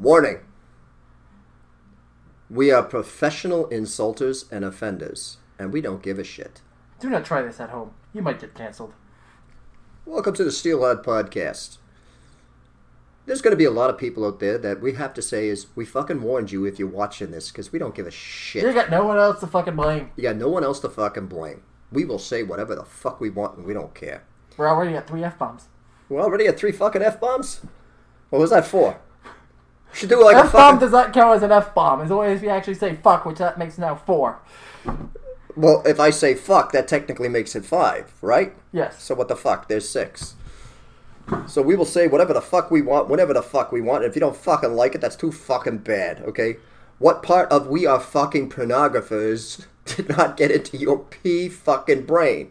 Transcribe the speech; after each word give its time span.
Warning. 0.00 0.40
We 2.50 2.72
are 2.72 2.82
professional 2.82 3.68
insulters 3.68 4.50
and 4.50 4.64
offenders, 4.64 5.36
and 5.56 5.72
we 5.72 5.80
don't 5.80 6.02
give 6.02 6.18
a 6.18 6.24
shit. 6.24 6.62
Do 6.98 7.08
not 7.08 7.24
try 7.24 7.42
this 7.42 7.60
at 7.60 7.70
home. 7.70 7.92
You 8.12 8.20
might 8.20 8.40
get 8.40 8.56
canceled. 8.56 8.92
Welcome 10.04 10.34
to 10.34 10.42
the 10.42 10.50
Steele 10.50 10.80
Hard 10.80 11.04
Podcast. 11.04 11.78
There's 13.24 13.40
going 13.40 13.52
to 13.52 13.56
be 13.56 13.64
a 13.64 13.70
lot 13.70 13.88
of 13.88 13.96
people 13.96 14.26
out 14.26 14.40
there 14.40 14.58
that 14.58 14.82
we 14.82 14.94
have 14.94 15.14
to 15.14 15.22
say 15.22 15.46
is 15.46 15.68
we 15.76 15.84
fucking 15.84 16.22
warned 16.22 16.50
you 16.50 16.64
if 16.64 16.76
you're 16.76 16.88
watching 16.88 17.30
this 17.30 17.52
because 17.52 17.72
we 17.72 17.78
don't 17.78 17.94
give 17.94 18.08
a 18.08 18.10
shit. 18.10 18.64
You 18.64 18.72
got 18.72 18.90
no 18.90 19.04
one 19.06 19.16
else 19.16 19.38
to 19.40 19.46
fucking 19.46 19.76
blame. 19.76 20.10
You 20.16 20.24
got 20.24 20.36
no 20.36 20.48
one 20.48 20.64
else 20.64 20.80
to 20.80 20.88
fucking 20.88 21.28
blame. 21.28 21.62
We 21.92 22.04
will 22.04 22.18
say 22.18 22.42
whatever 22.42 22.74
the 22.74 22.84
fuck 22.84 23.20
we 23.20 23.30
want 23.30 23.58
and 23.58 23.64
we 23.64 23.72
don't 23.72 23.94
care. 23.94 24.24
We're 24.56 24.68
already 24.68 24.96
at 24.96 25.06
three 25.06 25.22
F 25.22 25.38
bombs. 25.38 25.68
We're 26.08 26.20
already 26.20 26.48
at 26.48 26.58
three 26.58 26.72
fucking 26.72 27.00
F 27.00 27.20
bombs? 27.20 27.60
What 28.30 28.40
was 28.40 28.50
that 28.50 28.66
for? 28.66 29.00
Should 29.94 30.08
do 30.08 30.22
like 30.22 30.36
a 30.36 30.40
F 30.40 30.52
bomb 30.52 30.78
does 30.78 30.92
not 30.92 31.12
count 31.12 31.36
as 31.36 31.42
an 31.42 31.52
F 31.52 31.74
bomb, 31.74 32.00
as 32.00 32.10
long 32.10 32.24
as 32.26 32.42
you 32.42 32.48
actually 32.48 32.74
say 32.74 32.96
fuck, 32.96 33.24
which 33.24 33.38
that 33.38 33.58
makes 33.58 33.78
now 33.78 33.94
four. 33.94 34.40
Well, 35.56 35.82
if 35.86 36.00
I 36.00 36.10
say 36.10 36.34
fuck, 36.34 36.72
that 36.72 36.88
technically 36.88 37.28
makes 37.28 37.54
it 37.54 37.64
five, 37.64 38.12
right? 38.20 38.54
Yes. 38.72 39.02
So 39.02 39.14
what 39.14 39.28
the 39.28 39.36
fuck? 39.36 39.68
There's 39.68 39.88
six. 39.88 40.34
So 41.46 41.62
we 41.62 41.76
will 41.76 41.84
say 41.84 42.06
whatever 42.06 42.34
the 42.34 42.42
fuck 42.42 42.70
we 42.70 42.82
want, 42.82 43.08
whenever 43.08 43.32
the 43.32 43.42
fuck 43.42 43.72
we 43.72 43.80
want. 43.80 44.02
And 44.02 44.10
if 44.10 44.16
you 44.16 44.20
don't 44.20 44.36
fucking 44.36 44.74
like 44.74 44.94
it, 44.94 45.00
that's 45.00 45.16
too 45.16 45.32
fucking 45.32 45.78
bad, 45.78 46.20
okay? 46.22 46.56
What 46.98 47.22
part 47.22 47.50
of 47.50 47.68
we 47.68 47.86
are 47.86 48.00
fucking 48.00 48.50
pornographers 48.50 49.66
did 49.84 50.08
not 50.08 50.36
get 50.36 50.50
into 50.50 50.76
your 50.76 50.98
pee 50.98 51.48
fucking 51.48 52.04
brain? 52.04 52.50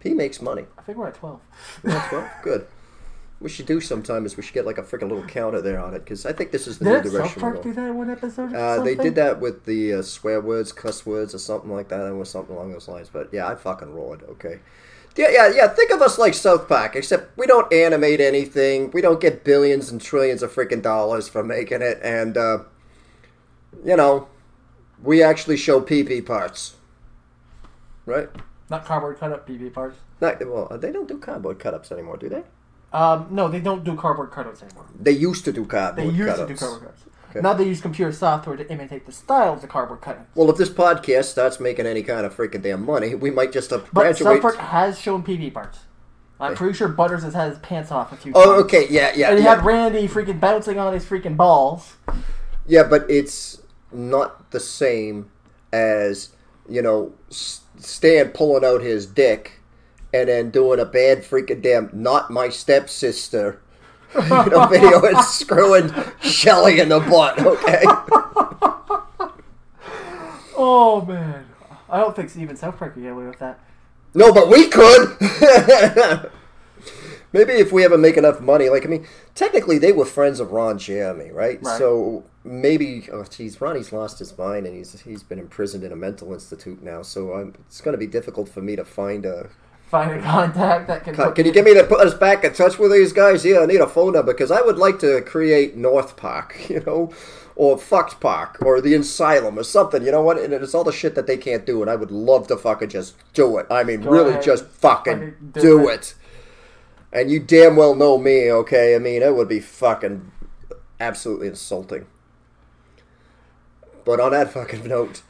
Pee 0.00 0.14
makes 0.14 0.40
money. 0.40 0.66
I 0.78 0.82
think 0.82 0.98
we're 0.98 1.08
at 1.08 1.14
12. 1.14 1.40
That's 1.82 2.12
well, 2.12 2.30
good. 2.42 2.66
We 3.38 3.50
should 3.50 3.66
do 3.66 3.80
sometime 3.82 4.24
is 4.24 4.36
we 4.36 4.42
should 4.42 4.54
get 4.54 4.64
like 4.64 4.78
a 4.78 4.82
freaking 4.82 5.10
little 5.10 5.24
counter 5.26 5.60
there 5.60 5.78
on 5.78 5.92
it 5.94 5.98
because 6.00 6.24
I 6.24 6.32
think 6.32 6.52
this 6.52 6.66
is 6.66 6.78
the 6.78 6.86
new 6.86 7.02
Did 7.02 7.04
South 7.04 7.12
direction 7.12 7.42
we're 7.42 7.52
Park 7.52 7.62
do 7.62 7.72
that 7.74 7.88
in 7.90 7.96
one 7.96 8.10
episode? 8.10 8.52
Or 8.52 8.56
Uh, 8.56 8.82
they 8.82 8.94
did 8.94 9.14
that 9.16 9.40
with 9.40 9.66
the 9.66 9.94
uh, 9.94 10.02
swear 10.02 10.40
words, 10.40 10.72
cuss 10.72 11.04
words, 11.04 11.34
or 11.34 11.38
something 11.38 11.70
like 11.70 11.88
that, 11.88 12.00
or 12.00 12.24
something 12.24 12.56
along 12.56 12.72
those 12.72 12.88
lines. 12.88 13.10
But 13.12 13.28
yeah, 13.32 13.46
I 13.46 13.54
fucking 13.54 13.92
roared. 13.92 14.22
Okay. 14.22 14.60
Yeah, 15.16 15.28
yeah, 15.30 15.48
yeah. 15.54 15.68
Think 15.68 15.90
of 15.92 16.00
us 16.02 16.18
like 16.18 16.34
South 16.34 16.66
Park, 16.68 16.96
except 16.96 17.36
we 17.36 17.46
don't 17.46 17.70
animate 17.72 18.20
anything. 18.20 18.90
We 18.92 19.00
don't 19.02 19.20
get 19.20 19.44
billions 19.44 19.90
and 19.90 20.00
trillions 20.00 20.42
of 20.42 20.54
freaking 20.54 20.82
dollars 20.82 21.28
for 21.28 21.42
making 21.42 21.82
it, 21.82 21.98
and 22.02 22.36
uh, 22.36 22.58
you 23.84 23.96
know, 23.96 24.28
we 25.02 25.22
actually 25.22 25.56
show 25.56 25.80
PP 25.80 26.24
parts, 26.24 26.76
right? 28.04 28.28
Not 28.70 28.84
cardboard 28.84 29.18
cut 29.18 29.32
up 29.32 29.48
PP 29.48 29.72
parts. 29.72 29.98
Not, 30.20 30.38
well, 30.46 30.76
they 30.78 30.90
don't 30.90 31.06
do 31.06 31.18
cardboard 31.18 31.58
cut-ups 31.58 31.92
anymore, 31.92 32.16
do 32.16 32.28
they? 32.28 32.42
Um, 32.92 33.28
no, 33.30 33.48
they 33.48 33.60
don't 33.60 33.84
do 33.84 33.94
cardboard 33.96 34.30
cutouts 34.30 34.62
anymore. 34.62 34.86
They 34.98 35.12
used 35.12 35.44
to 35.44 35.52
do 35.52 35.62
They 35.64 35.68
cardboard 35.68 36.14
used 36.14 36.36
to 36.36 36.46
do 36.46 36.56
cardboard 36.56 36.82
cuts. 36.84 37.02
Okay. 37.30 37.40
Now 37.40 37.52
they 37.52 37.64
use 37.64 37.80
computer 37.80 38.12
software 38.12 38.56
to 38.56 38.70
imitate 38.70 39.04
the 39.04 39.12
style 39.12 39.52
of 39.52 39.60
the 39.60 39.66
cardboard 39.66 40.00
cutting. 40.00 40.26
Well, 40.34 40.48
if 40.48 40.56
this 40.56 40.70
podcast 40.70 41.24
starts 41.24 41.60
making 41.60 41.84
any 41.84 42.02
kind 42.02 42.24
of 42.24 42.34
freaking 42.34 42.62
damn 42.62 42.86
money, 42.86 43.14
we 43.14 43.30
might 43.30 43.52
just 43.52 43.72
uh, 43.72 43.78
But 43.92 44.16
South 44.16 44.24
graduate. 44.24 44.42
Park 44.42 44.56
has 44.56 44.98
shown 44.98 45.22
PV 45.22 45.52
parts. 45.52 45.80
I'm 46.38 46.54
pretty 46.54 46.74
sure 46.74 46.88
Butters 46.88 47.22
has 47.22 47.32
had 47.34 47.50
his 47.50 47.58
pants 47.60 47.90
off 47.90 48.12
a 48.12 48.16
few 48.16 48.32
times. 48.32 48.44
Oh, 48.46 48.60
okay, 48.60 48.86
yeah, 48.90 49.12
yeah, 49.16 49.30
And 49.30 49.38
he 49.38 49.44
yeah. 49.44 49.54
had 49.56 49.64
Randy 49.64 50.06
freaking 50.06 50.38
bouncing 50.38 50.78
on 50.78 50.92
his 50.92 51.04
freaking 51.04 51.36
balls. 51.36 51.94
Yeah, 52.66 52.82
but 52.82 53.10
it's 53.10 53.62
not 53.90 54.50
the 54.50 54.60
same 54.60 55.30
as 55.72 56.30
you 56.68 56.82
know 56.82 57.12
S- 57.30 57.62
Stan 57.78 58.30
pulling 58.30 58.64
out 58.64 58.82
his 58.82 59.06
dick 59.06 59.60
and 60.20 60.28
then 60.28 60.50
doing 60.50 60.80
a 60.80 60.84
bad 60.84 61.22
freaking 61.22 61.62
damn 61.62 61.90
not 61.92 62.30
my 62.30 62.48
stepsister 62.48 63.60
you 64.14 64.28
know 64.28 64.66
video 64.66 65.04
and 65.04 65.18
screwing 65.24 65.92
Shelly 66.20 66.80
in 66.80 66.88
the 66.88 67.00
butt. 67.00 67.38
Okay. 67.38 67.84
Oh 70.58 71.02
man, 71.02 71.44
I 71.90 72.00
don't 72.00 72.16
think 72.16 72.34
even 72.34 72.56
South 72.56 72.78
Park 72.78 72.94
could 72.94 73.02
get 73.02 73.12
away 73.12 73.26
with 73.26 73.38
that. 73.40 73.60
No, 74.14 74.32
but 74.32 74.48
we 74.48 74.68
could. 74.68 75.18
Maybe 77.32 77.52
if 77.52 77.72
we 77.72 77.84
ever 77.84 77.98
make 77.98 78.16
enough 78.16 78.40
money, 78.40 78.70
like 78.70 78.86
I 78.86 78.88
mean, 78.88 79.06
technically 79.34 79.76
they 79.76 79.92
were 79.92 80.06
friends 80.06 80.40
of 80.40 80.52
Ron 80.52 80.78
Jeremy, 80.78 81.30
right? 81.30 81.62
Right. 81.62 81.78
So 81.78 82.24
maybe, 82.42 83.08
oh 83.12 83.24
geez, 83.24 83.60
Ronnie's 83.60 83.92
lost 83.92 84.18
his 84.18 84.36
mind 84.38 84.66
and 84.66 84.74
he's 84.74 84.98
he's 85.02 85.22
been 85.22 85.38
imprisoned 85.38 85.84
in 85.84 85.92
a 85.92 85.96
mental 85.96 86.32
institute 86.32 86.82
now. 86.82 87.02
So 87.02 87.34
I'm, 87.34 87.54
it's 87.66 87.82
going 87.82 87.92
to 87.92 87.98
be 87.98 88.06
difficult 88.06 88.48
for 88.48 88.62
me 88.62 88.76
to 88.76 88.84
find 88.84 89.26
a. 89.26 89.50
Find 89.86 90.18
a 90.18 90.22
contact 90.22 90.88
that 90.88 91.04
can. 91.04 91.14
Can, 91.14 91.32
can 91.34 91.46
you 91.46 91.52
get 91.52 91.64
me 91.64 91.72
to 91.74 91.84
put 91.84 92.00
us 92.00 92.12
back 92.14 92.42
in 92.44 92.52
touch 92.52 92.78
with 92.78 92.90
these 92.92 93.12
guys? 93.12 93.44
Yeah, 93.44 93.60
I 93.60 93.66
need 93.66 93.80
a 93.80 93.86
phone 93.86 94.14
number 94.14 94.32
because 94.32 94.50
I 94.50 94.60
would 94.60 94.78
like 94.78 94.98
to 95.00 95.22
create 95.22 95.76
North 95.76 96.16
Park, 96.16 96.56
you 96.68 96.80
know, 96.84 97.12
or 97.54 97.78
Fox 97.78 98.12
Park, 98.14 98.58
or 98.62 98.80
the 98.80 98.94
Asylum, 98.94 99.56
or 99.58 99.62
something. 99.62 100.02
You 100.04 100.10
know 100.10 100.22
what? 100.22 100.38
And 100.38 100.52
it's 100.52 100.74
all 100.74 100.82
the 100.84 100.92
shit 100.92 101.14
that 101.14 101.28
they 101.28 101.36
can't 101.36 101.64
do, 101.64 101.82
and 101.82 101.90
I 101.90 101.94
would 101.94 102.10
love 102.10 102.48
to 102.48 102.56
fucking 102.56 102.88
just 102.88 103.14
do 103.32 103.58
it. 103.58 103.66
I 103.70 103.84
mean, 103.84 104.00
Go 104.02 104.10
really, 104.10 104.30
ahead. 104.30 104.42
just 104.42 104.66
fucking 104.66 105.18
Fucking 105.32 105.50
do, 105.52 105.60
do 105.60 105.88
it. 105.88 106.14
And 107.12 107.30
you 107.30 107.38
damn 107.38 107.76
well 107.76 107.94
know 107.94 108.18
me, 108.18 108.50
okay? 108.50 108.94
I 108.96 108.98
mean, 108.98 109.22
it 109.22 109.34
would 109.36 109.48
be 109.48 109.60
fucking 109.60 110.32
absolutely 110.98 111.46
insulting. 111.46 112.06
But 114.04 114.20
on 114.20 114.32
that 114.32 114.52
fucking 114.52 114.86
note, 114.86 115.22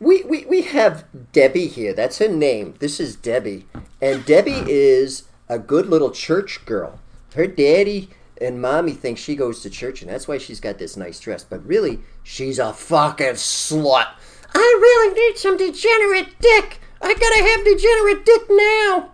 we, 0.00 0.22
we, 0.22 0.46
we 0.46 0.62
have 0.62 1.04
Debbie 1.32 1.68
here. 1.68 1.92
That's 1.92 2.18
her 2.18 2.28
name. 2.28 2.74
This 2.78 2.98
is 2.98 3.14
Debbie. 3.14 3.66
And 4.00 4.24
Debbie 4.24 4.64
is 4.66 5.24
a 5.48 5.58
good 5.58 5.86
little 5.86 6.10
church 6.10 6.64
girl. 6.64 6.98
Her 7.34 7.46
daddy 7.46 8.08
and 8.40 8.60
mommy 8.60 8.92
think 8.92 9.18
she 9.18 9.36
goes 9.36 9.60
to 9.60 9.70
church, 9.70 10.00
and 10.00 10.10
that's 10.10 10.26
why 10.26 10.38
she's 10.38 10.60
got 10.60 10.78
this 10.78 10.96
nice 10.96 11.20
dress. 11.20 11.44
But 11.44 11.64
really, 11.66 12.00
she's 12.22 12.58
a 12.58 12.72
fucking 12.72 13.34
slut. 13.34 14.08
I 14.54 14.78
really 14.80 15.14
need 15.14 15.38
some 15.38 15.56
degenerate 15.56 16.38
dick. 16.40 16.80
I 17.02 17.14
gotta 17.14 17.44
have 17.44 17.64
degenerate 17.64 18.24
dick 18.24 18.42
now. 18.48 19.10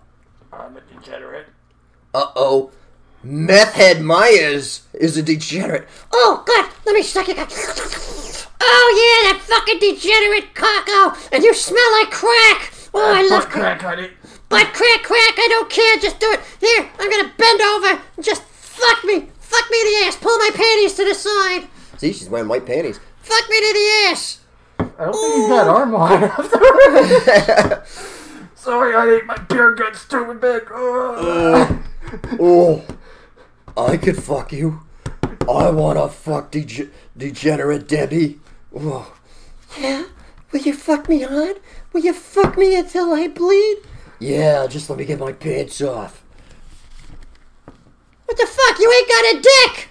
I'm 0.52 0.76
a 0.76 0.80
degenerate. 0.80 1.48
Uh 2.14 2.30
oh. 2.36 2.70
Meth 3.22 3.74
head 3.74 4.02
Myers 4.02 4.82
is 4.94 5.16
a 5.16 5.22
degenerate. 5.22 5.88
Oh, 6.12 6.44
God, 6.46 6.70
let 6.86 6.94
me 6.94 7.02
suck 7.02 7.26
it. 7.28 8.45
Oh, 8.60 8.88
yeah, 8.96 9.32
that 9.32 9.40
fucking 9.42 9.78
degenerate 9.78 10.54
cocko. 10.54 11.14
And 11.32 11.44
you 11.44 11.54
smell 11.54 11.92
like 12.00 12.10
crack. 12.10 12.72
Oh, 12.94 13.12
I 13.14 13.22
love 13.28 13.44
Butt 13.44 13.52
crack, 13.52 13.82
honey. 13.82 14.10
But 14.48 14.72
crack, 14.72 15.02
crack, 15.02 15.34
I 15.36 15.46
don't 15.50 15.68
care. 15.70 15.96
Just 15.98 16.18
do 16.20 16.30
it. 16.32 16.40
Here, 16.60 16.88
I'm 16.98 17.10
gonna 17.10 17.32
bend 17.36 17.60
over 17.60 18.02
and 18.16 18.24
just 18.24 18.42
fuck 18.42 19.04
me. 19.04 19.26
Fuck 19.38 19.70
me 19.70 19.80
in 19.80 19.86
the 19.86 20.06
ass. 20.06 20.16
Pull 20.16 20.36
my 20.38 20.50
panties 20.54 20.94
to 20.94 21.04
the 21.04 21.14
side. 21.14 21.68
See, 21.98 22.12
she's 22.12 22.28
wearing 22.28 22.48
white 22.48 22.64
panties. 22.66 22.98
Fuck 23.20 23.48
me 23.50 23.56
to 23.60 23.72
the 23.72 24.10
ass. 24.10 24.40
I 24.78 25.04
don't 25.04 25.12
think 25.12 25.34
he's 25.36 25.48
got 25.48 25.68
arm 25.68 25.92
wide 25.92 26.22
after. 26.24 27.84
Sorry, 28.54 29.16
ate 29.16 29.26
my 29.26 29.36
beer 29.36 29.74
gut's 29.74 30.06
too 30.08 30.32
big. 30.40 30.68
Oh. 30.72 31.82
Oh, 32.38 32.84
I 33.76 33.96
could 33.96 34.22
fuck 34.22 34.52
you. 34.52 34.80
I 35.50 35.70
wanna 35.70 36.08
fuck 36.08 36.52
dege- 36.52 36.90
degenerate 37.16 37.88
Debbie. 37.88 38.38
Oh. 38.78 39.12
Yeah? 39.78 40.04
Will 40.52 40.60
you 40.60 40.74
fuck 40.74 41.08
me 41.08 41.22
hard? 41.22 41.60
Will 41.92 42.02
you 42.02 42.12
fuck 42.12 42.56
me 42.58 42.76
until 42.76 43.12
I 43.12 43.28
bleed? 43.28 43.78
Yeah, 44.18 44.66
just 44.66 44.88
let 44.88 44.98
me 44.98 45.04
get 45.04 45.18
my 45.18 45.32
pants 45.32 45.80
off. 45.80 46.22
What 48.26 48.36
the 48.36 48.46
fuck? 48.46 48.78
You 48.78 48.92
ain't 48.92 49.08
got 49.08 49.34
a 49.34 49.40
dick! 49.42 49.88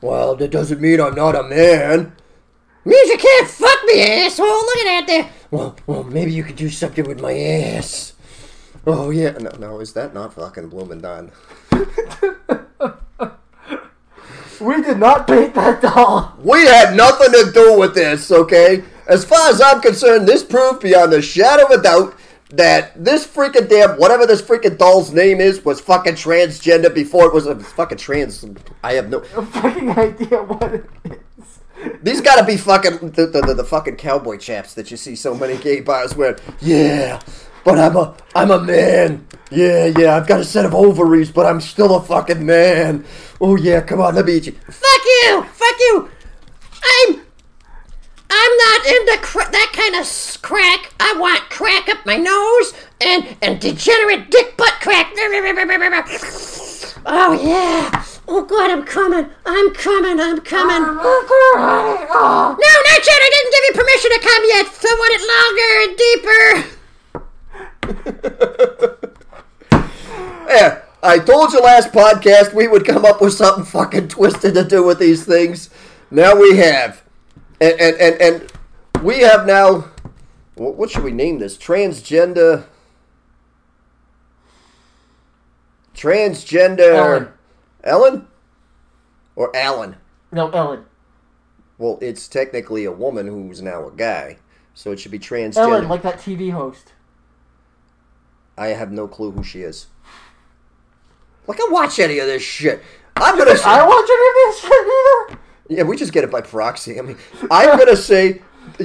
Well, 0.00 0.36
that 0.36 0.50
doesn't 0.50 0.80
mean 0.80 1.00
I'm 1.00 1.14
not 1.14 1.36
a 1.36 1.42
man. 1.42 2.12
Means 2.84 3.08
you 3.10 3.18
can't 3.18 3.48
fuck 3.48 3.78
me, 3.86 4.02
asshole. 4.02 4.46
Look 4.46 4.76
at 4.78 4.84
that 4.84 5.04
there. 5.06 5.30
Well, 5.50 5.76
well, 5.86 6.02
maybe 6.02 6.32
you 6.32 6.42
could 6.42 6.56
do 6.56 6.68
something 6.68 7.06
with 7.06 7.20
my 7.20 7.32
ass. 7.38 8.14
Oh 8.84 9.10
yeah, 9.10 9.30
no, 9.32 9.50
no, 9.60 9.80
is 9.80 9.92
that 9.92 10.12
not 10.12 10.34
fucking 10.34 10.68
blooming 10.68 11.00
done? 11.02 11.30
We 14.62 14.80
did 14.80 14.98
not 14.98 15.26
paint 15.26 15.54
that 15.54 15.82
doll. 15.82 16.34
We 16.38 16.64
had 16.66 16.94
nothing 16.94 17.32
to 17.32 17.50
do 17.52 17.78
with 17.78 17.94
this, 17.94 18.30
okay? 18.30 18.84
As 19.08 19.24
far 19.24 19.50
as 19.50 19.60
I'm 19.60 19.80
concerned, 19.80 20.28
this 20.28 20.44
proved 20.44 20.82
beyond 20.82 21.12
a 21.12 21.20
shadow 21.20 21.64
of 21.64 21.80
a 21.80 21.82
doubt 21.82 22.14
that 22.50 22.92
this 23.02 23.26
freaking 23.26 23.68
damn 23.68 23.98
whatever 23.98 24.26
this 24.26 24.42
freaking 24.42 24.78
doll's 24.78 25.12
name 25.12 25.40
is 25.40 25.64
was 25.64 25.80
fucking 25.80 26.14
transgender 26.14 26.94
before 26.94 27.26
it 27.26 27.34
was 27.34 27.46
a 27.46 27.58
fucking 27.58 27.98
trans. 27.98 28.44
I 28.84 28.92
have 28.92 29.08
no. 29.08 29.18
A 29.18 29.44
fucking 29.44 29.90
idea 29.90 30.42
what 30.42 30.74
it 30.74 30.90
is. 31.04 31.58
These 32.02 32.20
gotta 32.20 32.44
be 32.44 32.56
fucking 32.56 33.10
the, 33.10 33.26
the, 33.26 33.40
the, 33.40 33.54
the 33.54 33.64
fucking 33.64 33.96
cowboy 33.96 34.36
chaps 34.36 34.74
that 34.74 34.90
you 34.90 34.96
see 34.96 35.16
so 35.16 35.34
many 35.34 35.56
gay 35.56 35.80
bars 35.80 36.14
wearing. 36.14 36.38
Yeah, 36.60 37.20
but 37.64 37.78
I'm 37.78 37.96
a 37.96 38.14
I'm 38.34 38.50
a 38.50 38.60
man. 38.60 39.26
Yeah, 39.50 39.86
yeah, 39.86 40.16
I've 40.16 40.26
got 40.26 40.40
a 40.40 40.44
set 40.44 40.64
of 40.64 40.74
ovaries, 40.74 41.30
but 41.30 41.46
I'm 41.46 41.60
still 41.60 41.96
a 41.96 42.02
fucking 42.02 42.44
man. 42.44 43.04
Oh 43.44 43.56
yeah, 43.56 43.80
come 43.80 44.00
on, 44.00 44.14
let 44.14 44.24
me 44.24 44.34
eat 44.34 44.46
you. 44.46 44.52
Fuck 44.52 45.04
you, 45.04 45.42
fuck 45.42 45.74
you. 45.80 46.08
I'm 46.84 47.20
I'm 48.30 48.56
not 48.56 48.86
into 48.86 49.18
cra- 49.20 49.50
that 49.50 49.72
kind 49.74 49.96
of 49.96 50.06
crack. 50.42 50.94
I 51.00 51.16
want 51.18 51.50
crack 51.50 51.88
up 51.88 52.06
my 52.06 52.16
nose 52.16 52.72
and 53.00 53.36
and 53.42 53.60
degenerate 53.60 54.30
dick 54.30 54.56
butt 54.56 54.74
crack. 54.80 55.12
Oh 57.04 57.32
yeah. 57.32 58.04
Oh 58.28 58.44
God, 58.44 58.70
I'm 58.70 58.84
coming! 58.84 59.28
I'm 59.44 59.74
coming! 59.74 60.20
I'm 60.20 60.38
coming! 60.40 60.84
Oh. 61.02 62.56
No, 62.56 62.56
not 62.56 63.06
yet! 63.06 63.20
I 63.20 63.30
didn't 63.34 63.52
give 63.52 63.64
you 63.66 63.72
permission 63.74 64.10
to 64.12 64.20
come 64.22 64.44
yet! 64.46 64.66
So 64.72 64.86
I 64.88 64.94
want 65.02 65.14
it 65.18 65.22
longer 65.34 65.80
and 65.82 65.96
deeper! 66.06 66.48
yeah, 70.48 70.82
I 71.02 71.18
told 71.18 71.52
you 71.52 71.60
last 71.60 71.90
podcast 71.92 72.54
we 72.54 72.68
would 72.68 72.86
come 72.86 73.04
up 73.04 73.20
with 73.20 73.32
something 73.32 73.64
fucking 73.64 74.08
twisted 74.08 74.54
to 74.54 74.62
do 74.62 74.84
with 74.84 75.00
these 75.00 75.24
things. 75.24 75.68
Now 76.10 76.36
we 76.36 76.56
have. 76.58 77.02
And, 77.60 77.80
and, 77.80 77.96
and, 77.96 78.20
and 78.20 78.52
we 79.02 79.20
have 79.20 79.44
now. 79.46 79.90
What 80.54 80.90
should 80.90 81.02
we 81.02 81.10
name 81.10 81.40
this? 81.40 81.56
Transgender. 81.56 82.66
Transgender. 85.94 86.94
Ellen. 86.94 87.28
Ellen? 87.82 88.28
Or 89.34 89.54
Alan? 89.56 89.96
No, 90.30 90.50
Ellen. 90.50 90.84
Well, 91.78 91.98
it's 92.00 92.28
technically 92.28 92.84
a 92.84 92.92
woman 92.92 93.26
who's 93.26 93.60
now 93.60 93.88
a 93.88 93.90
guy, 93.90 94.36
so 94.74 94.92
it 94.92 95.00
should 95.00 95.10
be 95.10 95.18
transgender. 95.18 95.56
Ellen, 95.56 95.88
like 95.88 96.02
that 96.02 96.18
TV 96.18 96.52
host. 96.52 96.92
I 98.56 98.68
have 98.68 98.92
no 98.92 99.08
clue 99.08 99.32
who 99.32 99.42
she 99.42 99.62
is. 99.62 99.86
Like, 101.46 101.58
I 101.60 101.68
watch 101.70 101.98
any 101.98 102.18
of 102.18 102.26
this 102.26 102.42
shit. 102.42 102.82
I'm 103.16 103.36
gonna. 103.36 103.56
Say, 103.56 103.64
I 103.64 103.86
watch 103.86 104.08
any 104.08 104.28
of 104.28 104.34
this 104.54 104.60
shit 104.60 104.86
either. 104.86 105.40
yeah, 105.68 105.82
we 105.82 105.96
just 105.96 106.12
get 106.12 106.24
it 106.24 106.30
by 106.30 106.40
proxy. 106.40 106.98
I 106.98 107.02
mean, 107.02 107.18
I'm 107.50 107.78
gonna 107.78 107.96
say. 107.96 108.42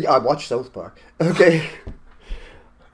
I 0.07 0.17
watch 0.17 0.47
South 0.47 0.73
Park. 0.73 0.99
Okay. 1.21 1.69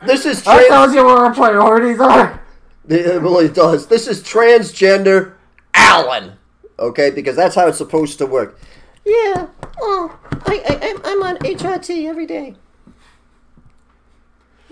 This 0.06 0.26
is 0.26 0.44
That 0.44 0.56
trans. 0.56 0.68
tells 0.68 0.94
you 0.94 1.06
where 1.06 1.16
our 1.16 1.34
priorities 1.34 2.00
are. 2.00 2.42
It 2.90 3.22
really 3.22 3.48
does. 3.48 3.88
This 3.88 4.08
is 4.08 4.22
transgender 4.22 5.36
Alan. 5.74 6.34
Okay, 6.78 7.10
because 7.10 7.36
that's 7.38 7.56
how 7.56 7.68
it's 7.68 7.78
supposed 7.78 8.18
to 8.18 8.26
work. 8.26 8.60
Yeah. 9.06 9.48
Oh, 9.82 10.20
I, 10.46 10.62
I, 10.68 10.90
I'm, 10.90 11.02
I'm 11.06 11.24
on 11.24 11.38
HRT 11.38 12.06
every 12.08 12.26
day. 12.26 12.56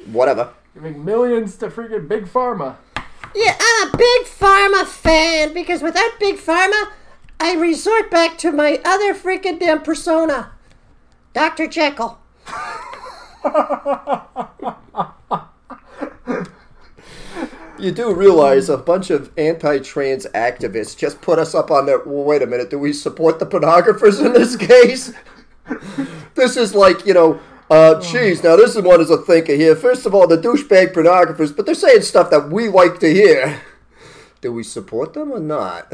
Whatever. 0.07 0.49
Giving 0.73 1.03
millions 1.05 1.55
to 1.57 1.67
freaking 1.69 2.07
Big 2.07 2.25
Pharma. 2.25 2.75
Yeah, 3.33 3.57
I'm 3.59 3.89
a 3.89 3.97
big 3.97 4.23
pharma 4.25 4.85
fan 4.85 5.53
because 5.53 5.81
without 5.81 6.19
big 6.19 6.37
pharma, 6.37 6.91
I 7.39 7.55
resort 7.55 8.11
back 8.11 8.37
to 8.39 8.51
my 8.51 8.79
other 8.83 9.13
freaking 9.13 9.59
damn 9.59 9.81
persona, 9.81 10.51
Dr. 11.33 11.67
Jekyll. 11.67 12.19
You 17.79 17.91
do 17.91 18.13
realize 18.13 18.69
a 18.69 18.77
bunch 18.77 19.09
of 19.09 19.31
anti-trans 19.39 20.27
activists 20.35 20.95
just 20.95 21.19
put 21.19 21.39
us 21.39 21.55
up 21.55 21.71
on 21.71 21.87
that. 21.87 22.05
Well, 22.05 22.23
wait 22.23 22.43
a 22.43 22.45
minute. 22.45 22.69
Do 22.69 22.77
we 22.77 22.93
support 22.93 23.39
the 23.39 23.47
pornographers 23.47 24.23
in 24.23 24.33
this 24.33 24.55
case? 24.55 25.13
this 26.35 26.57
is 26.57 26.75
like 26.75 27.07
you 27.07 27.15
know. 27.15 27.39
Uh, 27.71 28.01
geez, 28.01 28.43
now 28.43 28.57
this 28.57 28.75
is 28.75 28.81
one 28.83 28.99
is 28.99 29.09
a 29.09 29.15
thinker 29.17 29.53
here. 29.55 29.77
First 29.77 30.05
of 30.05 30.13
all, 30.13 30.27
the 30.27 30.37
douchebag 30.37 30.93
pornographers, 30.93 31.55
but 31.55 31.65
they're 31.65 31.73
saying 31.73 32.01
stuff 32.01 32.29
that 32.29 32.49
we 32.49 32.67
like 32.67 32.99
to 32.99 33.07
hear. 33.13 33.61
Do 34.41 34.51
we 34.51 34.61
support 34.63 35.13
them 35.13 35.31
or 35.31 35.39
not? 35.39 35.93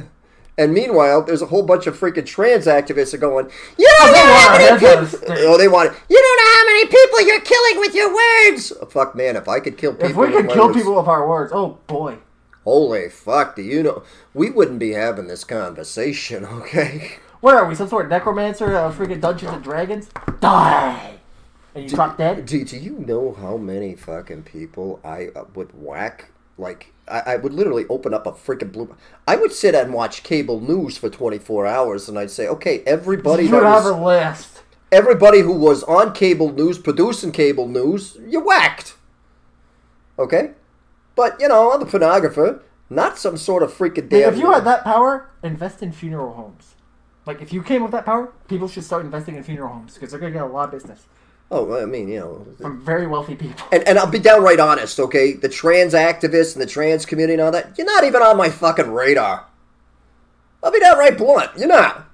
And 0.58 0.74
meanwhile, 0.74 1.22
there's 1.22 1.44
a 1.44 1.46
whole 1.46 1.62
bunch 1.62 1.86
of 1.86 1.96
freaking 1.96 2.26
trans 2.26 2.66
activists 2.66 3.14
are 3.14 3.18
going, 3.20 3.52
You 3.78 3.94
don't 4.00 4.12
know 4.12 4.18
how 4.18 4.52
many 4.58 4.64
our 4.70 4.78
heads 4.80 5.14
on 5.14 5.20
a 5.22 5.26
people. 5.28 5.36
Oh, 5.54 5.58
they 5.60 5.68
want 5.68 5.92
it. 5.92 5.98
You 6.10 6.18
don't 6.18 6.38
know 6.46 6.58
how 6.58 6.66
many 6.66 6.86
people 6.88 7.22
you're 7.28 7.42
killing 7.42 7.80
with 7.80 7.94
your 7.94 8.16
words. 8.16 8.74
Fuck, 8.92 9.14
man, 9.16 9.36
if 9.36 9.48
I 9.48 9.60
could 9.60 9.78
kill 9.78 9.92
people. 9.94 10.10
If 10.10 10.16
we 10.16 10.26
with 10.30 10.36
could 10.36 10.46
my 10.48 10.54
kill 10.56 10.66
words- 10.68 10.78
people 10.80 10.96
with 10.96 11.08
our 11.08 11.30
words, 11.30 11.52
oh 11.54 11.78
boy. 11.86 12.18
Holy 12.64 13.08
fuck, 13.10 13.56
do 13.56 13.62
you 13.62 13.84
know? 13.84 14.02
We 14.34 14.50
wouldn't 14.50 14.80
be 14.80 14.94
having 14.94 15.28
this 15.28 15.44
conversation, 15.44 16.44
okay? 16.52 17.18
Where 17.40 17.56
are 17.60 17.68
we, 17.68 17.76
some 17.76 17.88
sort 17.88 18.06
of 18.06 18.10
necromancer 18.10 18.76
of 18.76 18.98
freaking 18.98 19.22
Dungeons 19.22 19.52
and 19.54 19.64
Dragons? 19.64 20.10
Die! 20.40 21.17
And 21.78 21.88
you 21.88 21.96
drop 21.96 22.18
dead? 22.18 22.48
Do, 22.48 22.66
do 22.66 22.76
you 22.76 22.94
know 22.94 23.34
how 23.34 23.56
many 23.56 23.94
fucking 23.94 24.44
people 24.44 25.00
I 25.04 25.28
uh, 25.36 25.46
would 25.54 25.70
whack? 25.80 26.32
Like, 26.58 26.92
I, 27.08 27.20
I 27.20 27.36
would 27.36 27.54
literally 27.54 27.86
open 27.88 28.16
up 28.16 28.26
a 28.26 28.32
freaking 28.32 28.72
blue. 28.72 28.96
I 29.28 29.36
would 29.36 29.52
sit 29.52 29.76
and 29.76 29.94
watch 29.94 30.24
cable 30.24 30.60
news 30.60 30.98
for 30.98 31.08
24 31.08 31.68
hours 31.68 32.10
and 32.10 32.18
I'd 32.18 32.32
say, 32.32 32.48
okay, 32.48 32.82
everybody 32.88 33.44
You 33.44 33.62
have 33.62 33.86
a 33.86 33.92
list. 33.92 34.64
everybody 34.92 35.42
who 35.42 35.52
was 35.52 35.84
on 35.84 36.14
cable 36.14 36.52
news, 36.52 36.80
producing 36.80 37.32
cable 37.32 37.68
news, 37.68 38.18
you 38.26 38.40
whacked. 38.40 38.96
Okay? 40.18 40.54
But, 41.16 41.40
you 41.40 41.48
know, 41.48 41.72
I'm 41.74 41.84
a 41.84 41.86
pornographer, 41.86 42.60
not 42.90 43.20
some 43.20 43.38
sort 43.38 43.62
of 43.62 43.72
freaking 43.72 44.12
Hey, 44.12 44.24
if 44.24 44.40
you 44.40 44.52
had 44.52 44.66
that 44.66 44.84
power, 44.84 45.30
invest 45.44 45.84
in 45.84 45.92
funeral 45.92 46.34
homes. 46.34 46.74
Like, 47.28 47.40
if 47.44 47.54
you 47.54 47.62
came 47.62 47.84
with 47.84 47.92
that 47.92 48.06
power, 48.06 48.34
people 48.48 48.68
should 48.68 48.84
start 48.84 49.06
investing 49.06 49.36
in 49.36 49.44
funeral 49.44 49.72
homes 49.72 49.94
because 49.94 50.10
they're 50.10 50.20
going 50.20 50.34
to 50.34 50.40
get 50.40 50.44
a 50.44 50.52
lot 50.52 50.66
of 50.66 50.72
business 50.72 51.06
Oh, 51.50 51.82
I 51.82 51.86
mean, 51.86 52.10
you 52.10 52.20
know. 52.20 52.46
from 52.60 52.84
very 52.84 53.08
wealthy 53.08 53.36
people. 53.36 53.66
And, 53.72 53.88
and 53.88 53.98
I'll 53.98 54.12
be 54.12 54.20
downright 54.20 54.60
honest, 54.60 55.00
okay? 55.00 55.34
The 55.34 55.48
trans 55.48 55.94
activists 55.94 56.54
and 56.54 56.62
the 56.62 56.66
trans 56.68 57.06
community 57.06 57.34
and 57.34 57.42
all 57.42 57.52
that, 57.52 57.78
you're 57.78 57.88
not 57.88 58.04
even 58.04 58.22
on 58.22 58.36
my 58.36 58.50
fucking 58.50 58.92
radar. 58.92 59.46
I'll 60.62 60.72
be 60.72 60.80
downright 60.80 61.18
blunt. 61.18 61.52
You're 61.58 61.70
not. 61.70 62.06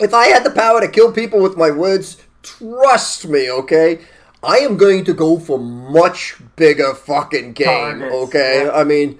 If 0.00 0.14
I 0.14 0.26
had 0.26 0.44
the 0.44 0.50
power 0.50 0.80
to 0.80 0.88
kill 0.88 1.12
people 1.12 1.42
with 1.42 1.56
my 1.56 1.70
words, 1.70 2.18
trust 2.42 3.26
me, 3.26 3.50
okay? 3.50 4.00
I 4.42 4.58
am 4.58 4.76
going 4.76 5.04
to 5.04 5.12
go 5.12 5.38
for 5.38 5.58
much 5.58 6.36
bigger 6.56 6.94
fucking 6.94 7.54
game, 7.54 7.66
Targets, 7.98 8.14
okay? 8.14 8.64
yeah. 8.64 8.70
I 8.72 8.84
mean, 8.84 9.18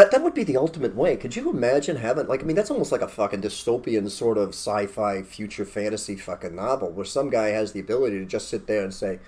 that 0.00 0.10
that 0.12 0.22
would 0.22 0.34
be 0.34 0.44
the 0.44 0.56
ultimate 0.56 0.94
way. 0.96 1.16
Could 1.16 1.36
you 1.36 1.50
imagine 1.50 1.96
having 1.96 2.26
like 2.26 2.42
I 2.42 2.44
mean 2.46 2.56
that's 2.56 2.70
almost 2.70 2.92
like 2.92 3.02
a 3.02 3.08
fucking 3.08 3.42
dystopian 3.42 4.08
sort 4.10 4.38
of 4.38 4.50
sci-fi 4.50 5.22
future 5.22 5.64
fantasy 5.64 6.16
fucking 6.16 6.54
novel 6.54 6.90
where 6.90 7.04
some 7.04 7.30
guy 7.30 7.48
has 7.48 7.72
the 7.72 7.80
ability 7.80 8.18
to 8.18 8.24
just 8.24 8.48
sit 8.48 8.66
there 8.66 8.82
and 8.82 8.92
say, 8.94 9.18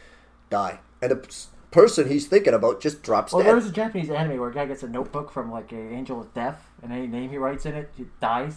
"Die," 0.50 0.78
and 1.00 1.10
the 1.10 1.36
person 1.70 2.08
he's 2.08 2.26
thinking 2.26 2.54
about 2.54 2.80
just 2.80 3.02
drops 3.02 3.32
Well, 3.32 3.40
dead. 3.42 3.48
there 3.48 3.56
was 3.56 3.66
a 3.66 3.72
Japanese 3.72 4.10
anime 4.10 4.38
where 4.38 4.50
a 4.50 4.54
guy 4.54 4.66
gets 4.66 4.82
a 4.82 4.88
notebook 4.88 5.30
from, 5.32 5.50
like, 5.50 5.72
a 5.72 5.76
Angel 5.76 6.20
of 6.20 6.34
Death, 6.34 6.69
and 6.82 6.92
any 6.92 7.06
name 7.06 7.30
he 7.30 7.38
writes 7.38 7.64
in 7.64 7.75
it, 7.75 7.88
he 7.96 8.04
dies. 8.20 8.56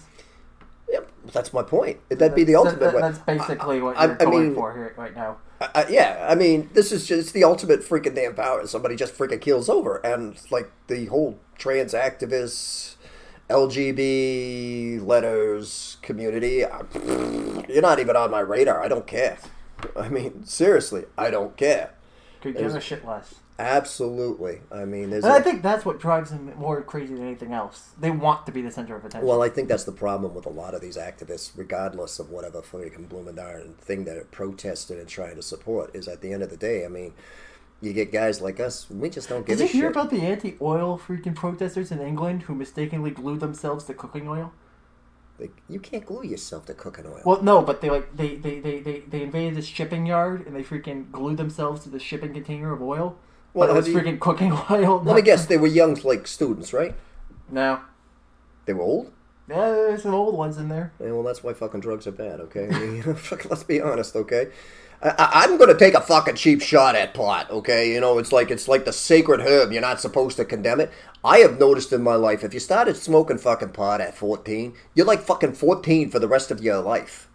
Yep, 0.92 1.10
that's 1.32 1.54
my 1.54 1.64
point. 1.64 1.98
That'd 2.10 2.36
be 2.36 2.44
the 2.44 2.56
ultimate 2.56 2.82
that- 2.82 2.94
way. 2.94 3.00
That's 3.02 3.20
basically 3.20 3.82
what 3.82 3.98
I- 3.98 4.06
you're 4.08 4.14
I 4.22 4.26
going 4.26 4.46
mean- 4.48 4.56
for 4.56 4.74
here 4.74 4.94
right 4.98 5.16
now. 5.16 5.38
I, 5.62 5.70
I, 5.74 5.88
yeah, 5.88 6.26
I 6.30 6.36
mean, 6.36 6.70
this 6.74 6.92
is 6.92 7.08
just 7.08 7.34
the 7.34 7.46
ultimate 7.46 7.80
freaking 7.80 8.14
damn 8.16 8.36
power. 8.36 8.68
Somebody 8.68 8.98
just 8.98 9.18
freaking 9.18 9.40
keels 9.40 9.70
over, 9.70 10.06
and 10.06 10.36
like 10.52 10.70
the 10.88 11.06
whole 11.06 11.40
trans 11.58 11.94
activists, 11.94 12.96
LGB 13.50 15.06
letters 15.06 15.98
community. 16.02 16.66
I, 16.66 16.82
you're 17.70 17.82
not 17.82 18.00
even 18.00 18.16
on 18.16 18.32
my 18.32 18.40
radar. 18.40 18.84
I 18.84 18.88
don't 18.88 19.08
care. 19.08 19.38
I 19.96 20.10
mean, 20.10 20.46
seriously, 20.46 21.06
I 21.18 21.30
don't 21.30 21.56
care. 21.58 21.92
Could 22.42 22.58
give 22.58 22.76
a 22.76 22.82
shit 22.82 23.06
less. 23.06 23.36
Absolutely. 23.58 24.60
I 24.70 24.84
mean, 24.84 25.10
there's. 25.10 25.24
And 25.24 25.32
I 25.32 25.38
a- 25.38 25.42
think 25.42 25.62
that's 25.64 25.86
what 25.86 26.00
drives 26.00 26.30
them 26.32 26.54
more 26.58 26.82
crazy 26.82 27.14
than 27.14 27.26
anything 27.26 27.54
else. 27.54 27.92
They 27.98 28.12
want 28.12 28.46
to 28.48 28.52
be 28.52 28.62
the 28.62 28.72
center 28.72 28.96
of 28.96 29.06
attention. 29.06 29.28
Well, 29.28 29.42
I 29.42 29.50
think 29.50 29.70
that's 29.70 29.86
the 29.86 29.94
problem 29.94 30.34
with 30.34 30.46
a 30.46 30.50
lot 30.50 30.74
of 30.74 30.82
these 30.82 30.98
activists, 30.98 31.52
regardless 31.56 32.20
of 32.20 32.30
whatever 32.30 32.62
freaking 32.62 33.08
blooming 33.08 33.36
darn 33.36 33.76
thing 33.80 34.04
they're 34.04 34.26
protesting 34.26 35.00
and 35.00 35.08
trying 35.08 35.38
to 35.38 35.42
support. 35.42 35.96
Is 35.96 36.08
at 36.10 36.22
the 36.22 36.34
end 36.34 36.44
of 36.44 36.50
the 36.50 36.58
day, 36.58 36.84
I 36.84 36.90
mean, 36.90 37.14
you 37.82 37.94
get 37.94 38.12
guys 38.12 38.42
like 38.42 38.60
us. 38.60 38.90
We 38.90 39.10
just 39.10 39.30
don't 39.30 39.46
give 39.46 39.58
Did 39.58 39.66
you 39.68 39.74
hear 39.82 39.90
shit. 39.90 39.92
about 39.92 40.10
the 40.10 40.22
anti-oil 40.22 41.00
freaking 41.00 41.36
protesters 41.36 41.92
in 41.92 42.00
England 42.02 42.44
who 42.44 42.56
mistakenly 42.56 43.12
glued 43.12 43.40
themselves 43.42 43.86
to 43.86 43.94
cooking 43.94 44.28
oil? 44.28 44.54
Like, 45.38 45.52
you 45.68 45.80
can't 45.80 46.06
glue 46.06 46.24
yourself 46.24 46.66
to 46.68 46.74
cooking 46.74 47.06
oil. 47.06 47.22
Well, 47.26 47.42
no, 47.44 47.62
but 47.62 47.82
they 47.82 47.90
like 47.90 48.16
they 48.16 48.36
they, 48.36 48.60
they, 48.60 48.80
they, 48.80 49.00
they 49.02 49.22
invaded 49.24 49.56
this 49.56 49.66
shipping 49.66 50.06
yard 50.06 50.48
and 50.48 50.56
they 50.56 50.64
freaking 50.64 51.12
glued 51.12 51.36
themselves 51.38 51.84
to 51.84 51.90
the 51.90 52.00
shipping 52.00 52.34
container 52.34 52.72
of 52.72 52.82
oil. 52.82 53.18
Well, 53.54 53.68
but 53.68 53.74
it 53.74 53.78
was 53.78 53.88
you- 53.90 53.96
freaking 53.96 54.20
cooking 54.20 54.54
oil. 54.72 55.02
Let 55.04 55.16
me 55.16 55.22
guess. 55.22 55.46
They 55.46 55.58
were 55.58 55.68
young, 55.68 55.96
like 56.04 56.26
students, 56.28 56.72
right? 56.72 56.96
No. 57.52 57.82
They 58.66 58.74
were 58.74 58.82
old. 58.84 59.12
Yeah, 59.48 59.70
there's 59.72 60.02
some 60.04 60.14
old 60.16 60.36
ones 60.36 60.58
in 60.58 60.70
there. 60.70 60.92
Yeah, 61.00 61.12
well, 61.12 61.22
that's 61.22 61.44
why 61.44 61.54
fucking 61.54 61.82
drugs 61.82 62.08
are 62.08 62.12
bad. 62.12 62.40
Okay, 62.40 62.68
I 62.72 62.80
mean, 62.80 63.04
let's 63.50 63.64
be 63.64 63.80
honest. 63.82 64.16
Okay, 64.16 64.48
I, 65.02 65.10
I, 65.10 65.44
I'm 65.44 65.58
gonna 65.58 65.78
take 65.78 65.94
a 65.94 66.02
fucking 66.02 66.36
cheap 66.36 66.62
shot 66.62 66.96
at 66.96 67.14
pot. 67.14 67.50
Okay, 67.50 67.94
you 67.94 68.00
know, 68.00 68.18
it's 68.18 68.32
like 68.32 68.52
it's 68.52 68.68
like 68.68 68.86
the 68.86 68.94
sacred 68.94 69.42
herb. 69.42 69.72
You're 69.72 69.82
not 69.82 70.02
supposed 70.02 70.38
to 70.38 70.46
condemn 70.46 70.80
it. 70.80 70.92
I 71.24 71.40
have 71.40 71.60
noticed 71.60 71.92
in 71.92 72.04
my 72.04 72.16
life, 72.16 72.44
if 72.44 72.54
you 72.54 72.60
started 72.60 72.96
smoking 72.96 73.38
fucking 73.38 73.70
pot 73.70 74.00
at 74.00 74.16
14, 74.16 74.74
you're 74.94 75.06
like 75.06 75.22
fucking 75.22 75.54
14 75.54 76.12
for 76.12 76.20
the 76.20 76.28
rest 76.28 76.52
of 76.52 76.62
your 76.62 76.80
life. 76.82 77.28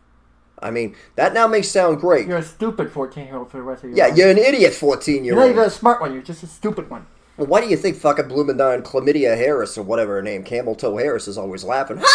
I 0.62 0.70
mean, 0.70 0.94
that 1.16 1.32
now 1.32 1.46
may 1.46 1.62
sound 1.62 2.00
great. 2.00 2.26
You're 2.26 2.38
a 2.38 2.42
stupid 2.42 2.92
14 2.92 3.26
year 3.26 3.36
old 3.36 3.50
for 3.50 3.56
the 3.56 3.62
rest 3.62 3.82
of 3.82 3.90
your 3.90 3.98
yeah, 3.98 4.06
life. 4.06 4.16
Yeah, 4.16 4.24
you're 4.24 4.32
an 4.32 4.38
idiot 4.38 4.74
14 4.74 5.24
year 5.24 5.34
old. 5.34 5.38
You're 5.40 5.48
not 5.48 5.52
even 5.52 5.64
a 5.64 5.70
smart 5.70 6.00
one. 6.00 6.12
You're 6.12 6.22
just 6.22 6.42
a 6.42 6.46
stupid 6.46 6.90
one. 6.90 7.06
Well, 7.36 7.46
why 7.46 7.62
do 7.62 7.68
you 7.68 7.76
think 7.76 7.96
fucking 7.96 8.28
darn 8.28 8.82
Chlamydia 8.82 9.36
Harris 9.36 9.78
or 9.78 9.82
whatever 9.82 10.16
her 10.16 10.22
name, 10.22 10.44
Camel 10.44 10.74
Toe 10.74 10.98
Harris, 10.98 11.26
is 11.26 11.38
always 11.38 11.64
laughing? 11.64 12.02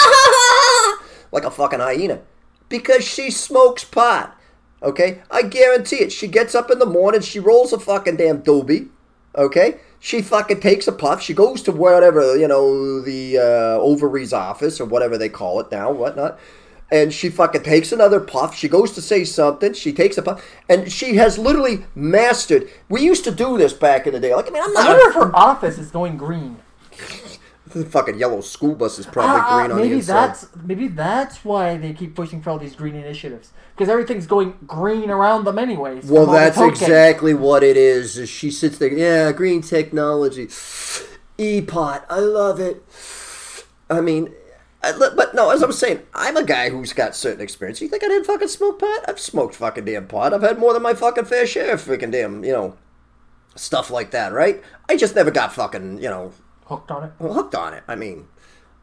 Like 1.32 1.44
a 1.44 1.52
fucking 1.52 1.80
hyena. 1.80 2.22
Because 2.70 3.04
she 3.04 3.30
smokes 3.30 3.84
pot. 3.84 4.40
Okay? 4.86 5.22
I 5.30 5.42
guarantee 5.42 5.98
it. 5.98 6.12
She 6.14 6.28
gets 6.28 6.56
up 6.56 6.72
in 6.72 6.80
the 6.80 6.86
morning, 6.86 7.20
she 7.22 7.40
rolls 7.40 7.74
a 7.74 7.80
fucking 7.80 8.16
damn 8.16 8.42
doobie. 8.42 8.90
Okay, 9.38 9.80
she 10.00 10.22
fucking 10.22 10.62
takes 10.62 10.88
a 10.88 10.94
puff. 10.94 11.22
She 11.22 11.34
goes 11.34 11.62
to 11.64 11.74
whatever 11.74 12.38
you 12.38 12.48
know 12.48 13.02
the 13.02 13.38
uh, 13.38 13.82
ovaries 13.82 14.32
office 14.32 14.80
or 14.80 14.86
whatever 14.86 15.18
they 15.18 15.28
call 15.28 15.60
it 15.60 15.70
now, 15.72 15.92
whatnot. 15.92 16.40
And 16.90 17.12
she 17.12 17.30
fucking 17.30 17.64
takes 17.64 17.92
another 17.92 18.22
puff. 18.22 18.56
She 18.56 18.70
goes 18.70 18.94
to 18.94 19.02
say 19.02 19.26
something. 19.26 19.74
She 19.74 19.92
takes 19.92 20.18
a 20.18 20.22
puff, 20.22 20.46
and 20.70 20.90
she 20.90 21.16
has 21.16 21.38
literally 21.38 21.86
mastered. 21.96 22.70
We 22.88 23.02
used 23.02 23.26
to 23.26 23.32
do 23.32 23.58
this 23.58 23.74
back 23.74 24.08
in 24.08 24.14
the 24.14 24.20
day. 24.22 24.34
Like 24.34 24.48
I 24.48 24.52
mean, 24.52 24.64
I'm 24.64 24.70
I 24.78 24.84
not. 24.84 24.88
wonder 24.88 25.10
if 25.10 25.16
her 25.16 25.36
office 25.36 25.78
is 25.78 25.92
going 25.92 26.16
green. 26.16 26.58
The 27.76 27.86
fucking 27.86 28.18
yellow 28.18 28.42
school 28.42 28.74
bus 28.76 28.98
is 29.00 29.06
probably 29.06 29.42
Ah, 29.42 29.58
green 29.60 29.72
on 29.72 29.78
the 29.78 29.84
maybe 29.84 29.96
inside. 29.98 30.14
that's 30.30 30.48
maybe 30.64 30.88
that's 30.88 31.44
why 31.46 31.78
they 31.78 31.94
keep 31.94 32.16
pushing 32.16 32.42
for 32.42 32.50
all 32.52 32.58
these 32.58 32.76
green 32.76 32.96
initiatives 32.96 33.52
because 33.76 33.90
everything's 33.90 34.26
going 34.28 34.56
green 34.66 35.10
around 35.10 35.44
them 35.44 35.60
anyways. 35.60 36.06
Well, 36.06 36.26
the 36.26 36.32
that's 36.34 36.60
exactly 36.60 37.34
what 37.34 37.64
it 37.64 37.78
is. 37.78 38.18
is 38.18 38.30
She 38.30 38.50
sits 38.52 38.78
there, 38.78 38.92
yeah, 38.92 39.32
green 39.32 39.62
technology, 39.62 40.48
E-pot, 41.38 42.06
I 42.10 42.20
love 42.20 42.60
it. 42.60 42.84
I 43.90 44.02
mean, 44.02 44.34
I, 44.82 44.94
but 44.94 45.36
no, 45.36 45.50
as 45.52 45.62
I'm 45.62 45.72
saying, 45.72 46.02
I'm 46.14 46.38
a 46.38 46.44
guy 46.44 46.70
who's 46.70 46.94
got 46.94 47.16
certain 47.16 47.42
experience. 47.42 47.82
You 47.82 47.88
think 47.88 48.04
I 48.04 48.08
didn't 48.08 48.26
fucking 48.26 48.48
smoke 48.48 48.80
pot? 48.80 49.06
I've 49.08 49.20
smoked 49.20 49.56
fucking 49.56 49.86
damn 49.86 50.08
pot. 50.08 50.34
I've 50.34 50.42
had 50.42 50.58
more 50.60 50.74
than 50.74 50.82
my 50.84 50.94
fucking 50.94 51.26
fair 51.26 51.46
share 51.46 51.74
of 51.74 51.82
freaking 51.82 52.12
damn, 52.12 52.44
you 52.44 52.52
know, 52.54 52.78
stuff 53.56 53.90
like 53.92 54.12
that, 54.12 54.32
right? 54.32 54.64
I 54.88 54.96
just 54.98 55.16
never 55.16 55.32
got 55.32 55.54
fucking, 55.54 55.98
you 56.02 56.10
know, 56.10 56.34
hooked 56.66 56.92
on 56.92 57.04
it. 57.04 57.12
hooked 57.20 57.56
on 57.56 57.74
it. 57.74 57.84
I 57.88 57.96
mean, 57.96 58.28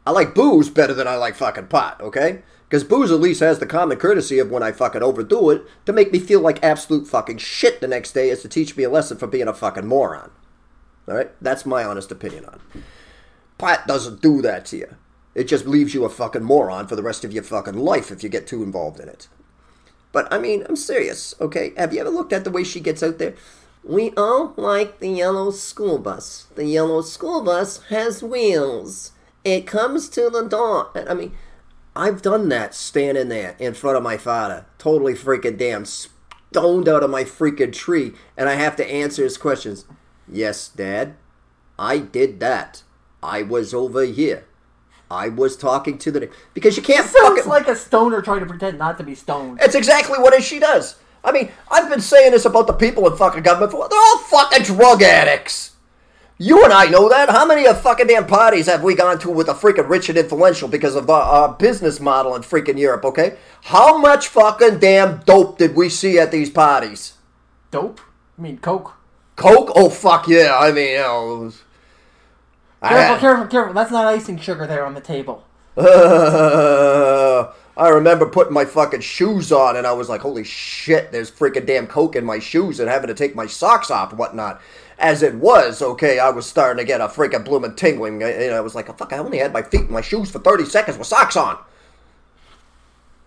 I 0.07 0.11
like 0.11 0.35
booze 0.35 0.69
better 0.71 0.95
than 0.95 1.07
I 1.07 1.17
like 1.17 1.35
fucking 1.35 1.69
pot, 1.69 2.01
okay? 2.01 2.43
Because 2.69 2.85
booze 2.85 3.13
at 3.13 3.21
least 3.21 3.41
has 3.41 3.59
the 3.59 3.67
common 3.67 3.99
courtesy 3.99 4.39
of 4.39 4.51
when 4.51 4.63
I 4.63 4.73
fucking 4.73 5.03
overdo 5.03 5.51
it 5.51 5.63
to 5.87 5.93
make 5.93 6.11
me 6.11 6.19
feel 6.19 6.41
like 6.41 6.63
absolute 6.63 7.07
fucking 7.07 7.39
shit 7.39 7.81
the 7.81 7.89
next 7.89 8.13
day 8.13 8.31
is 8.31 8.43
to 8.43 8.49
teach 8.49 8.77
me 8.77 8.85
a 8.85 8.91
lesson 8.91 9.19
for 9.19 9.27
being 9.27 9.47
a 9.47 9.53
fucking 9.53 9.87
moron. 9.87 10.31
Alright? 11.07 11.31
That's 11.43 11.67
my 11.67 11.85
honest 11.85 12.11
opinion 12.11 12.47
on. 12.47 12.61
Pot 13.59 13.87
doesn't 13.87 14.23
do 14.23 14.41
that 14.43 14.65
to 14.67 14.79
you. 14.79 14.97
It 15.35 15.45
just 15.45 15.67
leaves 15.67 15.95
you 15.95 16.05
a 16.05 16.09
fucking 16.09 16.43
moron 16.43 16.87
for 16.87 16.97
the 16.97 17.03
rest 17.03 17.25
of 17.25 17.33
your 17.33 17.43
fucking 17.43 17.77
life 17.77 18.11
if 18.11 18.23
you 18.23 18.29
get 18.29 18.47
too 18.47 18.63
involved 18.63 19.01
in 19.01 19.09
it. 19.09 19.29
But 20.11 20.31
I 20.33 20.39
mean, 20.39 20.65
I'm 20.69 20.77
serious, 20.77 21.35
okay? 21.41 21.73
Have 21.77 21.93
you 21.93 22.01
ever 22.01 22.11
looked 22.11 22.33
at 22.33 22.45
the 22.45 22.51
way 22.51 22.65
she 22.65 22.81
gets 22.81 23.03
out 23.03 23.19
there? 23.19 23.35
We 23.85 24.13
all 24.17 24.55
like 24.57 25.01
the 25.01 25.09
yellow 25.09 25.51
school 25.51 25.99
bus. 25.99 26.47
The 26.55 26.67
yellow 26.67 27.03
school 27.03 27.43
bus 27.43 27.83
has 27.89 28.23
wheels. 28.23 29.13
It 29.45 29.67
comes 29.67 30.09
to 30.11 30.31
the 30.31 30.47
door. 30.47 30.91
I 31.09 31.15
mean, 31.15 31.33
I've 31.97 32.23
done 32.23 32.49
that 32.51 32.75
standing 32.75 33.29
there 33.29 33.57
in 33.59 33.75
front 33.75 33.97
of 33.97 34.03
my 34.03 34.17
father, 34.17 34.67
totally 34.79 35.15
freaking 35.15 35.59
damn 35.59 35.85
stoned 35.85 36.89
out 36.89 37.03
of 37.03 37.11
my 37.11 37.25
freaking 37.25 37.73
tree, 37.73 38.13
and 38.37 38.49
I 38.49 38.55
have 38.55 38.77
to 38.77 38.87
answer 38.87 39.25
his 39.25 39.37
questions. 39.37 39.85
Yes, 40.31 40.69
Dad, 40.69 41.17
I 41.79 41.99
did 41.99 42.39
that. 42.41 42.85
I 43.23 43.43
was 43.43 43.75
over 43.75 44.05
here. 44.05 44.47
I 45.11 45.29
was 45.29 45.57
talking 45.57 45.99
to 45.99 46.11
the 46.11 46.31
because 46.55 46.77
you 46.77 46.83
can't 46.83 47.07
Sounds 47.07 47.37
fucking 47.41 47.51
like 47.51 47.69
a 47.69 47.77
stoner 47.77 48.23
trying 48.23 48.41
to 48.41 48.47
pretend 48.47 48.79
not 48.79 48.97
to 48.99 49.05
be 49.05 49.15
stoned. 49.15 49.59
it's 49.61 49.75
exactly 49.75 50.19
what 50.19 50.41
she 50.43 50.59
does. 50.59 50.97
I 51.25 51.33
mean, 51.33 51.51
I've 51.71 51.89
been 51.89 52.01
saying 52.01 52.33
this 52.33 52.45
about 52.45 52.67
the 52.67 52.73
people 52.73 53.09
in 53.11 53.17
fucking 53.17 53.43
government 53.43 53.73
for 53.73 53.89
they're 53.89 53.99
all 53.99 54.19
fucking 54.19 54.65
drug 54.65 55.03
addicts. 55.03 55.71
You 56.39 56.65
and 56.65 56.73
I 56.73 56.87
know 56.87 57.09
that. 57.09 57.31
How 57.31 57.47
many 57.47 57.67
of 57.67 57.81
fucking 57.81 58.09
damn 58.09 58.27
parties 58.27 58.67
have 58.67 58.83
we 58.83 58.97
gone 58.97 59.19
to 59.21 59.31
with 59.31 59.47
the 59.47 59.53
freaking 59.55 59.89
rich 59.89 60.09
and 60.09 60.19
influential 60.19 60.67
because 60.67 60.97
of 60.97 61.09
our, 61.09 61.53
business 61.55 62.01
model 62.01 62.35
in 62.35 62.43
freaking 62.43 62.79
Europe? 62.79 63.05
Okay, 63.05 63.37
how 63.63 63.99
much 63.99 64.27
fucking 64.27 64.79
damn 64.81 65.19
dope 65.21 65.59
did 65.59 65.77
we 65.77 65.89
see 65.89 66.19
at 66.19 66.33
these 66.33 66.51
parties? 66.51 67.15
Dope? 67.71 68.01
I 68.37 68.43
mean, 68.43 68.59
coke. 68.59 68.95
Coke? 69.37 69.71
Oh 69.77 69.89
fuck 69.89 70.27
yeah! 70.27 70.57
I 70.59 70.73
mean, 70.73 70.91
you 70.93 70.97
know, 70.99 71.53
I 72.83 72.89
Careful, 72.89 73.07
had- 73.15 73.21
careful, 73.21 73.47
careful. 73.47 73.75
That's 73.75 73.93
not 73.93 74.07
icing 74.07 74.39
sugar 74.39 74.67
there 74.67 74.85
on 74.85 74.95
the 74.95 75.01
table. 75.01 75.45
Uh, 75.77 77.53
I 77.83 77.89
remember 77.89 78.27
putting 78.27 78.53
my 78.53 78.65
fucking 78.65 79.01
shoes 79.01 79.51
on 79.51 79.77
and 79.77 79.89
I 79.89 79.93
was 79.93 80.09
like, 80.09 80.21
holy 80.21 80.45
shit, 80.45 81.11
there's 81.11 81.33
freaking 81.33 81.67
damn 81.67 81.89
coke 81.89 82.15
in 82.15 82.25
my 82.25 82.39
shoes 82.39 82.79
and 82.79 82.89
having 82.89 83.09
to 83.09 83.15
take 83.15 83.35
my 83.35 83.47
socks 83.47 83.91
off 83.91 84.11
and 84.11 84.21
whatnot. 84.21 84.61
As 85.01 85.21
it 85.21 85.35
was, 85.35 85.83
okay, 85.83 86.21
I 86.21 86.31
was 86.31 86.47
starting 86.47 86.81
to 86.81 86.87
get 86.87 87.01
a 87.01 87.09
freaking 87.09 87.45
blooming 87.45 87.75
tingling. 87.75 88.23
And 88.23 88.55
I 88.55 88.61
was 88.61 88.77
like, 88.77 88.97
fuck, 88.97 89.13
I 89.13 89.19
only 89.19 89.39
had 89.39 89.53
my 89.53 89.63
feet 89.63 89.81
in 89.81 89.91
my 89.91 90.01
shoes 90.01 90.31
for 90.31 90.39
30 90.39 90.65
seconds 90.67 90.97
with 90.97 91.09
socks 91.09 91.35
on. 91.35 91.59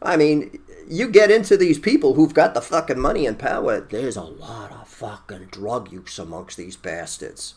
I 0.01 0.15
mean, 0.15 0.57
you 0.87 1.09
get 1.09 1.31
into 1.31 1.57
these 1.57 1.77
people 1.77 2.13
who've 2.13 2.33
got 2.33 2.53
the 2.53 2.61
fucking 2.61 2.99
money 2.99 3.25
and 3.25 3.37
power, 3.37 3.81
there's 3.81 4.15
a 4.15 4.21
lot 4.21 4.71
of 4.71 4.87
fucking 4.87 5.47
drug 5.51 5.91
use 5.91 6.17
amongst 6.17 6.55
these 6.55 6.77
bastards 6.77 7.55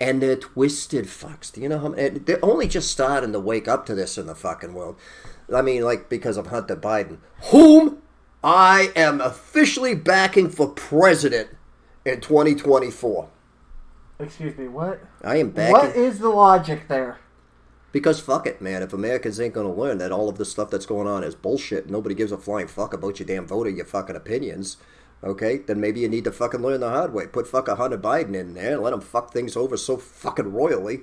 and 0.00 0.20
they're 0.20 0.36
twisted 0.36 1.06
fucks. 1.06 1.52
Do 1.52 1.60
you 1.60 1.68
know 1.68 1.78
how? 1.78 1.92
And 1.92 2.26
they're 2.26 2.44
only 2.44 2.68
just 2.68 2.90
starting 2.90 3.32
to 3.32 3.40
wake 3.40 3.68
up 3.68 3.86
to 3.86 3.94
this 3.94 4.18
in 4.18 4.26
the 4.26 4.34
fucking 4.34 4.74
world. 4.74 4.96
I 5.52 5.62
mean, 5.62 5.82
like 5.82 6.08
because 6.08 6.36
of 6.36 6.48
Hunter 6.48 6.76
Biden, 6.76 7.18
whom 7.50 7.98
I 8.42 8.90
am 8.94 9.20
officially 9.20 9.94
backing 9.94 10.50
for 10.50 10.68
president 10.68 11.50
in 12.04 12.20
2024. 12.20 13.28
Excuse 14.20 14.56
me, 14.56 14.68
what? 14.68 15.02
I 15.22 15.36
am 15.36 15.50
backing 15.50 15.72
What 15.72 15.96
is 15.96 16.18
the 16.18 16.28
logic 16.28 16.88
there? 16.88 17.18
because 17.94 18.18
fuck 18.18 18.44
it, 18.44 18.60
man. 18.60 18.82
If 18.82 18.92
Americans 18.92 19.38
ain't 19.38 19.54
gonna 19.54 19.72
learn 19.72 19.98
that 19.98 20.10
all 20.10 20.28
of 20.28 20.36
the 20.36 20.44
stuff 20.44 20.68
that's 20.68 20.84
going 20.84 21.06
on 21.06 21.22
is 21.22 21.36
bullshit, 21.36 21.88
nobody 21.88 22.14
gives 22.16 22.32
a 22.32 22.36
flying 22.36 22.66
fuck 22.66 22.92
about 22.92 23.20
your 23.20 23.26
damn 23.26 23.46
vote 23.46 23.68
or 23.68 23.70
your 23.70 23.86
fucking 23.86 24.16
opinions. 24.16 24.78
Okay, 25.22 25.58
then 25.58 25.80
maybe 25.80 26.00
you 26.00 26.08
need 26.08 26.24
to 26.24 26.32
fucking 26.32 26.60
learn 26.60 26.80
the 26.80 26.90
hard 26.90 27.14
way. 27.14 27.28
Put 27.28 27.46
fucking 27.46 27.76
Hunter 27.76 27.96
Biden 27.96 28.34
in 28.34 28.54
there 28.54 28.74
and 28.74 28.82
let 28.82 28.92
him 28.92 29.00
fuck 29.00 29.32
things 29.32 29.56
over 29.56 29.76
so 29.76 29.96
fucking 29.96 30.52
royally 30.52 31.02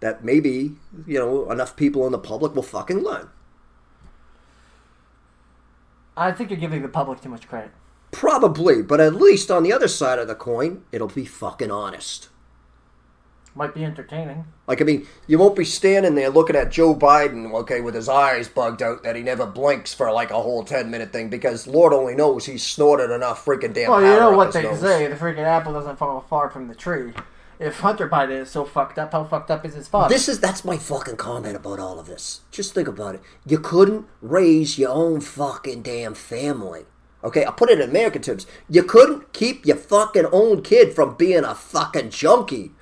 that 0.00 0.24
maybe 0.24 0.72
you 1.06 1.18
know 1.18 1.50
enough 1.50 1.76
people 1.76 2.06
in 2.06 2.12
the 2.12 2.18
public 2.18 2.54
will 2.54 2.62
fucking 2.62 3.04
learn. 3.04 3.28
I 6.16 6.32
think 6.32 6.50
you're 6.50 6.58
giving 6.60 6.82
the 6.82 6.88
public 6.88 7.20
too 7.20 7.28
much 7.28 7.48
credit. 7.48 7.70
Probably, 8.12 8.82
but 8.82 9.00
at 9.00 9.14
least 9.14 9.50
on 9.50 9.62
the 9.64 9.72
other 9.72 9.88
side 9.88 10.18
of 10.18 10.28
the 10.28 10.34
coin, 10.36 10.84
it'll 10.92 11.08
be 11.08 11.24
fucking 11.24 11.70
honest. 11.70 12.28
Might 13.56 13.74
be 13.74 13.84
entertaining. 13.84 14.46
Like, 14.66 14.80
I 14.80 14.84
mean, 14.84 15.06
you 15.28 15.38
won't 15.38 15.54
be 15.56 15.64
standing 15.64 16.16
there 16.16 16.28
looking 16.30 16.56
at 16.56 16.72
Joe 16.72 16.94
Biden, 16.94 17.52
okay, 17.54 17.80
with 17.80 17.94
his 17.94 18.08
eyes 18.08 18.48
bugged 18.48 18.82
out 18.82 19.04
that 19.04 19.14
he 19.14 19.22
never 19.22 19.46
blinks 19.46 19.94
for 19.94 20.10
like 20.10 20.30
a 20.32 20.40
whole 20.42 20.64
10 20.64 20.90
minute 20.90 21.12
thing 21.12 21.28
because 21.28 21.66
Lord 21.68 21.92
only 21.92 22.16
knows 22.16 22.46
he's 22.46 22.64
snorted 22.64 23.12
enough 23.14 23.44
freaking 23.44 23.72
damn 23.72 23.90
Well, 23.90 24.00
you 24.00 24.18
know 24.18 24.36
what 24.36 24.52
they 24.52 24.62
nose. 24.62 24.80
say: 24.80 25.06
the 25.06 25.14
freaking 25.14 25.44
apple 25.44 25.72
doesn't 25.72 25.98
fall 25.98 26.20
far 26.28 26.50
from 26.50 26.66
the 26.66 26.74
tree. 26.74 27.12
If 27.58 27.80
Hunter 27.80 28.08
Biden 28.08 28.40
is 28.40 28.50
so 28.50 28.64
fucked 28.64 28.98
up, 28.98 29.12
how 29.12 29.24
fucked 29.24 29.50
up 29.50 29.64
is 29.64 29.74
his 29.74 29.88
father? 29.88 30.12
This 30.12 30.28
is 30.28 30.40
that's 30.40 30.64
my 30.64 30.76
fucking 30.76 31.16
comment 31.16 31.56
about 31.56 31.78
all 31.78 31.98
of 31.98 32.06
this. 32.06 32.40
Just 32.50 32.74
think 32.74 32.88
about 32.88 33.14
it. 33.14 33.22
You 33.46 33.58
couldn't 33.58 34.06
raise 34.20 34.78
your 34.78 34.90
own 34.90 35.20
fucking 35.20 35.82
damn 35.82 36.14
family. 36.14 36.86
Okay, 37.22 37.44
I'll 37.44 37.52
put 37.52 37.70
it 37.70 37.80
in 37.80 37.88
American 37.88 38.22
terms. 38.22 38.46
You 38.68 38.82
couldn't 38.82 39.32
keep 39.32 39.64
your 39.64 39.76
fucking 39.76 40.26
own 40.30 40.62
kid 40.62 40.94
from 40.94 41.14
being 41.14 41.44
a 41.44 41.54
fucking 41.54 42.10
junkie. 42.10 42.72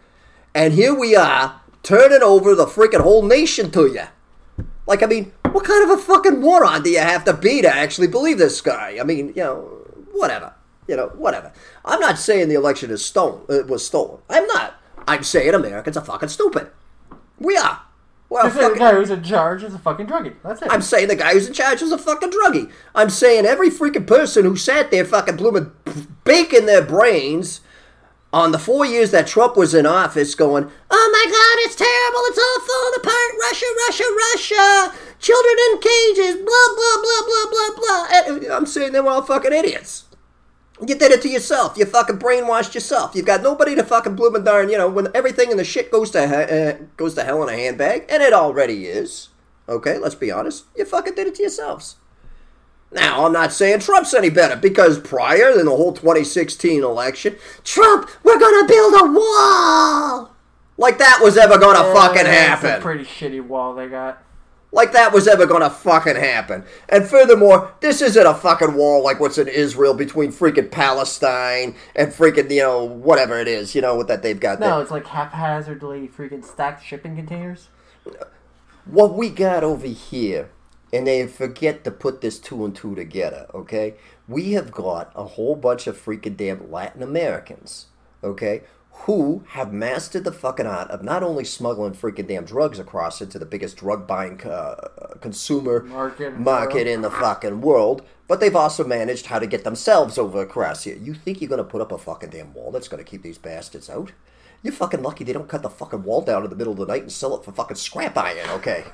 And 0.54 0.74
here 0.74 0.98
we 0.98 1.14
are, 1.14 1.60
turning 1.82 2.22
over 2.22 2.54
the 2.54 2.66
freaking 2.66 3.02
whole 3.02 3.22
nation 3.22 3.70
to 3.70 3.86
you. 3.86 4.64
Like, 4.86 5.02
I 5.02 5.06
mean, 5.06 5.32
what 5.52 5.64
kind 5.64 5.84
of 5.84 5.98
a 5.98 6.02
fucking 6.02 6.40
moron 6.40 6.82
do 6.82 6.90
you 6.90 6.98
have 6.98 7.24
to 7.26 7.32
be 7.32 7.62
to 7.62 7.72
actually 7.72 8.08
believe 8.08 8.38
this 8.38 8.60
guy? 8.60 8.98
I 9.00 9.04
mean, 9.04 9.28
you 9.28 9.44
know, 9.44 9.60
whatever. 10.12 10.54
You 10.88 10.96
know, 10.96 11.08
whatever. 11.14 11.52
I'm 11.84 12.00
not 12.00 12.18
saying 12.18 12.48
the 12.48 12.54
election 12.54 12.90
is 12.90 13.04
stolen. 13.04 13.42
It 13.48 13.64
uh, 13.64 13.66
was 13.66 13.86
stolen. 13.86 14.20
I'm 14.28 14.46
not. 14.48 14.74
I'm 15.06 15.22
saying 15.22 15.54
Americans 15.54 15.96
are 15.96 16.04
fucking 16.04 16.28
stupid. 16.28 16.70
We 17.38 17.56
are. 17.56 17.82
Well, 18.28 18.48
the 18.48 18.78
guy 18.78 18.94
who's 18.94 19.10
in 19.10 19.22
charge 19.22 19.62
is 19.62 19.74
a 19.74 19.78
fucking 19.78 20.06
druggie. 20.06 20.34
That's 20.42 20.62
it. 20.62 20.68
I'm 20.70 20.80
saying 20.80 21.08
the 21.08 21.16
guy 21.16 21.34
who's 21.34 21.48
in 21.48 21.52
charge 21.52 21.82
is 21.82 21.92
a 21.92 21.98
fucking 21.98 22.30
druggie. 22.30 22.72
I'm 22.94 23.10
saying 23.10 23.44
every 23.44 23.68
freaking 23.68 24.06
person 24.06 24.46
who 24.46 24.56
sat 24.56 24.90
there 24.90 25.04
fucking 25.04 25.36
blooming 25.36 25.70
baking 26.24 26.64
their 26.64 26.82
brains 26.82 27.60
on 28.32 28.50
the 28.50 28.58
four 28.58 28.86
years 28.86 29.10
that 29.10 29.26
Trump 29.26 29.56
was 29.56 29.74
in 29.74 29.84
office 29.84 30.34
going, 30.34 30.64
oh 30.90 31.08
my 31.12 31.24
god, 31.30 31.66
it's 31.66 31.76
terrible, 31.76 32.22
it's 32.28 32.38
all 32.38 32.60
falling 32.64 32.94
apart, 32.96 33.32
Russia, 33.40 33.66
Russia, 33.86 34.04
Russia, 34.32 34.98
children 35.18 35.56
in 35.68 35.80
cages, 35.80 36.36
blah, 36.36 36.68
blah, 36.74 36.98
blah, 37.02 37.22
blah, 37.26 37.46
blah, 37.50 37.76
blah. 37.76 38.52
Uh, 38.52 38.56
I'm 38.56 38.64
saying 38.64 38.92
they 38.92 39.00
were 39.00 39.10
all 39.10 39.22
fucking 39.22 39.52
idiots. 39.52 40.04
You 40.86 40.94
did 40.96 41.12
it 41.12 41.22
to 41.22 41.28
yourself. 41.28 41.76
You 41.76 41.84
fucking 41.84 42.18
brainwashed 42.18 42.74
yourself. 42.74 43.14
You've 43.14 43.26
got 43.26 43.42
nobody 43.42 43.74
to 43.76 43.84
fucking 43.84 44.16
bloom 44.16 44.34
and 44.34 44.44
darn. 44.44 44.68
You 44.68 44.78
know 44.78 44.88
when 44.88 45.08
everything 45.14 45.50
in 45.50 45.56
the 45.56 45.64
shit 45.64 45.90
goes 45.92 46.10
to 46.10 46.20
uh, 46.22 46.84
goes 46.96 47.14
to 47.14 47.22
hell 47.24 47.42
in 47.42 47.48
a 47.48 47.56
handbag, 47.56 48.06
and 48.08 48.22
it 48.22 48.32
already 48.32 48.86
is. 48.86 49.28
Okay, 49.68 49.96
let's 49.98 50.16
be 50.16 50.30
honest. 50.32 50.64
You 50.76 50.84
fucking 50.84 51.14
did 51.14 51.28
it 51.28 51.36
to 51.36 51.42
yourselves. 51.42 51.96
Now 52.90 53.24
I'm 53.24 53.32
not 53.32 53.52
saying 53.52 53.78
Trump's 53.80 54.12
any 54.12 54.28
better 54.28 54.56
because 54.56 54.98
prior 54.98 55.54
than 55.56 55.64
the 55.66 55.70
whole 55.76 55.92
2016 55.92 56.82
election, 56.82 57.36
Trump, 57.64 58.10
we're 58.24 58.38
gonna 58.38 58.66
build 58.66 58.94
a 59.00 59.04
wall. 59.12 60.34
Like 60.76 60.98
that 60.98 61.20
was 61.22 61.36
ever 61.36 61.58
gonna 61.58 61.78
Yeah, 61.78 61.94
fucking 61.94 62.26
happen. 62.26 62.82
pretty 62.82 63.04
shitty 63.04 63.40
wall 63.46 63.74
they 63.74 63.86
got. 63.88 64.22
Like 64.74 64.92
that 64.92 65.12
was 65.12 65.28
ever 65.28 65.46
gonna 65.46 65.68
fucking 65.70 66.16
happen. 66.16 66.64
And 66.88 67.06
furthermore, 67.06 67.74
this 67.80 68.00
isn't 68.00 68.26
a 68.26 68.34
fucking 68.34 68.74
wall 68.74 69.04
like 69.04 69.20
what's 69.20 69.36
in 69.36 69.48
Israel 69.48 69.92
between 69.92 70.32
freaking 70.32 70.70
Palestine 70.70 71.76
and 71.94 72.10
freaking, 72.10 72.50
you 72.50 72.62
know, 72.62 72.82
whatever 72.84 73.38
it 73.38 73.48
is, 73.48 73.74
you 73.74 73.82
know, 73.82 73.94
what 73.94 74.08
that 74.08 74.22
they've 74.22 74.40
got 74.40 74.60
there. 74.60 74.70
No, 74.70 74.80
it's 74.80 74.90
like 74.90 75.06
haphazardly 75.06 76.08
freaking 76.08 76.44
stacked 76.44 76.84
shipping 76.84 77.16
containers. 77.16 77.68
what 78.84 79.14
we 79.14 79.28
got 79.30 79.62
over 79.62 79.86
here, 79.86 80.50
and 80.92 81.06
they 81.06 81.26
forget 81.26 81.84
to 81.84 81.90
put 81.90 82.20
this 82.20 82.38
two 82.38 82.64
and 82.64 82.74
two 82.74 82.94
together, 82.94 83.46
okay? 83.54 83.94
We 84.28 84.52
have 84.52 84.72
got 84.72 85.12
a 85.14 85.24
whole 85.24 85.56
bunch 85.56 85.86
of 85.86 86.02
freaking 86.02 86.36
damn 86.36 86.70
Latin 86.70 87.02
Americans, 87.02 87.86
okay, 88.22 88.62
who 88.92 89.42
have 89.48 89.72
mastered 89.72 90.22
the 90.22 90.32
fucking 90.32 90.66
art 90.66 90.90
of 90.90 91.02
not 91.02 91.22
only 91.22 91.44
smuggling 91.44 91.92
freaking 91.92 92.28
damn 92.28 92.44
drugs 92.44 92.78
across 92.78 93.20
into 93.20 93.38
the 93.38 93.46
biggest 93.46 93.76
drug 93.76 94.06
buying 94.06 94.40
uh, 94.42 94.74
consumer 95.20 95.80
Market. 95.80 96.38
market 96.38 96.86
in 96.86 97.02
the 97.02 97.10
fucking 97.10 97.60
world, 97.60 98.02
but 98.28 98.38
they've 98.38 98.54
also 98.54 98.84
managed 98.84 99.26
how 99.26 99.38
to 99.38 99.46
get 99.46 99.64
themselves 99.64 100.18
over 100.18 100.40
across 100.40 100.84
here. 100.84 100.96
You 100.96 101.14
think 101.14 101.40
you're 101.40 101.50
gonna 101.50 101.64
put 101.64 101.80
up 101.80 101.90
a 101.90 101.98
fucking 101.98 102.30
damn 102.30 102.54
wall 102.54 102.70
that's 102.70 102.88
gonna 102.88 103.02
keep 103.02 103.22
these 103.22 103.38
bastards 103.38 103.90
out? 103.90 104.12
You're 104.62 104.72
fucking 104.72 105.02
lucky 105.02 105.24
they 105.24 105.32
don't 105.32 105.48
cut 105.48 105.62
the 105.62 105.70
fucking 105.70 106.04
wall 106.04 106.20
down 106.20 106.44
in 106.44 106.50
the 106.50 106.56
middle 106.56 106.74
of 106.74 106.78
the 106.78 106.86
night 106.86 107.02
and 107.02 107.10
sell 107.10 107.36
it 107.36 107.44
for 107.44 107.50
fucking 107.50 107.76
scrap 107.76 108.16
iron, 108.16 108.48
okay? 108.50 108.84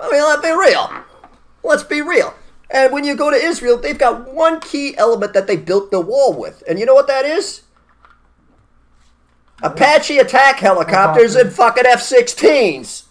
I 0.00 0.10
mean, 0.10 0.22
let's 0.22 0.42
be 0.42 0.50
real. 0.50 0.90
Let's 1.62 1.84
be 1.84 2.02
real. 2.02 2.34
And 2.70 2.92
when 2.92 3.04
you 3.04 3.14
go 3.14 3.30
to 3.30 3.36
Israel, 3.36 3.76
they've 3.76 3.98
got 3.98 4.32
one 4.32 4.58
key 4.60 4.96
element 4.96 5.34
that 5.34 5.46
they 5.46 5.56
built 5.56 5.92
the 5.92 6.00
wall 6.00 6.32
with. 6.32 6.64
And 6.66 6.78
you 6.78 6.86
know 6.86 6.94
what 6.94 7.06
that 7.06 7.24
is? 7.24 7.62
Apache 9.62 10.18
attack 10.18 10.58
helicopters 10.58 11.36
and 11.36 11.52
fucking 11.52 11.86
F 11.86 12.00
16s. 12.00 13.04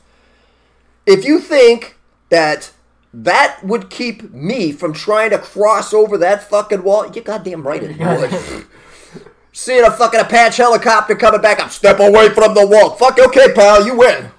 If 1.05 1.25
you 1.25 1.39
think 1.39 1.97
that 2.29 2.71
that 3.13 3.59
would 3.63 3.89
keep 3.89 4.33
me 4.33 4.71
from 4.71 4.93
trying 4.93 5.31
to 5.31 5.37
cross 5.37 5.93
over 5.93 6.17
that 6.17 6.49
fucking 6.49 6.83
wall, 6.83 7.09
you're 7.11 7.23
goddamn 7.23 7.63
right 7.63 7.81
it 7.83 7.97
would. 7.97 8.65
Seeing 9.53 9.85
a 9.85 9.91
fucking 9.91 10.19
Apache 10.19 10.61
helicopter 10.61 11.15
coming 11.15 11.41
back 11.41 11.59
up, 11.59 11.71
step 11.71 11.99
away 11.99 12.29
from 12.29 12.53
the 12.53 12.65
wall. 12.65 12.91
Fuck, 12.91 13.19
okay, 13.19 13.53
pal, 13.53 13.85
you 13.85 13.97
win. 13.97 14.31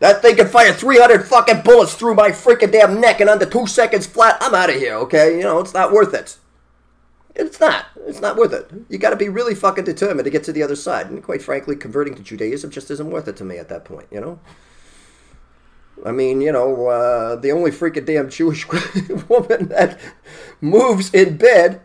That 0.00 0.22
thing 0.22 0.36
can 0.36 0.46
fire 0.46 0.72
300 0.72 1.26
fucking 1.26 1.62
bullets 1.62 1.94
through 1.94 2.14
my 2.14 2.30
freaking 2.30 2.70
damn 2.70 3.00
neck 3.00 3.20
in 3.20 3.28
under 3.28 3.46
two 3.46 3.66
seconds 3.66 4.06
flat. 4.06 4.38
I'm 4.40 4.54
out 4.54 4.70
of 4.70 4.76
here, 4.76 4.94
okay? 4.94 5.36
You 5.36 5.42
know, 5.42 5.58
it's 5.58 5.74
not 5.74 5.92
worth 5.92 6.14
it. 6.14 6.36
It's 7.38 7.60
not. 7.60 7.86
It's 8.06 8.20
not 8.20 8.36
worth 8.36 8.52
it. 8.52 8.68
You 8.88 8.98
gotta 8.98 9.16
be 9.16 9.28
really 9.28 9.54
fucking 9.54 9.84
determined 9.84 10.24
to 10.24 10.30
get 10.30 10.42
to 10.44 10.52
the 10.52 10.62
other 10.62 10.74
side. 10.74 11.08
And 11.08 11.22
quite 11.22 11.40
frankly, 11.40 11.76
converting 11.76 12.14
to 12.16 12.22
Judaism 12.22 12.70
just 12.70 12.90
isn't 12.90 13.10
worth 13.10 13.28
it 13.28 13.36
to 13.36 13.44
me 13.44 13.58
at 13.58 13.68
that 13.68 13.84
point, 13.84 14.08
you 14.10 14.20
know? 14.20 14.40
I 16.04 16.12
mean, 16.12 16.40
you 16.40 16.52
know, 16.52 16.88
uh, 16.88 17.36
the 17.36 17.52
only 17.52 17.70
freaking 17.70 18.06
damn 18.06 18.28
Jewish 18.28 18.66
woman 19.28 19.68
that 19.68 19.98
moves 20.60 21.12
in 21.14 21.36
bed, 21.36 21.80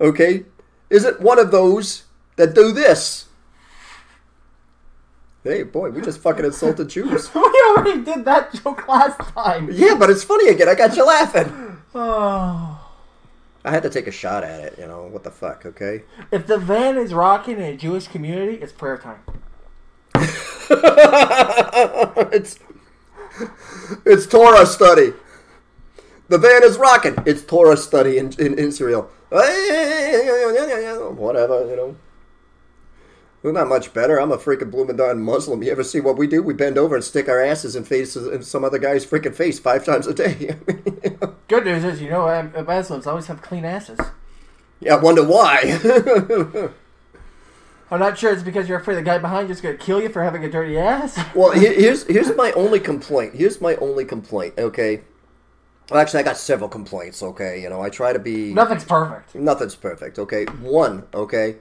okay, 0.00 0.44
isn't 0.90 1.20
one 1.20 1.38
of 1.38 1.50
those 1.50 2.04
that 2.36 2.54
do 2.54 2.72
this. 2.72 3.26
Hey, 5.44 5.62
boy, 5.62 5.90
we 5.90 6.00
just 6.00 6.20
fucking 6.20 6.44
insulted 6.44 6.88
Jews. 6.88 7.32
we 7.34 7.64
already 7.68 8.02
did 8.04 8.24
that 8.24 8.52
joke 8.52 8.86
last 8.88 9.20
time. 9.32 9.70
Yeah, 9.70 9.94
but 9.94 10.10
it's 10.10 10.24
funny 10.24 10.48
again. 10.48 10.68
I 10.68 10.74
got 10.74 10.96
you 10.96 11.06
laughing. 11.06 11.62
Oh. 11.98 12.75
I 13.66 13.70
had 13.72 13.82
to 13.82 13.90
take 13.90 14.06
a 14.06 14.12
shot 14.12 14.44
at 14.44 14.60
it, 14.60 14.78
you 14.78 14.86
know. 14.86 15.08
What 15.08 15.24
the 15.24 15.32
fuck, 15.32 15.66
okay? 15.66 16.04
If 16.30 16.46
the 16.46 16.56
van 16.56 16.96
is 16.96 17.12
rocking 17.12 17.56
in 17.56 17.64
a 17.64 17.76
Jewish 17.76 18.06
community, 18.06 18.58
it's 18.62 18.72
prayer 18.72 18.96
time. 18.96 19.18
it's 22.32 22.60
it's 24.06 24.26
Torah 24.28 24.66
study. 24.66 25.14
The 26.28 26.38
van 26.38 26.62
is 26.62 26.78
rocking. 26.78 27.16
It's 27.26 27.44
Torah 27.44 27.76
study 27.76 28.18
in, 28.18 28.32
in 28.38 28.52
in 28.56 28.68
Israel. 28.68 29.10
Whatever, 31.10 31.66
you 31.68 31.74
know. 31.74 31.96
We're 33.46 33.52
not 33.52 33.68
much 33.68 33.94
better. 33.94 34.20
I'm 34.20 34.32
a 34.32 34.38
freaking 34.38 34.72
blooming 34.72 34.96
darn 34.96 35.20
Muslim. 35.20 35.62
You 35.62 35.70
ever 35.70 35.84
see 35.84 36.00
what 36.00 36.18
we 36.18 36.26
do? 36.26 36.42
We 36.42 36.52
bend 36.52 36.76
over 36.76 36.96
and 36.96 37.04
stick 37.04 37.28
our 37.28 37.40
asses 37.40 37.76
in 37.76 37.84
faces 37.84 38.26
in 38.26 38.42
some 38.42 38.64
other 38.64 38.76
guy's 38.76 39.06
freaking 39.06 39.36
face 39.36 39.60
five 39.60 39.84
times 39.84 40.08
a 40.08 40.14
day. 40.14 40.56
Good 41.46 41.64
news 41.64 41.84
is, 41.84 42.02
you 42.02 42.10
know, 42.10 42.28
um, 42.28 42.52
Muslims 42.66 43.06
always 43.06 43.28
have 43.28 43.42
clean 43.42 43.64
asses. 43.64 44.00
yeah, 44.80 44.96
I 44.96 45.00
wonder 45.00 45.22
why. 45.22 45.60
I'm 47.92 48.00
not 48.00 48.18
sure 48.18 48.32
it's 48.32 48.42
because 48.42 48.68
you're 48.68 48.80
afraid 48.80 48.96
the 48.96 49.02
guy 49.02 49.18
behind 49.18 49.46
you 49.48 49.52
is 49.52 49.60
going 49.60 49.78
to 49.78 49.84
kill 49.84 50.02
you 50.02 50.08
for 50.08 50.24
having 50.24 50.44
a 50.44 50.50
dirty 50.50 50.76
ass. 50.76 51.16
Well, 51.36 51.52
here's 51.52 52.04
here's 52.08 52.34
my 52.34 52.50
only 52.50 52.80
complaint. 52.80 53.36
Here's 53.36 53.60
my 53.60 53.76
only 53.76 54.04
complaint. 54.04 54.54
Okay. 54.58 55.02
Well, 55.88 56.00
actually, 56.00 56.18
I 56.18 56.22
got 56.24 56.36
several 56.36 56.68
complaints. 56.68 57.22
Okay, 57.22 57.62
you 57.62 57.70
know, 57.70 57.80
I 57.80 57.90
try 57.90 58.12
to 58.12 58.18
be 58.18 58.52
Nothing's 58.52 58.84
perfect. 58.84 59.36
nothing's 59.36 59.76
perfect. 59.76 60.18
Okay, 60.18 60.46
one. 60.46 61.04
Okay, 61.14 61.58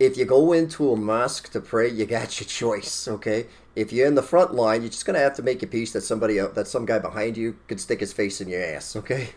if 0.00 0.16
you 0.16 0.24
go 0.24 0.52
into 0.52 0.90
a 0.90 0.96
mosque 0.96 1.52
to 1.52 1.60
pray, 1.60 1.88
you 1.88 2.06
got 2.06 2.40
your 2.40 2.48
choice. 2.48 3.06
Okay, 3.06 3.46
if 3.76 3.92
you're 3.92 4.06
in 4.08 4.14
the 4.14 4.22
front 4.22 4.54
line, 4.54 4.80
you're 4.80 4.90
just 4.90 5.04
gonna 5.04 5.18
have 5.18 5.36
to 5.36 5.42
make 5.42 5.60
your 5.62 5.70
peace 5.70 5.92
that 5.92 6.00
somebody 6.00 6.38
el- 6.38 6.50
that 6.52 6.66
some 6.66 6.86
guy 6.86 6.98
behind 6.98 7.36
you 7.36 7.56
could 7.68 7.78
stick 7.78 8.00
his 8.00 8.12
face 8.12 8.40
in 8.40 8.48
your 8.48 8.64
ass. 8.64 8.96
Okay. 8.96 9.28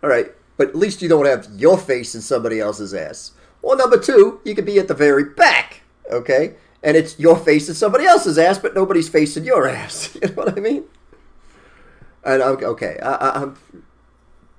All 0.02 0.10
right, 0.10 0.32
but 0.56 0.68
at 0.68 0.74
least 0.74 1.00
you 1.00 1.08
don't 1.08 1.26
have 1.26 1.48
your 1.56 1.78
face 1.78 2.16
in 2.16 2.20
somebody 2.20 2.58
else's 2.58 2.92
ass. 2.92 3.30
Well, 3.62 3.76
number 3.76 3.96
two, 3.96 4.40
you 4.44 4.56
could 4.56 4.66
be 4.66 4.80
at 4.80 4.88
the 4.88 4.94
very 4.94 5.24
back. 5.24 5.82
Okay, 6.10 6.56
and 6.82 6.96
it's 6.96 7.16
your 7.18 7.36
face 7.36 7.68
in 7.68 7.76
somebody 7.76 8.04
else's 8.04 8.36
ass, 8.36 8.58
but 8.58 8.74
nobody's 8.74 9.08
face 9.08 9.36
in 9.36 9.44
your 9.44 9.68
ass. 9.68 10.14
You 10.20 10.28
know 10.28 10.34
what 10.34 10.58
I 10.58 10.60
mean? 10.60 10.84
And 12.24 12.42
I'm 12.42 12.56
okay. 12.64 12.98
I, 13.00 13.12
I, 13.14 13.42
I'm 13.42 13.56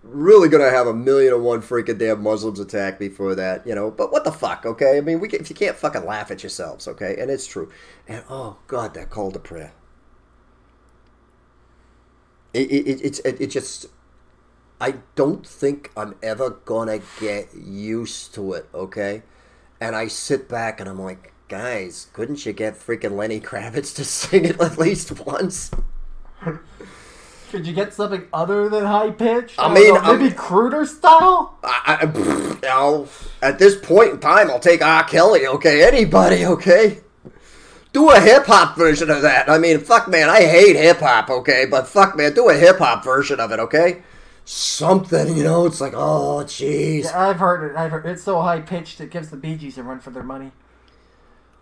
really 0.04 0.50
gonna 0.50 0.70
have 0.70 0.88
a 0.88 0.94
million 0.94 1.34
and 1.34 1.44
one 1.44 1.62
freaking 1.62 1.98
damn 1.98 2.22
Muslims 2.22 2.60
attack 2.60 3.00
me 3.00 3.10
for 3.10 3.34
that, 3.36 3.66
you 3.66 3.74
know. 3.74 3.90
But 3.90 4.12
what 4.12 4.24
the 4.24 4.32
fuck, 4.32 4.66
okay? 4.66 4.98
I 4.98 5.02
mean, 5.02 5.20
we 5.20 5.28
can, 5.28 5.40
if 5.40 5.50
you 5.50 5.56
can't 5.56 5.78
fucking 5.78 6.06
laugh 6.06 6.30
at 6.30 6.44
yourselves, 6.44 6.88
okay? 6.88 7.16
And 7.20 7.32
it's 7.32 7.48
true. 7.48 7.72
And 8.08 8.24
oh 8.30 8.58
god, 8.68 8.94
that 8.94 9.10
call 9.10 9.32
to 9.32 9.40
prayer. 9.40 9.74
It 12.54 12.70
it, 12.70 12.88
it 12.88 13.02
it's 13.02 13.20
it, 13.20 13.42
it 13.42 13.48
just. 13.48 13.88
I 14.82 14.96
don't 15.16 15.48
think 15.48 15.92
I'm 15.96 16.16
ever 16.22 16.50
gonna 16.50 17.00
get 17.20 17.56
used 17.56 18.34
to 18.36 18.54
it, 18.54 18.68
okay? 18.74 19.24
And 19.80 19.96
I 19.96 20.08
sit 20.08 20.50
back 20.50 20.80
and 20.82 20.90
I'm 20.90 21.00
like, 21.02 21.34
guys, 21.48 22.08
couldn't 22.12 22.46
you 22.46 22.52
get 22.52 22.76
freaking 22.76 23.16
Lenny 23.16 23.40
Kravitz 23.40 23.96
to 23.96 24.04
sing 24.04 24.46
it 24.46 24.60
at 24.60 24.78
least 24.78 25.26
once? 25.26 25.72
Could 27.54 27.68
you 27.68 27.74
get 27.74 27.94
something 27.94 28.26
other 28.34 28.68
than 28.68 28.84
high 28.84 29.12
pitched? 29.12 29.60
I 29.60 29.72
mean, 29.72 29.94
know, 29.94 30.00
I'm- 30.00 30.18
maybe 30.18 30.34
cruder 30.34 30.88
style. 30.88 31.60
I, 31.64 32.04
you 32.04 33.08
at 33.44 33.60
this 33.60 33.76
point 33.76 34.10
in 34.10 34.20
time, 34.20 34.50
I'll 34.50 34.60
take 34.60 34.82
R. 34.82 35.04
Kelly, 35.04 35.46
okay? 35.46 35.88
Anybody, 35.88 36.48
okay? 36.48 37.02
Do 37.92 38.10
a 38.10 38.20
hip 38.20 38.48
hop 38.48 38.76
version 38.76 39.12
of 39.12 39.22
that. 39.22 39.52
I 39.52 39.60
mean, 39.60 39.78
fuck, 39.82 40.08
man, 40.08 40.32
I 40.32 40.42
hate 40.42 40.76
hip 40.76 40.98
hop, 40.98 41.30
okay? 41.30 41.68
But 41.70 41.88
fuck, 41.88 42.18
man, 42.18 42.34
do 42.34 42.50
a 42.50 42.56
hip 42.56 42.80
hop 42.80 43.04
version 43.04 43.40
of 43.40 43.52
it, 43.52 43.60
okay? 43.60 44.02
Something, 44.46 45.38
you 45.38 45.44
know? 45.44 45.68
It's 45.68 45.80
like, 45.80 45.94
oh, 45.94 46.44
jeez. 46.48 47.04
Yeah, 47.04 47.30
I've 47.30 47.38
heard 47.38 47.70
it. 47.70 47.78
I've 47.78 47.92
heard 47.92 48.08
it's 48.08 48.24
so 48.24 48.42
high 48.42 48.62
pitched 48.62 49.00
it 49.00 49.12
gives 49.12 49.30
the 49.30 49.38
Bee 49.38 49.58
Gees 49.58 49.78
a 49.78 49.84
run 49.84 50.00
for 50.00 50.10
their 50.10 50.24
money. 50.24 50.54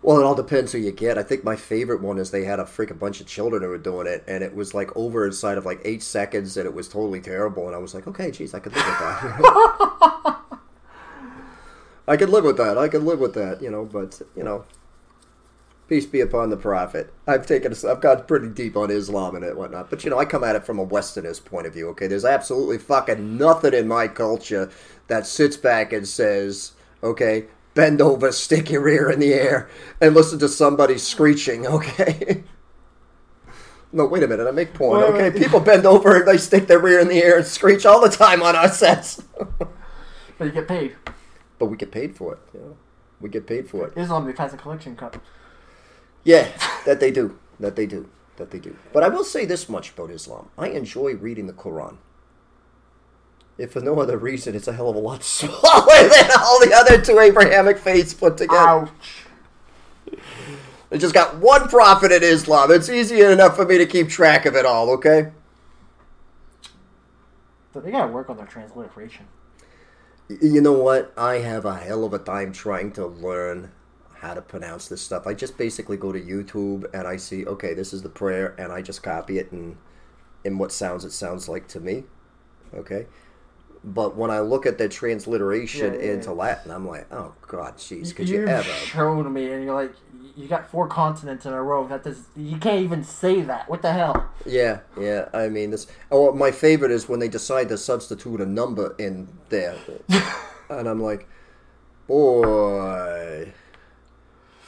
Well, 0.02 0.18
it 0.18 0.24
all 0.24 0.34
depends 0.34 0.72
who 0.72 0.78
you 0.78 0.90
get. 0.90 1.16
I 1.16 1.22
think 1.22 1.44
my 1.44 1.54
favorite 1.54 2.02
one 2.02 2.18
is 2.18 2.32
they 2.32 2.44
had 2.44 2.58
a 2.58 2.64
freaking 2.64 2.98
bunch 2.98 3.20
of 3.20 3.26
children 3.28 3.62
who 3.62 3.68
were 3.68 3.78
doing 3.78 4.08
it, 4.08 4.24
and 4.26 4.42
it 4.42 4.54
was 4.54 4.74
like 4.74 4.94
over 4.96 5.24
inside 5.24 5.58
of 5.58 5.64
like 5.64 5.80
eight 5.84 6.02
seconds, 6.02 6.56
and 6.56 6.66
it 6.66 6.74
was 6.74 6.88
totally 6.88 7.20
terrible. 7.20 7.66
And 7.68 7.76
I 7.76 7.78
was 7.78 7.94
like, 7.94 8.08
okay, 8.08 8.32
geez, 8.32 8.52
I 8.52 8.58
could 8.58 8.74
live 8.74 8.84
with 8.84 8.98
that. 8.98 10.38
I 12.08 12.16
could 12.16 12.30
live 12.30 12.44
with 12.44 12.56
that. 12.56 12.76
I 12.76 12.88
could 12.88 13.04
live 13.04 13.20
with 13.20 13.34
that, 13.34 13.62
you 13.62 13.70
know. 13.70 13.84
But 13.84 14.20
you 14.36 14.42
know, 14.42 14.64
peace 15.88 16.04
be 16.04 16.20
upon 16.20 16.50
the 16.50 16.56
prophet. 16.56 17.12
I've 17.28 17.46
taken, 17.46 17.72
I've 17.88 18.00
got 18.00 18.26
pretty 18.26 18.48
deep 18.48 18.76
on 18.76 18.90
Islam 18.90 19.36
and 19.36 19.44
it 19.44 19.56
whatnot. 19.56 19.88
But 19.88 20.02
you 20.02 20.10
know, 20.10 20.18
I 20.18 20.24
come 20.24 20.42
at 20.42 20.56
it 20.56 20.66
from 20.66 20.80
a 20.80 20.86
Westernist 20.86 21.44
point 21.44 21.68
of 21.68 21.74
view. 21.74 21.88
Okay, 21.90 22.08
there's 22.08 22.24
absolutely 22.24 22.78
fucking 22.78 23.36
nothing 23.36 23.72
in 23.72 23.86
my 23.86 24.08
culture 24.08 24.68
that 25.06 25.26
sits 25.26 25.56
back 25.56 25.92
and 25.92 26.08
says, 26.08 26.72
okay, 27.04 27.44
bend 27.74 28.00
over, 28.00 28.32
stick 28.32 28.70
your 28.70 28.86
ear 28.88 29.10
in 29.10 29.20
the 29.20 29.32
air, 29.34 29.68
and 30.00 30.14
listen 30.14 30.38
to 30.40 30.48
somebody 30.48 30.98
screeching. 30.98 31.66
Okay. 31.66 32.44
No, 33.94 34.06
wait 34.06 34.22
a 34.22 34.26
minute. 34.26 34.46
I 34.48 34.52
make 34.52 34.72
porn. 34.72 35.00
Wait, 35.00 35.22
Okay, 35.22 35.38
people 35.38 35.60
bend 35.60 35.84
over 35.84 36.16
and 36.16 36.26
they 36.26 36.38
stick 36.38 36.66
their 36.66 36.86
ear 36.88 36.98
in 37.00 37.08
the 37.08 37.22
air 37.22 37.36
and 37.36 37.46
screech 37.46 37.84
all 37.84 38.00
the 38.00 38.08
time 38.08 38.42
on 38.42 38.56
our 38.56 38.70
sets. 38.70 39.22
But 40.38 40.46
you 40.46 40.50
get 40.52 40.66
paid. 40.66 40.96
but 41.58 41.66
we 41.66 41.76
get 41.76 41.92
paid 41.92 42.16
for 42.16 42.32
it. 42.32 42.38
You 42.54 42.60
know, 42.60 42.76
we 43.20 43.28
get 43.28 43.46
paid 43.46 43.68
for 43.68 43.86
it. 43.86 43.92
Islam 43.98 44.24
they 44.24 44.32
pass 44.32 44.54
a 44.54 44.56
collection 44.56 44.96
cup. 44.96 45.22
Yeah, 46.24 46.48
that 46.86 47.00
they 47.00 47.10
do. 47.10 47.38
That 47.60 47.76
they 47.76 47.84
do. 47.84 48.08
That 48.36 48.50
they 48.50 48.58
do. 48.58 48.74
But 48.94 49.02
I 49.02 49.08
will 49.10 49.24
say 49.24 49.44
this 49.44 49.68
much 49.68 49.90
about 49.90 50.10
Islam. 50.10 50.48
I 50.56 50.68
enjoy 50.68 51.14
reading 51.16 51.46
the 51.46 51.52
Quran. 51.52 51.98
If 53.62 53.74
for 53.74 53.80
no 53.80 54.00
other 54.00 54.18
reason, 54.18 54.56
it's 54.56 54.66
a 54.66 54.72
hell 54.72 54.90
of 54.90 54.96
a 54.96 54.98
lot 54.98 55.22
smaller 55.22 56.08
than 56.08 56.30
all 56.36 56.58
the 56.58 56.74
other 56.74 57.00
two 57.00 57.20
Abrahamic 57.20 57.78
faiths 57.78 58.12
put 58.12 58.36
together. 58.36 58.58
Ouch. 58.58 58.90
I 60.90 60.96
just 60.96 61.14
got 61.14 61.36
one 61.36 61.68
prophet 61.68 62.10
in 62.10 62.24
Islam. 62.24 62.72
It's 62.72 62.88
easy 62.88 63.20
enough 63.20 63.54
for 63.54 63.64
me 63.64 63.78
to 63.78 63.86
keep 63.86 64.08
track 64.08 64.46
of 64.46 64.56
it 64.56 64.66
all, 64.66 64.90
okay? 64.90 65.30
But 67.72 67.84
they 67.84 67.92
gotta 67.92 68.10
work 68.10 68.28
on 68.28 68.36
their 68.36 68.46
transliteration. 68.46 69.26
You 70.28 70.60
know 70.60 70.72
what? 70.72 71.12
I 71.16 71.34
have 71.34 71.64
a 71.64 71.76
hell 71.76 72.02
of 72.02 72.12
a 72.12 72.18
time 72.18 72.52
trying 72.52 72.90
to 72.94 73.06
learn 73.06 73.70
how 74.16 74.34
to 74.34 74.42
pronounce 74.42 74.88
this 74.88 75.02
stuff. 75.02 75.24
I 75.24 75.34
just 75.34 75.56
basically 75.56 75.96
go 75.96 76.10
to 76.10 76.20
YouTube 76.20 76.92
and 76.92 77.06
I 77.06 77.16
see, 77.16 77.46
okay, 77.46 77.74
this 77.74 77.92
is 77.92 78.02
the 78.02 78.08
prayer, 78.08 78.56
and 78.58 78.72
I 78.72 78.82
just 78.82 79.04
copy 79.04 79.38
it 79.38 79.52
and 79.52 79.76
in 80.42 80.58
what 80.58 80.72
sounds 80.72 81.04
it 81.04 81.12
sounds 81.12 81.48
like 81.48 81.68
to 81.68 81.78
me. 81.78 82.02
Okay? 82.74 83.06
But 83.84 84.16
when 84.16 84.30
I 84.30 84.40
look 84.40 84.64
at 84.66 84.78
the 84.78 84.88
transliteration 84.88 85.94
Yeah, 85.94 86.00
yeah, 86.00 86.12
into 86.12 86.30
yeah. 86.30 86.36
Latin, 86.36 86.70
I'm 86.70 86.86
like, 86.86 87.12
oh 87.12 87.34
god, 87.48 87.76
jeez, 87.78 88.14
could 88.14 88.28
you 88.28 88.40
You've 88.40 88.48
ever? 88.48 88.68
shown 88.68 89.32
me, 89.32 89.50
and 89.52 89.64
you're 89.64 89.74
like, 89.74 89.92
you 90.36 90.46
got 90.46 90.70
four 90.70 90.86
consonants 90.86 91.44
in 91.46 91.52
a 91.52 91.62
row. 91.62 91.86
That 91.88 92.04
does, 92.04 92.22
you 92.36 92.58
can't 92.58 92.80
even 92.82 93.02
say 93.04 93.42
that. 93.42 93.68
What 93.68 93.82
the 93.82 93.92
hell? 93.92 94.30
Yeah, 94.46 94.80
yeah. 94.98 95.28
I 95.34 95.48
mean, 95.48 95.70
this. 95.72 95.86
Oh, 96.10 96.32
my 96.32 96.50
favorite 96.52 96.90
is 96.92 97.08
when 97.08 97.18
they 97.20 97.28
decide 97.28 97.68
to 97.70 97.76
substitute 97.76 98.40
a 98.40 98.46
number 98.46 98.94
in 98.98 99.28
there, 99.48 99.76
and 100.70 100.88
I'm 100.88 101.02
like, 101.02 101.28
boy. 102.06 103.52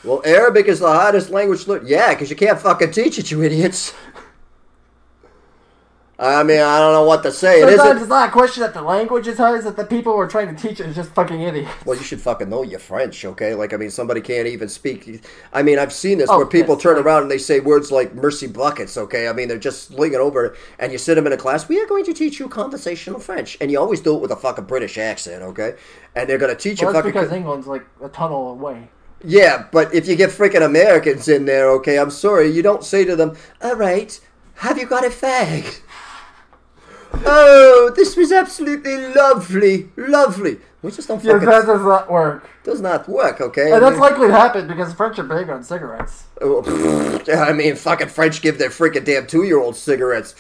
Well, 0.03 0.21
Arabic 0.27 0.67
is 0.67 0.81
the 0.81 0.93
hardest 0.93 1.31
language 1.31 1.65
to 1.65 1.71
learn. 1.71 1.87
Yeah, 1.87 2.13
because 2.13 2.29
you 2.29 2.37
can't 2.37 2.61
fucking 2.61 2.91
teach 2.91 3.19
it, 3.19 3.31
you 3.31 3.43
idiots. 3.43 3.95
I 6.17 6.45
mean, 6.45 6.61
I 6.61 6.79
don't 6.79 6.93
know 6.93 7.03
what 7.03 7.25
to 7.25 7.33
say. 7.33 7.59
Sometimes 7.61 7.81
isn't. 7.81 7.99
it's 8.03 8.09
not 8.09 8.29
a 8.29 8.33
question 8.33 8.61
that 8.63 8.73
the 8.73 8.83
language 8.83 9.27
is 9.27 9.37
hard; 9.37 9.57
it's 9.57 9.65
that 9.65 9.77
the 9.77 9.85
people 9.85 10.13
who 10.13 10.19
are 10.21 10.29
trying 10.29 10.55
to 10.55 10.63
teach 10.69 10.79
it 10.79 10.87
is 10.87 10.95
just 10.95 11.11
fucking 11.11 11.41
idiots. 11.41 11.69
Well, 11.85 11.97
you 11.99 12.05
should 12.05 12.21
fucking 12.21 12.49
know 12.49 12.63
your 12.63 12.79
French, 12.79 13.25
okay? 13.25 13.55
Like, 13.55 13.73
I 13.75 13.79
mean, 13.79 13.91
somebody 13.91 14.21
can't 14.21 14.47
even 14.47 14.69
speak. 14.69 15.25
I 15.53 15.65
mean, 15.65 15.77
I've 15.77 15.93
seen 15.93 16.19
this 16.19 16.31
Oh, 16.31 16.37
where 16.37 16.47
people 16.47 16.77
yes, 16.77 16.83
turn 16.85 16.97
like- 16.97 17.05
around 17.05 17.23
and 17.23 17.31
they 17.33 17.39
say 17.39 17.59
words 17.59 17.91
like 17.91 18.15
mercy 18.15 18.47
buckets, 18.47 18.97
okay? 18.97 19.27
I 19.27 19.33
mean, 19.33 19.49
they're 19.49 19.59
just 19.59 19.89
slinging 19.89 20.21
over 20.21 20.57
and 20.79 20.93
you 20.93 20.99
sit 20.99 21.17
them 21.17 21.27
in 21.27 21.33
a 21.33 21.37
class. 21.37 21.69
We 21.69 21.81
are 21.81 21.87
going 21.87 22.05
to 22.05 22.15
teach 22.15 22.39
you 22.39 22.49
conversational 22.49 23.19
French, 23.19 23.59
and 23.61 23.71
you 23.73 23.81
always 23.81 24.01
do 24.01 24.15
it 24.15 24.21
with 24.23 24.31
a 24.31 24.37
fucking 24.37 24.67
British 24.67 24.97
accent, 24.99 25.43
okay? 25.43 25.75
And 26.15 26.29
they're 26.31 26.39
going 26.39 26.55
to 26.55 26.61
teach 26.61 26.81
Well, 26.81 26.91
you 26.91 26.93
that's 26.93 27.07
fucking. 27.07 27.21
because 27.23 27.37
England's 27.37 27.67
like 27.67 27.85
a 28.01 28.09
tunnel 28.09 28.53
away. 28.53 28.89
Yeah, 29.25 29.67
but 29.73 29.93
if 29.93 30.07
you 30.07 30.15
get 30.15 30.31
freaking 30.31 30.65
Americans 30.65 31.27
in 31.27 31.47
there, 31.47 31.71
okay, 31.73 31.99
I'm 31.99 32.11
sorry, 32.11 32.51
you 32.53 32.63
don't 32.63 32.85
say 32.85 33.05
to 33.05 33.17
them, 33.17 33.37
all 33.63 33.75
right, 33.75 34.21
have 34.59 34.79
you 34.79 34.87
got 34.87 35.05
a 35.05 35.09
fag? 35.09 35.81
Oh, 37.27 37.93
this 37.97 38.17
was 38.17 38.33
absolutely 38.33 39.09
lovely, 39.15 39.91
lovely. 39.97 40.59
We 40.83 40.91
just 40.91 41.09
don't 41.09 41.21
fucking 41.23 41.47
that 41.47 41.65
does 41.67 41.81
not 41.81 42.11
work. 42.11 42.49
does 42.63 42.81
not 42.81 43.09
work, 43.09 43.41
okay? 43.41 43.67
And 43.73 43.77
I 43.77 43.81
that's 43.81 43.93
mean- 43.93 44.01
likely 44.01 44.27
to 44.29 44.33
happen 44.35 44.69
because 44.69 44.93
French 44.93 45.19
are 45.19 45.23
big 45.25 45.49
on 45.49 45.63
cigarettes. 45.63 46.25
Oh, 46.41 46.63
pfft, 46.63 47.35
I 47.35 47.53
mean, 47.53 47.77
fucking 47.77 48.09
French 48.09 48.43
give 48.43 48.59
their 48.59 48.69
freaking 48.71 49.05
damn 49.05 49.27
two-year-olds 49.27 49.79
cigarettes. 49.79 50.35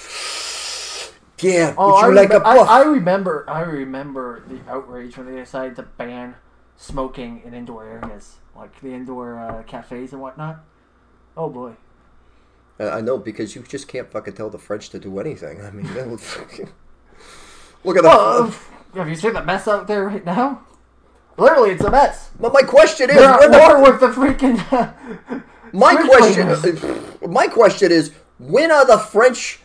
Yeah, 1.40 1.74
Oh, 1.76 1.94
would 1.94 2.04
I, 2.04 2.08
you 2.08 2.14
like 2.14 2.30
a 2.32 2.40
remem- 2.40 2.46
I, 2.46 2.56
puff? 2.58 2.68
I 2.68 2.82
remember. 2.82 3.44
I 3.48 3.60
remember 3.62 4.42
the 4.48 4.60
outrage 4.70 5.16
when 5.16 5.26
they 5.26 5.36
decided 5.40 5.76
to 5.76 5.82
ban 5.82 6.36
smoking 6.76 7.42
in 7.44 7.54
indoor 7.54 7.84
areas, 7.86 8.36
like 8.56 8.80
the 8.80 8.92
indoor 8.94 9.38
uh, 9.38 9.62
cafes 9.64 10.12
and 10.12 10.20
whatnot. 10.22 10.60
Oh 11.36 11.48
boy. 11.48 11.72
Uh, 12.78 12.88
I 12.90 13.00
know 13.00 13.18
because 13.18 13.54
you 13.54 13.62
just 13.62 13.86
can't 13.88 14.10
fucking 14.10 14.34
tell 14.34 14.50
the 14.50 14.58
French 14.58 14.90
to 14.90 14.98
do 14.98 15.18
anything. 15.20 15.62
I 15.64 15.70
mean, 15.70 15.86
fucking- 16.18 16.70
look 17.84 17.96
at 17.96 18.02
the. 18.02 18.10
Oh, 18.10 18.58
have 18.94 19.08
you 19.08 19.14
seen 19.14 19.32
the 19.34 19.44
mess 19.44 19.68
out 19.68 19.86
there 19.86 20.06
right 20.06 20.24
now? 20.24 20.64
Literally, 21.36 21.70
it's 21.70 21.82
a 21.84 21.90
mess. 21.90 22.30
but 22.38 22.52
my 22.52 22.62
question 22.62 23.10
is, 23.10 23.16
They're 23.16 23.48
the- 23.48 23.80
with 23.82 24.00
the 24.00 24.08
freaking. 24.08 25.42
my 25.72 25.94
question, 25.96 27.32
my 27.32 27.46
question 27.48 27.90
is, 27.92 28.12
when 28.38 28.70
are 28.70 28.86
the 28.86 28.98
French 28.98 29.60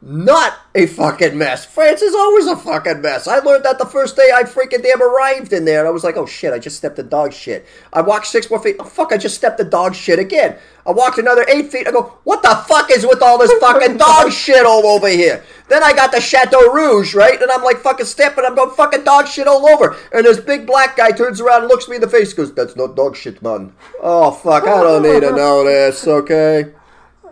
not 0.00 0.58
a 0.74 0.86
fucking 0.86 1.36
mess? 1.36 1.66
France 1.66 2.02
is 2.02 2.14
always 2.14 2.46
a 2.46 2.56
fucking 2.56 3.00
mess. 3.00 3.26
I 3.26 3.38
learned 3.40 3.64
that 3.64 3.78
the 3.78 3.86
first 3.86 4.16
day 4.16 4.30
I 4.32 4.44
freaking 4.44 4.82
damn 4.82 5.02
arrived 5.02 5.52
in 5.52 5.64
there, 5.64 5.80
and 5.80 5.88
I 5.88 5.90
was 5.90 6.04
like, 6.04 6.16
oh 6.16 6.26
shit, 6.26 6.52
I 6.52 6.58
just 6.58 6.76
stepped 6.76 6.98
in 6.98 7.08
dog 7.08 7.32
shit. 7.32 7.66
I 7.92 8.02
walked 8.02 8.26
six 8.26 8.48
more 8.48 8.60
feet. 8.60 8.76
Oh 8.78 8.84
fuck, 8.84 9.12
I 9.12 9.16
just 9.16 9.34
stepped 9.34 9.58
in 9.58 9.70
dog 9.70 9.94
shit 9.94 10.18
again. 10.18 10.56
I 10.86 10.92
walked 10.92 11.18
another 11.18 11.44
eight 11.48 11.72
feet. 11.72 11.88
I 11.88 11.90
go, 11.90 12.18
what 12.24 12.42
the 12.42 12.54
fuck 12.68 12.90
is 12.90 13.04
with 13.04 13.22
all 13.22 13.38
this 13.38 13.52
fucking 13.54 13.96
dog 13.98 14.30
shit 14.30 14.64
all 14.64 14.86
over 14.86 15.08
here? 15.08 15.44
Then 15.68 15.82
I 15.82 15.92
got 15.92 16.12
the 16.12 16.20
Chateau 16.20 16.72
Rouge, 16.72 17.14
right? 17.14 17.40
And 17.40 17.50
I'm 17.50 17.64
like 17.64 17.78
fucking 17.78 18.06
stepping. 18.06 18.44
I'm 18.44 18.54
going 18.54 18.74
fucking 18.74 19.04
dog 19.04 19.26
shit 19.26 19.48
all 19.48 19.68
over. 19.68 19.96
And 20.12 20.24
this 20.24 20.40
big 20.40 20.66
black 20.66 20.96
guy 20.96 21.10
turns 21.10 21.40
around 21.40 21.62
and 21.62 21.68
looks 21.68 21.88
me 21.88 21.96
in 21.96 22.00
the 22.00 22.08
face. 22.08 22.32
Goes, 22.32 22.54
that's 22.54 22.76
not 22.76 22.96
dog 22.96 23.16
shit, 23.16 23.42
man. 23.42 23.72
Oh 24.00 24.30
fuck, 24.30 24.62
I 24.62 24.82
don't 24.82 25.02
need 25.02 25.20
to 25.20 25.32
know 25.34 25.64
this, 25.64 26.06
okay? 26.06 26.72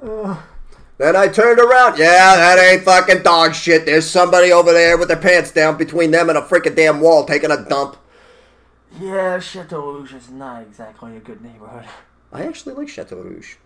Uh, 0.02 0.36
Then 0.98 1.14
I 1.14 1.28
turned 1.28 1.58
around. 1.58 1.98
Yeah, 1.98 2.36
that 2.36 2.58
ain't 2.58 2.82
fucking 2.82 3.22
dog 3.22 3.54
shit. 3.54 3.84
There's 3.84 4.08
somebody 4.08 4.50
over 4.50 4.72
there 4.72 4.96
with 4.96 5.08
their 5.08 5.18
pants 5.18 5.50
down 5.50 5.76
between 5.76 6.10
them 6.10 6.28
and 6.30 6.38
a 6.38 6.42
freaking 6.42 6.74
damn 6.74 7.00
wall 7.00 7.24
taking 7.26 7.50
a 7.50 7.64
dump. 7.68 7.96
Yeah, 8.98 9.38
Chateau 9.38 9.92
Rouge 9.92 10.14
is 10.14 10.30
not 10.30 10.62
exactly 10.62 11.16
a 11.16 11.20
good 11.20 11.42
neighborhood. 11.42 11.84
I 12.32 12.44
actually 12.44 12.74
like 12.74 12.88
Chateau 12.88 13.16
Rouge. 13.16 13.56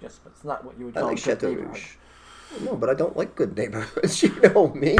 Yes, 0.00 0.18
but 0.22 0.32
it's 0.34 0.44
not 0.44 0.64
what 0.64 0.78
you 0.78 0.86
would 0.86 0.96
I 0.96 1.00
call 1.00 1.10
like 1.10 1.18
a 1.18 1.20
good 1.20 1.24
Chateau 1.24 1.48
neighborhood. 1.48 1.68
Rouge. 1.70 1.86
No, 2.60 2.76
but 2.76 2.88
I 2.88 2.94
don't 2.94 3.16
like 3.16 3.34
good 3.34 3.56
neighborhoods. 3.56 4.22
You 4.22 4.40
know 4.40 4.68
me. 4.68 4.96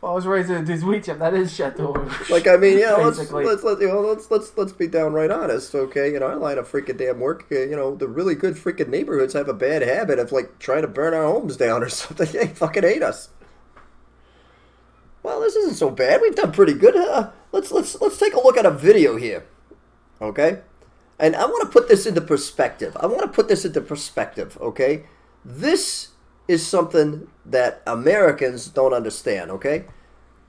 Well, 0.00 0.12
I 0.12 0.14
was 0.14 0.26
raised 0.26 0.50
in 0.50 0.64
Dizweecham. 0.64 1.18
That 1.18 1.32
is 1.32 1.54
Chateau 1.54 1.92
Rouge. 1.92 2.30
Like 2.30 2.46
I 2.46 2.56
mean, 2.56 2.78
yeah, 2.78 2.92
let's 2.96 3.18
let's 3.30 3.64
let 3.64 3.80
you 3.80 3.88
know, 3.88 4.00
let's 4.00 4.30
let's 4.30 4.56
let's 4.56 4.72
be 4.72 4.86
downright 4.86 5.30
honest, 5.30 5.74
okay? 5.74 6.12
You 6.12 6.20
know, 6.20 6.26
our 6.26 6.36
line 6.36 6.58
of 6.58 6.70
freaking 6.70 6.98
damn 6.98 7.18
work, 7.18 7.46
uh, 7.50 7.60
you 7.60 7.76
know, 7.76 7.94
the 7.94 8.06
really 8.06 8.34
good 8.34 8.54
freaking 8.54 8.88
neighborhoods 8.88 9.32
have 9.32 9.48
a 9.48 9.54
bad 9.54 9.82
habit 9.82 10.18
of 10.18 10.32
like 10.32 10.58
trying 10.58 10.82
to 10.82 10.88
burn 10.88 11.14
our 11.14 11.24
homes 11.24 11.56
down 11.56 11.82
or 11.82 11.88
something. 11.90 12.30
They 12.30 12.48
fucking 12.48 12.82
hate 12.82 13.02
us. 13.02 13.30
Well, 15.22 15.40
this 15.40 15.56
isn't 15.56 15.74
so 15.74 15.90
bad. 15.90 16.20
We've 16.20 16.36
done 16.36 16.52
pretty 16.52 16.74
good. 16.74 16.94
Uh, 16.94 17.30
let's 17.52 17.72
let's 17.72 18.00
let's 18.00 18.18
take 18.18 18.34
a 18.34 18.40
look 18.40 18.58
at 18.58 18.66
a 18.66 18.70
video 18.70 19.16
here, 19.16 19.46
okay? 20.20 20.60
And 21.18 21.34
I 21.34 21.46
want 21.46 21.62
to 21.62 21.68
put 21.72 21.88
this 21.88 22.06
into 22.06 22.20
perspective. 22.20 22.96
I 23.00 23.06
want 23.06 23.22
to 23.22 23.28
put 23.28 23.48
this 23.48 23.64
into 23.64 23.80
perspective, 23.80 24.58
okay? 24.60 25.06
This 25.44 26.08
is 26.48 26.66
something 26.66 27.28
that 27.44 27.82
Americans 27.86 28.68
don't 28.68 28.92
understand, 28.92 29.50
okay? 29.50 29.84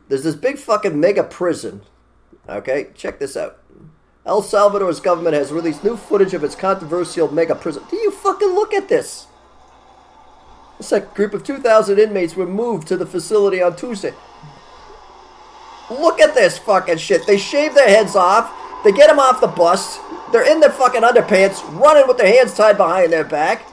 There's 0.08 0.24
this 0.24 0.36
big 0.36 0.58
fucking 0.58 1.00
mega 1.00 1.24
prison. 1.24 1.82
Okay, 2.48 2.88
check 2.96 3.20
this 3.20 3.36
out. 3.36 3.60
El 4.26 4.42
Salvador's 4.42 5.00
government 5.00 5.36
has 5.36 5.52
released 5.52 5.84
new 5.84 5.98
footage 5.98 6.34
of 6.34 6.44
its 6.44 6.56
controversial 6.56 7.32
mega 7.32 7.56
prison. 7.56 7.84
Do 7.90 7.96
you 7.98 8.12
fucking 8.12 8.50
look 8.50 8.74
at 8.74 8.90
this? 8.90 9.28
It's 10.80 10.92
a 10.92 11.00
group 11.00 11.34
of 11.34 11.44
2,000 11.44 11.98
inmates 11.98 12.36
were 12.36 12.46
moved 12.46 12.88
to 12.90 12.98
the 12.98 13.06
facility 13.06 13.62
on 13.62 13.76
Tuesday. 13.76 14.14
Look 15.90 16.20
at 16.20 16.36
this 16.36 16.58
fucking 16.58 16.98
shit. 16.98 17.26
They 17.26 17.38
shave 17.38 17.74
their 17.74 17.88
heads 17.88 18.16
off. 18.16 18.54
They 18.84 18.92
get 18.92 19.08
them 19.08 19.20
off 19.20 19.42
the 19.42 19.48
bus. 19.48 19.98
They're 20.32 20.50
in 20.50 20.60
their 20.60 20.70
fucking 20.70 21.02
underpants, 21.02 21.64
running 21.80 22.08
with 22.08 22.18
their 22.18 22.28
hands 22.28 22.54
tied 22.54 22.78
behind 22.78 23.12
their 23.12 23.24
back. 23.24 23.66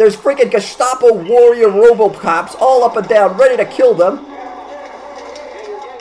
There's 0.00 0.16
freaking 0.16 0.50
Gestapo 0.50 1.12
warrior 1.12 1.68
Robocops 1.68 2.56
all 2.58 2.84
up 2.84 2.96
and 2.96 3.06
down, 3.06 3.36
ready 3.36 3.58
to 3.58 3.66
kill 3.66 3.92
them. 3.92 4.24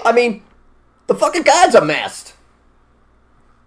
I 0.05 0.13
mean, 0.15 0.41
the 1.07 1.15
fucking 1.15 1.43
gods 1.43 1.75
are 1.75 1.83
masked. 1.83 2.33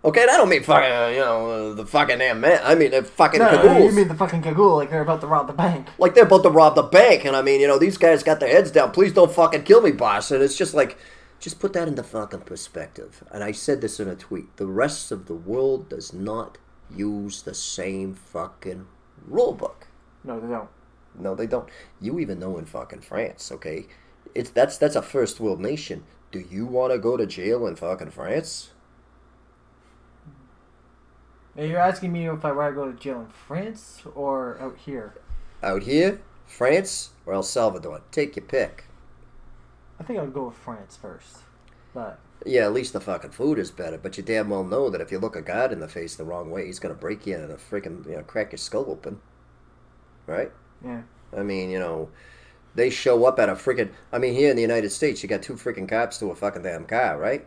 Okay, 0.03 0.23
and 0.23 0.31
I 0.31 0.39
don't 0.39 0.49
mean 0.49 0.63
fucking, 0.63 0.91
uh, 0.91 1.09
you 1.09 1.19
know, 1.19 1.51
uh, 1.51 1.75
the 1.75 1.85
fucking 1.85 2.17
damn 2.17 2.41
man. 2.41 2.63
I 2.65 2.75
mean, 2.75 2.93
the 2.93 3.05
fucking 3.05 3.41
No, 3.41 3.49
cagoules. 3.51 3.85
you 3.85 3.93
mean 3.93 4.09
the 4.09 4.15
fucking 4.15 4.41
cagoule, 4.41 4.77
like 4.77 4.89
they're 4.89 5.03
about 5.03 5.21
to 5.21 5.27
rob 5.27 5.49
the 5.49 5.53
bank. 5.53 5.89
like 5.99 6.15
they're 6.15 6.25
about 6.25 6.45
to 6.45 6.51
rob 6.51 6.77
the 6.77 6.83
bank, 6.83 7.27
and 7.27 7.37
I 7.37 7.43
mean, 7.43 7.61
you 7.61 7.67
know, 7.69 7.79
these 7.79 7.99
guys 7.99 8.23
got 8.23 8.41
their 8.41 8.49
heads 8.49 8.71
down. 8.71 8.93
Please 8.93 9.13
don't 9.13 9.31
fucking 9.31 9.65
kill 9.65 9.83
me, 9.83 9.91
boss. 9.93 10.31
And 10.31 10.43
it's 10.43 10.57
just 10.57 10.73
like, 10.73 10.97
just 11.41 11.61
put 11.61 11.75
that 11.75 11.89
into 11.89 12.03
fucking 12.03 12.41
perspective. 12.41 13.23
And 13.31 13.45
I 13.45 13.53
said 13.53 13.83
this 13.83 14.01
in 14.01 14.09
a 14.09 14.17
tweet. 14.17 14.57
The 14.57 14.67
rest 14.67 15.13
of 15.13 15.27
the 15.27 15.35
world 15.35 15.91
does 15.91 16.15
not 16.15 16.57
use 16.91 17.43
the 17.43 17.53
same 17.53 18.15
fucking 18.15 18.87
rule 19.29 19.53
book. 19.53 19.89
No, 20.25 20.41
they 20.41 20.49
don't. 20.49 20.69
No, 21.15 21.35
they 21.35 21.47
don't. 21.47 21.69
You 22.01 22.19
even 22.19 22.39
know 22.39 22.59
in 22.59 22.67
fucking 22.67 23.01
France, 23.01 23.51
okay? 23.53 23.87
It's 24.35 24.51
that's 24.51 24.79
that's 24.79 24.97
a 24.97 25.03
first 25.03 25.41
world 25.41 25.61
nation. 25.61 26.05
Do 26.31 26.41
you 26.41 26.67
want 26.67 26.93
to 26.93 26.99
go 26.99 27.17
to 27.17 27.27
jail 27.27 27.67
in 27.67 27.77
fucking 27.77 28.11
France? 28.11 28.71
Now, 31.55 31.63
you're 31.65 31.79
asking 31.79 32.13
me 32.13 32.29
if 32.29 32.45
I 32.45 32.53
want 32.53 32.71
to 32.73 32.75
go 32.75 32.91
to 32.93 32.99
jail 32.99 33.21
in 33.21 33.29
France 33.29 34.03
or 34.15 34.59
out 34.61 34.77
here. 34.79 35.15
Out 35.63 35.85
here, 35.85 36.21
France 36.47 37.15
or 37.27 37.33
El 37.35 37.43
Salvador? 37.43 38.03
Take 38.11 38.37
your 38.37 38.45
pick. 38.45 38.85
I 39.99 40.05
think 40.05 40.19
I'll 40.19 40.27
go 40.31 40.49
with 40.49 40.57
France 40.57 40.97
first. 40.97 41.45
But 41.95 42.21
Yeah, 42.45 42.65
at 42.67 42.73
least 42.73 42.93
the 42.93 43.01
fucking 43.01 43.31
food 43.33 43.59
is 43.59 43.71
better. 43.73 43.99
But 43.99 44.17
you 44.17 44.23
damn 44.23 44.51
well 44.51 44.65
know 44.65 44.91
that 44.91 45.01
if 45.01 45.11
you 45.13 45.19
look 45.19 45.37
a 45.37 45.43
god 45.43 45.73
in 45.73 45.81
the 45.81 45.89
face 45.89 46.15
the 46.17 46.25
wrong 46.25 46.51
way, 46.51 46.67
he's 46.67 46.79
gonna 46.79 46.95
break 46.95 47.27
you 47.27 47.35
in 47.37 47.43
and 47.43 47.59
freaking 47.59 48.05
you 48.07 48.17
know 48.17 48.23
crack 48.23 48.53
your 48.53 48.59
skull 48.59 48.91
open. 48.91 49.21
Right? 50.27 50.51
yeah, 50.85 51.03
I 51.37 51.43
mean, 51.43 51.71
you 51.71 51.79
know, 51.79 52.09
they 52.75 52.91
show 52.91 53.25
up 53.25 53.39
at 53.39 53.49
a 53.49 53.55
freaking. 53.55 53.91
I 54.13 54.19
mean, 54.19 54.35
here 54.35 54.51
in 54.51 54.57
the 54.57 54.63
United 54.63 54.91
States, 54.91 55.23
you 55.23 55.29
got 55.29 55.43
two 55.43 55.55
freaking 55.55 55.89
cops 55.89 56.19
to 56.19 56.31
a 56.31 56.35
fucking 56.35 56.63
damn 56.63 56.85
car, 56.85 57.19
right? 57.19 57.47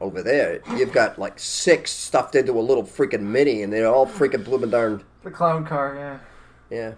Over 0.00 0.22
there, 0.22 0.60
you've 0.76 0.92
got 0.92 1.18
like 1.18 1.38
six 1.38 1.92
stuffed 1.92 2.34
into 2.34 2.52
a 2.52 2.60
little 2.60 2.82
freaking 2.82 3.22
mini, 3.22 3.62
and 3.62 3.72
they're 3.72 3.86
all 3.86 4.06
freaking 4.06 4.44
blooming 4.44 4.70
darn. 4.70 5.04
The 5.22 5.30
clown 5.30 5.64
car, 5.64 5.94
yeah. 5.96 6.18
Yeah. 6.76 6.94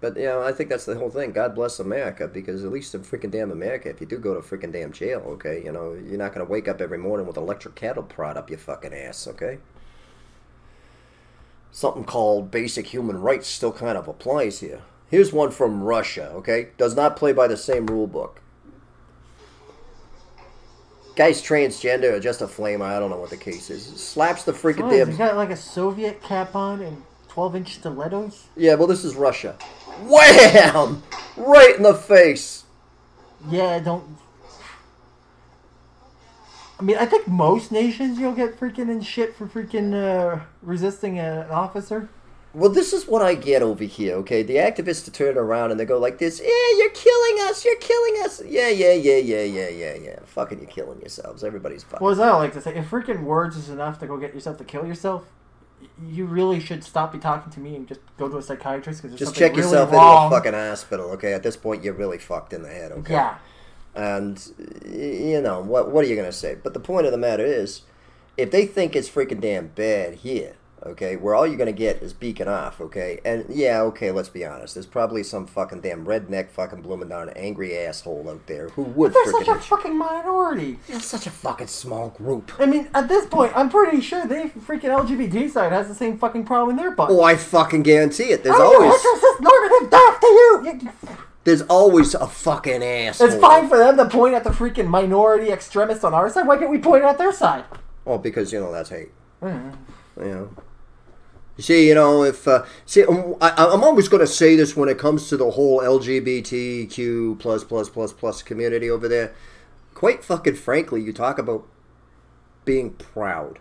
But, 0.00 0.16
you 0.16 0.24
know, 0.24 0.42
I 0.42 0.52
think 0.52 0.70
that's 0.70 0.86
the 0.86 0.94
whole 0.94 1.10
thing. 1.10 1.32
God 1.32 1.54
bless 1.54 1.78
America, 1.78 2.26
because 2.26 2.64
at 2.64 2.72
least 2.72 2.94
in 2.94 3.02
freaking 3.02 3.30
damn 3.30 3.50
America, 3.50 3.90
if 3.90 4.00
you 4.00 4.06
do 4.06 4.18
go 4.18 4.34
to 4.34 4.40
freaking 4.40 4.72
damn 4.72 4.92
jail, 4.92 5.20
okay, 5.26 5.62
you 5.62 5.72
know, 5.72 5.92
you're 5.92 6.16
not 6.16 6.32
going 6.32 6.46
to 6.46 6.50
wake 6.50 6.68
up 6.68 6.80
every 6.80 6.96
morning 6.96 7.26
with 7.26 7.36
electric 7.36 7.74
cattle 7.74 8.02
prod 8.02 8.38
up 8.38 8.48
your 8.48 8.58
fucking 8.58 8.94
ass, 8.94 9.28
okay? 9.28 9.58
Something 11.72 12.04
called 12.04 12.50
basic 12.50 12.88
human 12.88 13.20
rights 13.20 13.46
still 13.48 13.72
kind 13.72 13.96
of 13.96 14.08
applies 14.08 14.60
here. 14.60 14.80
Here's 15.08 15.32
one 15.32 15.50
from 15.50 15.82
Russia, 15.82 16.30
okay? 16.34 16.68
Does 16.78 16.94
not 16.96 17.16
play 17.16 17.32
by 17.32 17.46
the 17.48 17.56
same 17.56 17.86
rule 17.86 18.06
book. 18.06 18.42
Guy's 21.16 21.42
transgender 21.42 22.12
or 22.12 22.20
just 22.20 22.40
a 22.40 22.46
flamer, 22.46 22.82
I 22.84 22.98
don't 22.98 23.10
know 23.10 23.18
what 23.18 23.30
the 23.30 23.36
case 23.36 23.68
is. 23.70 23.84
Slaps 23.84 24.44
the 24.44 24.52
freaking 24.52 24.84
What 24.84 24.92
is, 24.94 25.06
damn. 25.06 25.10
he 25.12 25.18
got 25.18 25.36
like 25.36 25.50
a 25.50 25.56
Soviet 25.56 26.22
cap 26.22 26.54
on 26.54 26.80
and 26.80 27.02
12 27.28 27.56
inch 27.56 27.74
stilettos? 27.74 28.46
Yeah, 28.56 28.74
well, 28.74 28.86
this 28.86 29.04
is 29.04 29.16
Russia. 29.16 29.56
Wham! 30.04 31.02
Right 31.36 31.74
in 31.76 31.82
the 31.82 31.94
face. 31.94 32.64
Yeah, 33.48 33.78
don't. 33.80 34.16
I 36.80 36.82
mean, 36.82 36.96
I 36.96 37.04
think 37.04 37.28
most 37.28 37.70
nations 37.70 38.18
you'll 38.18 38.32
get 38.32 38.58
freaking 38.58 38.88
in 38.90 39.02
shit 39.02 39.36
for 39.36 39.46
freaking 39.46 39.92
uh, 39.92 40.40
resisting 40.62 41.18
a, 41.18 41.42
an 41.42 41.50
officer. 41.50 42.08
Well, 42.54 42.70
this 42.70 42.94
is 42.94 43.06
what 43.06 43.20
I 43.20 43.34
get 43.34 43.62
over 43.62 43.84
here, 43.84 44.16
okay? 44.16 44.42
The 44.42 44.56
activists 44.56 45.04
to 45.04 45.12
turn 45.12 45.36
around 45.36 45.72
and 45.72 45.78
they 45.78 45.84
go 45.84 45.98
like 45.98 46.18
this, 46.18 46.40
yeah, 46.40 46.78
you're 46.78 46.90
killing 46.90 47.48
us, 47.48 47.64
you're 47.66 47.76
killing 47.76 48.24
us. 48.24 48.42
Yeah, 48.44 48.70
yeah, 48.70 48.94
yeah, 48.94 49.18
yeah, 49.18 49.42
yeah, 49.42 49.68
yeah, 49.68 49.94
yeah. 49.94 50.18
Fucking 50.24 50.58
you're 50.58 50.70
killing 50.70 50.98
yourselves. 51.00 51.44
Everybody's 51.44 51.84
fucking. 51.84 52.02
What 52.02 52.12
is 52.12 52.18
that 52.18 52.28
I 52.28 52.36
like 52.36 52.54
to 52.54 52.62
say? 52.62 52.74
If 52.74 52.90
freaking 52.90 53.24
words 53.24 53.56
is 53.56 53.68
enough 53.68 53.98
to 54.00 54.06
go 54.06 54.16
get 54.16 54.32
yourself 54.34 54.56
to 54.58 54.64
kill 54.64 54.86
yourself, 54.86 55.26
you 56.02 56.24
really 56.24 56.60
should 56.60 56.82
stop 56.82 57.12
be 57.12 57.18
talking 57.18 57.52
to 57.52 57.60
me 57.60 57.76
and 57.76 57.86
just 57.86 58.00
go 58.16 58.28
to 58.28 58.38
a 58.38 58.42
psychiatrist 58.42 59.02
because 59.02 59.18
Just 59.18 59.34
check 59.34 59.52
really 59.52 59.64
yourself 59.64 59.92
wrong. 59.92 60.24
into 60.24 60.34
a 60.34 60.38
fucking 60.38 60.54
hospital, 60.54 61.10
okay? 61.10 61.34
At 61.34 61.42
this 61.42 61.56
point, 61.56 61.84
you're 61.84 61.94
really 61.94 62.18
fucked 62.18 62.52
in 62.54 62.62
the 62.62 62.68
head, 62.70 62.90
okay? 62.92 63.12
Yeah. 63.12 63.36
And, 63.94 64.40
you 64.86 65.40
know, 65.40 65.60
what, 65.60 65.90
what 65.90 66.04
are 66.04 66.08
you 66.08 66.16
going 66.16 66.30
to 66.30 66.36
say? 66.36 66.54
But 66.54 66.74
the 66.74 66.80
point 66.80 67.06
of 67.06 67.12
the 67.12 67.18
matter 67.18 67.44
is, 67.44 67.82
if 68.36 68.50
they 68.50 68.64
think 68.66 68.94
it's 68.94 69.10
freaking 69.10 69.40
damn 69.40 69.68
bad 69.68 70.14
here, 70.16 70.54
okay, 70.86 71.16
where 71.16 71.34
all 71.34 71.46
you're 71.46 71.56
going 71.56 71.66
to 71.66 71.72
get 71.72 72.00
is 72.02 72.12
beacon 72.12 72.48
off, 72.48 72.80
okay? 72.80 73.20
And, 73.24 73.44
yeah, 73.50 73.82
okay, 73.82 74.10
let's 74.10 74.28
be 74.28 74.46
honest. 74.46 74.74
There's 74.74 74.86
probably 74.86 75.22
some 75.22 75.46
fucking 75.46 75.80
damn 75.80 76.06
redneck 76.06 76.48
fucking 76.50 76.82
blooming 76.82 77.08
down 77.08 77.30
angry 77.30 77.76
asshole 77.76 78.30
out 78.30 78.46
there 78.46 78.68
who 78.70 78.82
would 78.82 79.12
They're 79.12 79.32
such 79.32 79.48
a 79.48 79.52
you. 79.52 79.58
fucking 79.58 79.98
minority. 79.98 80.78
It's 80.88 81.04
such 81.04 81.26
a 81.26 81.30
fucking 81.30 81.66
small 81.66 82.10
group. 82.10 82.52
I 82.58 82.66
mean, 82.66 82.88
at 82.94 83.08
this 83.08 83.26
point, 83.26 83.52
I'm 83.54 83.68
pretty 83.68 84.00
sure 84.00 84.26
the 84.26 84.50
freaking 84.60 84.90
LGBT 84.90 85.50
side 85.50 85.72
has 85.72 85.88
the 85.88 85.94
same 85.94 86.16
fucking 86.16 86.44
problem 86.44 86.70
in 86.70 86.76
their 86.76 86.92
butt. 86.92 87.10
Oh, 87.10 87.22
I 87.22 87.36
fucking 87.36 87.82
guarantee 87.82 88.30
it. 88.30 88.44
There's 88.44 88.56
always 88.56 88.92
heterosexual 88.92 89.40
normative 89.40 89.90
death 89.90 90.20
to 90.20 90.26
you. 90.26 90.90
There's 91.50 91.62
always 91.62 92.14
a 92.14 92.28
fucking 92.28 92.80
asshole. 92.80 93.26
It's 93.26 93.36
fine 93.40 93.68
for 93.68 93.76
them 93.76 93.96
to 93.96 94.08
point 94.08 94.36
at 94.36 94.44
the 94.44 94.50
freaking 94.50 94.86
minority 94.86 95.50
extremists 95.50 96.04
on 96.04 96.14
our 96.14 96.30
side. 96.30 96.46
Why 96.46 96.56
can't 96.56 96.70
we 96.70 96.78
point 96.78 97.02
at 97.02 97.18
their 97.18 97.32
side? 97.32 97.64
Well, 98.04 98.18
because 98.18 98.52
you 98.52 98.60
know 98.60 98.70
that's 98.70 98.90
hate. 98.90 99.10
Mm. 99.42 99.76
You 100.16 100.24
know. 100.24 100.50
See, 101.58 101.88
you 101.88 101.96
know, 101.96 102.22
if 102.22 102.46
uh, 102.46 102.64
see, 102.86 103.04
um, 103.04 103.34
I, 103.40 103.50
I'm 103.56 103.82
always 103.82 104.06
going 104.06 104.20
to 104.20 104.28
say 104.28 104.54
this 104.54 104.76
when 104.76 104.88
it 104.88 104.96
comes 104.96 105.28
to 105.30 105.36
the 105.36 105.50
whole 105.50 105.80
LGBTQ 105.80 107.40
plus 107.40 107.64
plus 107.64 107.88
plus 107.88 108.12
plus 108.12 108.42
community 108.42 108.88
over 108.88 109.08
there. 109.08 109.34
Quite 109.92 110.22
fucking 110.22 110.54
frankly, 110.54 111.02
you 111.02 111.12
talk 111.12 111.36
about 111.36 111.66
being 112.64 112.90
proud. 112.90 113.58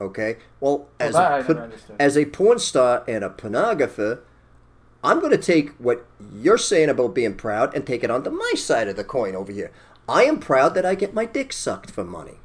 Okay, 0.00 0.38
well, 0.58 0.88
as 0.98 1.14
that 1.14 1.30
I 1.30 1.36
a, 1.36 1.40
never 1.42 1.54
por- 1.54 1.62
understood. 1.62 1.96
as 2.00 2.18
a 2.18 2.24
porn 2.24 2.58
star 2.58 3.04
and 3.06 3.22
a 3.22 3.30
pornographer, 3.30 4.22
I'm 5.04 5.20
going 5.20 5.32
to 5.32 5.38
take 5.38 5.70
what 5.72 6.06
you're 6.32 6.58
saying 6.58 6.88
about 6.88 7.14
being 7.14 7.34
proud 7.34 7.74
and 7.74 7.86
take 7.86 8.02
it 8.02 8.10
onto 8.10 8.30
my 8.30 8.52
side 8.56 8.88
of 8.88 8.96
the 8.96 9.04
coin 9.04 9.36
over 9.36 9.52
here. 9.52 9.70
I 10.08 10.24
am 10.24 10.38
proud 10.38 10.74
that 10.74 10.86
I 10.86 10.94
get 10.94 11.12
my 11.12 11.26
dick 11.26 11.52
sucked 11.52 11.90
for 11.90 12.04
money. 12.04 12.38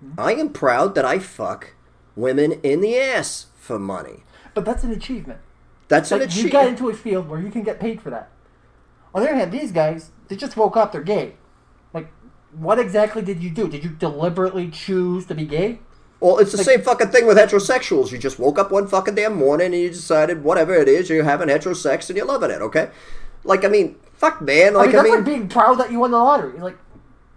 Hmm? 0.00 0.12
I 0.16 0.34
am 0.34 0.50
proud 0.50 0.94
that 0.94 1.04
I 1.04 1.18
fuck 1.18 1.74
women 2.14 2.52
in 2.62 2.80
the 2.80 2.96
ass 2.96 3.46
for 3.56 3.78
money. 3.78 4.22
But 4.54 4.64
that's 4.64 4.84
an 4.84 4.92
achievement. 4.92 5.40
That's 5.88 6.12
an 6.12 6.20
Like, 6.20 6.36
you 6.36 6.48
got 6.48 6.68
into 6.68 6.88
a 6.88 6.94
field 6.94 7.28
where 7.28 7.40
you 7.40 7.50
can 7.50 7.64
get 7.64 7.80
paid 7.80 8.00
for 8.00 8.10
that. 8.10 8.30
On 9.14 9.22
the 9.22 9.28
other 9.28 9.36
hand, 9.36 9.52
these 9.52 9.72
guys, 9.72 10.10
they 10.28 10.36
just 10.36 10.56
woke 10.56 10.76
up, 10.76 10.92
they're 10.92 11.02
gay. 11.02 11.34
Like, 11.92 12.08
what 12.52 12.78
exactly 12.78 13.20
did 13.20 13.42
you 13.42 13.50
do? 13.50 13.68
Did 13.68 13.82
you 13.84 13.90
deliberately 13.90 14.70
choose 14.70 15.26
to 15.26 15.34
be 15.34 15.44
gay? 15.44 15.80
Well, 16.22 16.38
it's 16.38 16.52
the 16.52 16.58
same 16.58 16.82
fucking 16.82 17.08
thing 17.08 17.26
with 17.26 17.36
heterosexuals. 17.36 18.12
You 18.12 18.18
just 18.18 18.38
woke 18.38 18.56
up 18.56 18.70
one 18.70 18.86
fucking 18.86 19.16
damn 19.16 19.34
morning 19.34 19.66
and 19.72 19.82
you 19.82 19.88
decided 19.90 20.44
whatever 20.44 20.72
it 20.72 20.86
is, 20.86 21.10
you're 21.10 21.24
having 21.24 21.48
heterosex 21.48 22.08
and 22.10 22.16
you're 22.16 22.26
loving 22.26 22.52
it, 22.52 22.62
okay? 22.62 22.90
Like, 23.42 23.64
I 23.64 23.68
mean, 23.68 23.96
fuck, 24.14 24.40
man. 24.40 24.76
I 24.76 24.78
Like, 24.78 24.90
mean, 24.90 24.98
I 24.98 25.02
mean, 25.02 25.14
like 25.16 25.24
being 25.24 25.48
proud 25.48 25.74
that 25.80 25.90
you 25.90 25.98
won 25.98 26.12
the 26.12 26.18
lottery. 26.18 26.60
Like, 26.60 26.78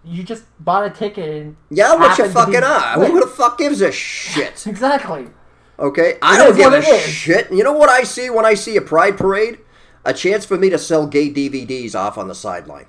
you 0.03 0.21
just 0.21 0.43
bought 0.59 0.85
a 0.85 0.91
ticket 0.91 1.27
and. 1.27 1.55
yeah, 1.71 1.95
what 1.95 2.15
you 2.19 2.25
happened 2.25 2.33
to 2.35 2.45
be- 2.45 2.53
fucking 2.53 2.63
are. 2.63 3.05
Who 3.07 3.19
the 3.21 3.25
fuck 3.25 3.57
gives 3.57 3.81
a 3.81 3.91
shit? 3.91 4.63
Exactly. 4.67 5.29
Okay, 5.79 6.19
I 6.21 6.37
don't 6.37 6.55
give 6.55 6.71
a 6.71 6.81
shit. 6.83 7.51
You 7.51 7.63
know 7.63 7.73
what 7.73 7.89
I 7.89 8.03
see 8.03 8.29
when 8.29 8.45
I 8.45 8.53
see 8.53 8.77
a 8.77 8.81
pride 8.81 9.17
parade? 9.17 9.57
A 10.05 10.13
chance 10.13 10.45
for 10.45 10.57
me 10.57 10.69
to 10.69 10.77
sell 10.77 11.07
gay 11.07 11.29
DVDs 11.33 11.95
off 11.95 12.17
on 12.19 12.27
the 12.27 12.35
sideline. 12.35 12.85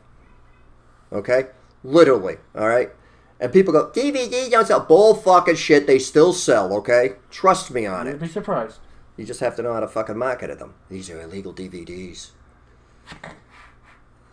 Okay, 1.13 1.47
literally. 1.83 2.37
All 2.55 2.69
right, 2.69 2.91
and 3.40 3.53
people 3.53 3.72
go 3.72 3.90
DVDs 3.90 4.51
don't 4.51 4.66
sell. 4.66 4.81
Bull 4.81 5.14
fucking 5.14 5.57
shit. 5.57 5.87
They 5.87 5.99
still 5.99 6.33
sell. 6.33 6.72
Okay, 6.75 7.16
trust 7.31 7.70
me 7.70 7.87
on 7.87 8.07
it. 8.07 8.11
You'd 8.12 8.16
it. 8.22 8.27
be 8.27 8.29
surprised. 8.29 8.79
You 9.16 9.25
just 9.25 9.40
have 9.40 9.57
to 9.57 9.62
know 9.62 9.72
how 9.72 9.81
to 9.81 9.88
fucking 9.88 10.18
market 10.18 10.59
them. 10.59 10.75
These 10.90 11.09
are 11.11 11.20
illegal 11.20 11.53
DVDs. 11.55 12.31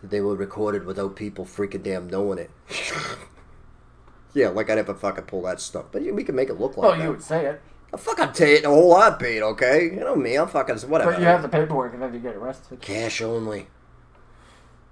They 0.01 0.19
were 0.19 0.35
recorded 0.35 0.85
without 0.85 1.15
people 1.15 1.45
freaking 1.45 1.83
damn 1.83 2.07
knowing 2.09 2.37
it. 2.37 2.51
yeah, 4.33 4.49
like 4.49 4.69
I'd 4.69 4.77
ever 4.79 4.93
fucking 4.93 5.23
pull 5.25 5.43
that 5.43 5.61
stuff. 5.61 5.85
But 5.91 6.01
we 6.03 6.23
can 6.25 6.35
make 6.35 6.49
it 6.49 6.59
look 6.59 6.75
like 6.75 6.83
Well, 6.89 6.97
that. 6.97 7.03
you 7.03 7.09
would 7.11 7.23
say 7.23 7.45
it. 7.45 7.61
I 7.93 7.97
fucking 7.97 8.33
tell 8.33 8.47
it 8.49 8.65
a 8.65 8.69
whole 8.69 8.89
lot, 8.89 9.19
Pete, 9.19 9.41
okay? 9.41 9.85
You 9.85 9.99
know 10.01 10.15
me, 10.15 10.35
I'm 10.35 10.47
fucking 10.47 10.77
whatever. 10.89 11.11
But 11.11 11.19
you 11.19 11.25
have 11.27 11.43
the 11.43 11.47
paperwork 11.47 11.93
and 11.93 12.01
then 12.01 12.13
you 12.13 12.19
get 12.19 12.35
arrested. 12.35 12.81
Cash 12.81 13.21
only. 13.21 13.67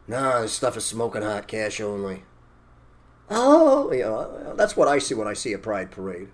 Nah, 0.08 0.42
this 0.42 0.54
stuff 0.54 0.78
is 0.78 0.86
smoking 0.86 1.24
hot, 1.24 1.48
cash 1.48 1.82
only. 1.82 2.24
Oh, 3.34 3.92
yeah, 3.94 4.54
that's 4.56 4.76
what 4.76 4.88
I 4.90 5.00
see 5.00 5.16
when 5.16 5.28
I 5.28 5.34
see 5.34 5.54
a 5.54 5.58
pride 5.58 5.90
parade. 5.90 6.28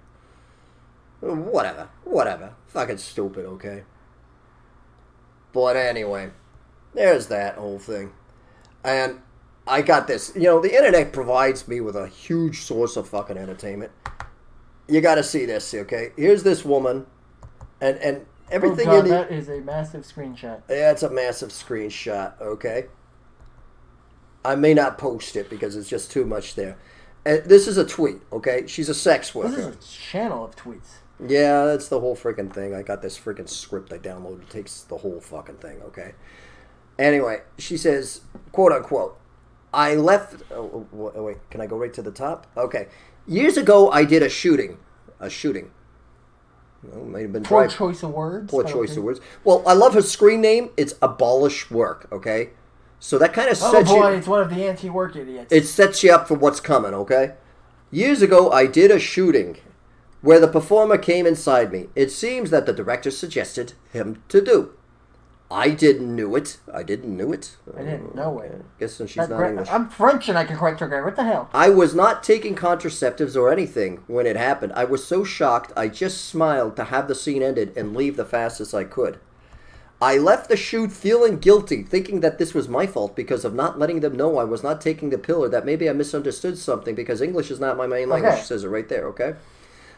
Whatever, 1.20 1.90
whatever. 2.04 2.56
Fucking 2.68 2.98
stupid, 2.98 3.46
okay? 3.46 3.84
But 5.54 5.76
anyway, 5.76 6.32
there's 6.94 7.28
that 7.28 7.56
whole 7.56 7.80
thing. 7.80 8.14
And 8.84 9.22
I 9.68 9.82
got 9.82 10.08
this. 10.08 10.32
You 10.36 10.44
know, 10.44 10.60
the 10.62 10.76
internet 10.76 11.14
provides 11.14 11.68
me 11.68 11.82
with 11.82 11.96
a 11.96 12.08
huge 12.08 12.62
source 12.62 12.98
of 12.98 13.08
fucking 13.08 13.38
entertainment. 13.38 13.92
You 14.88 15.02
got 15.02 15.16
to 15.16 15.24
see 15.24 15.46
this, 15.46 15.74
okay? 15.74 16.12
Here's 16.16 16.44
this 16.44 16.64
woman, 16.66 17.06
and 17.82 17.98
and 17.98 18.26
Oh 18.46 18.50
everything 18.52 18.86
god, 18.86 19.00
in 19.00 19.06
the 19.06 19.10
that 19.10 19.32
is 19.32 19.50
a 19.50 19.60
massive 19.62 20.04
screenshot. 20.04 20.62
yeah, 20.70 20.92
it's 20.92 21.04
a 21.04 21.10
massive 21.10 21.50
screenshot, 21.50 22.40
okay? 22.42 22.86
I 24.48 24.56
may 24.56 24.74
not 24.74 24.98
post 24.98 25.36
it 25.36 25.50
because 25.50 25.76
it's 25.76 25.90
just 25.90 26.10
too 26.10 26.26
much 26.26 26.56
there. 26.56 26.78
And 27.26 27.44
this 27.44 27.68
is 27.68 27.78
a 27.78 27.86
tweet, 27.86 28.22
okay? 28.32 28.66
She's 28.66 28.88
a 28.88 28.94
sex 28.94 29.36
worker. 29.36 29.50
This 29.50 29.60
is 29.60 29.76
a 29.76 29.98
channel 30.00 30.46
of 30.46 30.56
tweets. 30.56 31.00
Yeah, 31.20 31.66
that's 31.66 31.90
the 31.90 32.00
whole 32.00 32.16
freaking 32.16 32.54
thing. 32.54 32.74
I 32.74 32.82
got 32.82 33.02
this 33.02 33.20
freaking 33.20 33.50
script 33.50 33.92
I 33.92 33.98
downloaded. 33.98 34.44
It 34.44 34.50
takes 34.50 34.82
the 34.82 34.98
whole 34.98 35.20
fucking 35.20 35.58
thing, 35.58 35.82
okay? 35.88 36.14
Anyway, 36.98 37.42
she 37.58 37.76
says, 37.76 38.22
quote 38.54 38.72
unquote, 38.72 39.20
I 39.74 39.96
left. 39.96 40.42
Oh, 40.52 40.88
oh, 40.96 41.12
oh, 41.14 41.24
wait, 41.24 41.38
can 41.50 41.60
I 41.60 41.68
go 41.68 41.78
right 41.78 41.94
to 41.94 42.02
the 42.02 42.12
top? 42.12 42.48
Okay. 42.56 42.88
Years 43.28 43.58
ago, 43.58 43.92
I 43.92 44.06
did 44.06 44.24
a 44.24 44.30
shooting. 44.30 44.78
A 45.20 45.30
shooting. 45.30 45.72
Well, 46.84 47.04
might 47.04 47.24
have 47.24 47.34
been 47.34 47.44
Poor 47.44 47.64
drive- 47.68 47.78
choice 47.78 48.04
of 48.04 48.12
words. 48.12 48.50
Poor 48.50 48.64
choice 48.64 48.92
okay. 48.92 49.00
of 49.00 49.04
words. 49.04 49.20
Well, 49.44 49.64
I 49.68 49.74
love 49.74 49.94
her 49.94 50.02
screen 50.02 50.40
name. 50.42 50.70
It's 50.78 50.94
abolish 51.02 51.70
work. 51.70 52.08
Okay, 52.12 52.52
so 53.00 53.18
that 53.18 53.34
kind 53.34 53.50
of 53.50 53.58
Oh 53.62 53.72
sets 53.72 53.92
boy, 53.92 54.12
you. 54.12 54.18
it's 54.18 54.28
one 54.28 54.42
of 54.42 54.50
the 54.50 54.68
anti-work 54.68 55.16
idiots. 55.16 55.52
It 55.52 55.66
sets 55.66 56.04
you 56.04 56.12
up 56.14 56.28
for 56.28 56.34
what's 56.36 56.60
coming. 56.60 56.94
Okay. 56.94 57.34
Years 57.92 58.22
ago, 58.22 58.52
I 58.52 58.66
did 58.66 58.92
a 58.92 59.00
shooting 59.00 59.58
where 60.22 60.40
the 60.40 60.48
performer 60.48 60.98
came 60.98 61.26
inside 61.26 61.72
me. 61.72 61.88
It 61.96 62.12
seems 62.12 62.50
that 62.50 62.66
the 62.66 62.74
director 62.74 63.12
suggested 63.12 63.74
him 63.94 64.24
to 64.30 64.42
do. 64.42 64.72
I 65.50 65.70
didn't 65.70 66.14
knew 66.14 66.36
it. 66.36 66.58
I 66.74 66.84
didn't 66.84 67.16
knew 67.16 67.32
it. 67.32 67.56
I 67.74 67.82
didn't 67.82 68.14
know 68.14 68.40
it. 68.40 68.66
Guess 68.80 68.96
since 68.96 69.12
she's 69.12 69.28
That 69.28 69.30
not 69.30 69.48
English. 69.48 69.70
I'm 69.72 69.88
French 69.88 70.28
and 70.28 70.38
I 70.38 70.44
can 70.44 70.58
correct 70.58 70.82
her 70.82 70.90
guy. 70.90 71.00
What 71.02 71.16
the 71.16 71.24
hell? 71.24 71.50
I 71.54 71.70
was 71.70 71.96
not 71.96 72.22
taking 72.22 72.54
contraceptives 72.54 73.38
or 73.38 73.50
anything 73.50 74.04
when 74.08 74.26
it 74.26 74.36
happened. 74.36 74.74
I 74.76 74.84
was 74.84 75.08
so 75.08 75.24
shocked, 75.24 75.72
I 75.78 75.88
just 75.88 76.26
smiled 76.26 76.76
to 76.76 76.86
have 76.86 77.08
the 77.08 77.16
scene 77.16 77.42
ended 77.42 77.72
and 77.78 77.96
leave 77.96 78.18
the 78.18 78.26
fastest 78.26 78.74
I 78.74 78.84
could. 78.84 79.20
I 80.00 80.18
left 80.18 80.48
the 80.48 80.58
shoot 80.58 80.92
feeling 80.92 81.40
guilty, 81.40 81.82
thinking 81.82 82.20
that 82.20 82.38
this 82.38 82.54
was 82.54 82.68
my 82.68 82.86
fault 82.86 83.16
because 83.16 83.44
of 83.44 83.56
not 83.56 83.80
letting 83.80 84.02
them 84.02 84.16
know 84.16 84.38
I 84.38 84.44
was 84.44 84.62
not 84.62 84.80
taking 84.80 85.10
the 85.10 85.18
pill 85.18 85.44
or 85.44 85.50
that 85.50 85.66
maybe 85.66 85.90
I 85.90 85.94
misunderstood 85.94 86.60
something 86.60 86.94
because 86.94 87.20
English 87.20 87.50
is 87.50 87.60
not 87.60 87.78
my 87.78 87.88
main 87.88 88.08
language. 88.08 88.34
Okay. 88.34 88.42
It 88.42 88.46
says 88.46 88.64
it 88.64 88.70
right 88.70 88.88
there, 88.88 89.08
okay? 89.08 89.34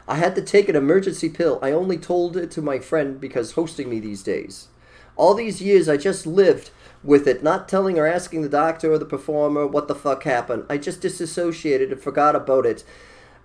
I 0.07 0.15
had 0.15 0.35
to 0.35 0.41
take 0.41 0.69
an 0.69 0.77
emergency 0.77 1.27
pill. 1.27 1.59
I 1.61 1.73
only 1.73 1.97
told 1.97 2.37
it 2.37 2.49
to 2.51 2.61
my 2.61 2.79
friend 2.79 3.19
because 3.19 3.51
hosting 3.51 3.89
me 3.89 3.99
these 3.99 4.23
days. 4.23 4.69
All 5.17 5.33
these 5.33 5.61
years 5.61 5.89
I 5.89 5.97
just 5.97 6.25
lived 6.25 6.71
with 7.03 7.27
it, 7.27 7.43
not 7.43 7.67
telling 7.67 7.99
or 7.99 8.07
asking 8.07 8.41
the 8.41 8.49
doctor 8.49 8.93
or 8.93 8.97
the 8.97 9.05
performer 9.05 9.67
what 9.67 9.89
the 9.89 9.95
fuck 9.95 10.23
happened. 10.23 10.65
I 10.69 10.77
just 10.77 11.01
disassociated 11.01 11.91
and 11.91 12.01
forgot 12.01 12.37
about 12.37 12.65
it. 12.65 12.85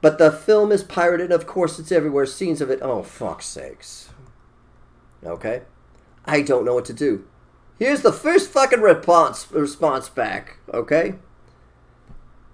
But 0.00 0.18
the 0.18 0.30
film 0.30 0.70
is 0.70 0.84
pirated, 0.84 1.32
of 1.32 1.48
course 1.48 1.80
it's 1.80 1.90
everywhere, 1.90 2.26
scenes 2.26 2.60
of 2.60 2.70
it. 2.70 2.78
Oh, 2.80 3.02
fuck's 3.02 3.46
sakes. 3.46 4.10
Okay? 5.24 5.62
I 6.24 6.42
don't 6.42 6.64
know 6.64 6.74
what 6.74 6.84
to 6.86 6.92
do. 6.92 7.26
Here's 7.78 8.02
the 8.02 8.12
first 8.12 8.50
fucking 8.50 8.80
response 8.80 9.50
response 9.50 10.08
back, 10.08 10.58
okay? 10.72 11.14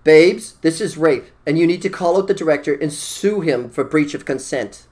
Babes, 0.02 0.54
this 0.62 0.80
is 0.80 0.96
rape, 0.96 1.26
and 1.46 1.58
you 1.58 1.66
need 1.66 1.82
to 1.82 1.90
call 1.90 2.16
out 2.16 2.26
the 2.26 2.34
director 2.34 2.74
and 2.74 2.92
sue 2.92 3.42
him 3.42 3.68
for 3.68 3.84
breach 3.84 4.14
of 4.14 4.24
consent. 4.24 4.86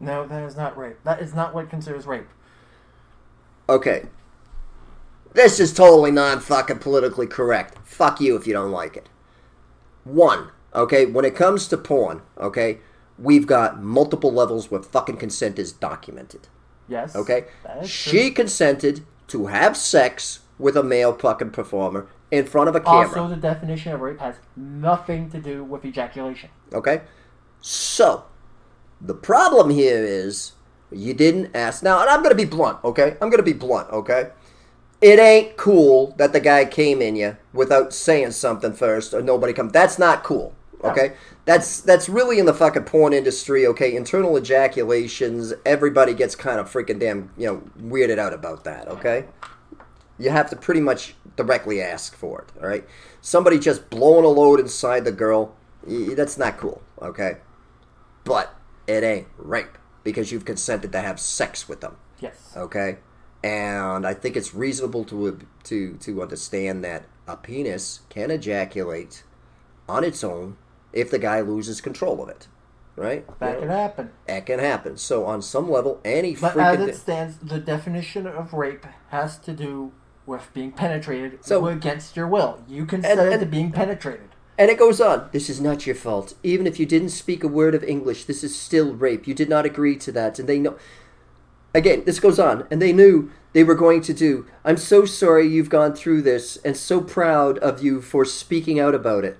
No, 0.00 0.26
that 0.26 0.42
is 0.42 0.56
not 0.56 0.76
rape. 0.76 0.98
That 1.04 1.20
is 1.20 1.34
not 1.34 1.54
what 1.54 1.70
considers 1.70 2.06
rape. 2.06 2.26
Okay. 3.68 4.06
This 5.32 5.60
is 5.60 5.72
totally 5.72 6.10
non 6.10 6.40
fucking 6.40 6.78
politically 6.78 7.26
correct. 7.26 7.78
Fuck 7.84 8.20
you 8.20 8.36
if 8.36 8.46
you 8.46 8.52
don't 8.52 8.72
like 8.72 8.96
it. 8.96 9.08
One, 10.02 10.50
okay, 10.74 11.06
when 11.06 11.24
it 11.24 11.36
comes 11.36 11.68
to 11.68 11.76
porn, 11.76 12.22
okay, 12.36 12.78
we've 13.18 13.46
got 13.46 13.82
multiple 13.82 14.32
levels 14.32 14.70
where 14.70 14.82
fucking 14.82 15.16
consent 15.16 15.58
is 15.58 15.72
documented. 15.72 16.48
Yes. 16.88 17.16
Okay? 17.16 17.46
She 17.84 18.30
consented 18.30 19.04
to 19.28 19.46
have 19.46 19.76
sex 19.76 20.40
with 20.58 20.76
a 20.76 20.82
male 20.82 21.12
fucking 21.12 21.50
performer 21.50 22.06
in 22.30 22.46
front 22.46 22.68
of 22.68 22.76
a 22.76 22.80
camera. 22.80 23.20
Also, 23.20 23.28
the 23.28 23.40
definition 23.40 23.92
of 23.92 24.00
rape 24.00 24.20
has 24.20 24.36
nothing 24.56 25.30
to 25.30 25.40
do 25.40 25.64
with 25.64 25.84
ejaculation. 25.84 26.50
Okay? 26.72 27.02
So, 27.60 28.24
the 29.00 29.14
problem 29.14 29.70
here 29.70 30.04
is 30.04 30.52
you 30.90 31.14
didn't 31.14 31.54
ask. 31.54 31.82
Now, 31.82 32.00
and 32.00 32.10
I'm 32.10 32.22
going 32.22 32.36
to 32.36 32.36
be 32.36 32.44
blunt, 32.44 32.82
okay? 32.84 33.12
I'm 33.20 33.30
going 33.30 33.38
to 33.38 33.42
be 33.42 33.52
blunt, 33.52 33.90
okay? 33.90 34.30
It 35.00 35.18
ain't 35.18 35.56
cool 35.56 36.14
that 36.18 36.32
the 36.32 36.40
guy 36.40 36.64
came 36.64 37.02
in 37.02 37.16
you 37.16 37.36
without 37.52 37.92
saying 37.92 38.32
something 38.32 38.72
first 38.72 39.12
or 39.12 39.22
nobody 39.22 39.52
come. 39.52 39.68
That's 39.70 39.98
not 39.98 40.22
cool, 40.22 40.54
okay? 40.82 41.14
That's 41.46 41.80
that's 41.80 42.08
really 42.08 42.38
in 42.38 42.46
the 42.46 42.54
fucking 42.54 42.84
porn 42.84 43.12
industry, 43.12 43.66
okay? 43.66 43.94
Internal 43.94 44.36
ejaculations, 44.36 45.52
everybody 45.66 46.14
gets 46.14 46.34
kind 46.34 46.58
of 46.58 46.70
freaking 46.72 46.98
damn, 46.98 47.30
you 47.36 47.46
know, 47.46 47.62
weirded 47.78 48.18
out 48.18 48.32
about 48.32 48.64
that, 48.64 48.88
okay? 48.88 49.26
You 50.18 50.30
have 50.30 50.48
to 50.50 50.56
pretty 50.56 50.80
much 50.80 51.14
directly 51.36 51.82
ask 51.82 52.14
for 52.14 52.42
it, 52.42 52.62
all 52.62 52.68
right? 52.68 52.86
Somebody 53.20 53.58
just 53.58 53.90
blowing 53.90 54.24
a 54.24 54.28
load 54.28 54.58
inside 54.58 55.04
the 55.04 55.12
girl, 55.12 55.54
that's 55.86 56.38
not 56.38 56.56
cool, 56.56 56.80
okay? 57.02 57.38
But 58.24 58.54
it 58.86 59.02
ain't 59.04 59.26
rape 59.36 59.76
because 60.02 60.32
you've 60.32 60.44
consented 60.46 60.92
to 60.92 61.00
have 61.00 61.20
sex 61.20 61.68
with 61.68 61.80
them, 61.82 61.96
Yes. 62.20 62.54
okay? 62.56 62.98
And 63.42 64.06
I 64.06 64.14
think 64.14 64.36
it's 64.36 64.54
reasonable 64.54 65.04
to 65.04 65.40
to 65.64 65.94
to 65.98 66.22
understand 66.22 66.82
that 66.84 67.04
a 67.28 67.36
penis 67.36 68.00
can 68.08 68.30
ejaculate 68.30 69.24
on 69.86 70.04
its 70.04 70.24
own 70.24 70.56
if 70.94 71.10
the 71.10 71.18
guy 71.18 71.40
loses 71.40 71.80
control 71.80 72.22
of 72.22 72.28
it, 72.28 72.48
right? 72.96 73.26
That 73.40 73.58
can 73.58 73.68
happen. 73.68 74.10
That 74.26 74.46
can 74.46 74.60
happen. 74.60 74.96
So 74.96 75.26
on 75.26 75.42
some 75.42 75.70
level, 75.70 76.00
any 76.04 76.36
But 76.36 76.56
as 76.56 76.80
it 76.80 76.96
stands, 76.96 77.36
the 77.38 77.58
definition 77.58 78.26
of 78.26 78.54
rape 78.54 78.86
has 79.08 79.38
to 79.40 79.52
do 79.52 79.92
with 80.24 80.48
being 80.54 80.72
penetrated 80.72 81.44
So- 81.44 81.66
against 81.66 82.16
your 82.16 82.28
will. 82.28 82.62
You 82.66 82.86
consented 82.86 83.32
and- 83.32 83.40
to 83.40 83.46
being 83.46 83.72
penetrated. 83.72 84.28
And 84.56 84.70
it 84.70 84.78
goes 84.78 85.00
on. 85.00 85.28
This 85.32 85.50
is 85.50 85.60
not 85.60 85.84
your 85.84 85.96
fault. 85.96 86.34
Even 86.44 86.66
if 86.66 86.78
you 86.78 86.86
didn't 86.86 87.08
speak 87.08 87.42
a 87.42 87.48
word 87.48 87.74
of 87.74 87.82
English, 87.82 88.24
this 88.24 88.44
is 88.44 88.56
still 88.56 88.94
rape. 88.94 89.26
You 89.26 89.34
did 89.34 89.48
not 89.48 89.66
agree 89.66 89.96
to 89.96 90.12
that. 90.12 90.38
And 90.38 90.48
they 90.48 90.60
know. 90.60 90.76
Again, 91.74 92.04
this 92.06 92.20
goes 92.20 92.38
on. 92.38 92.64
And 92.70 92.80
they 92.80 92.92
knew 92.92 93.30
they 93.52 93.64
were 93.64 93.74
going 93.74 94.00
to 94.02 94.14
do. 94.14 94.46
I'm 94.64 94.76
so 94.76 95.04
sorry 95.06 95.44
you've 95.48 95.70
gone 95.70 95.92
through 95.92 96.22
this 96.22 96.56
and 96.64 96.76
so 96.76 97.00
proud 97.00 97.58
of 97.58 97.82
you 97.82 98.00
for 98.00 98.24
speaking 98.24 98.78
out 98.78 98.94
about 98.94 99.24
it. 99.24 99.38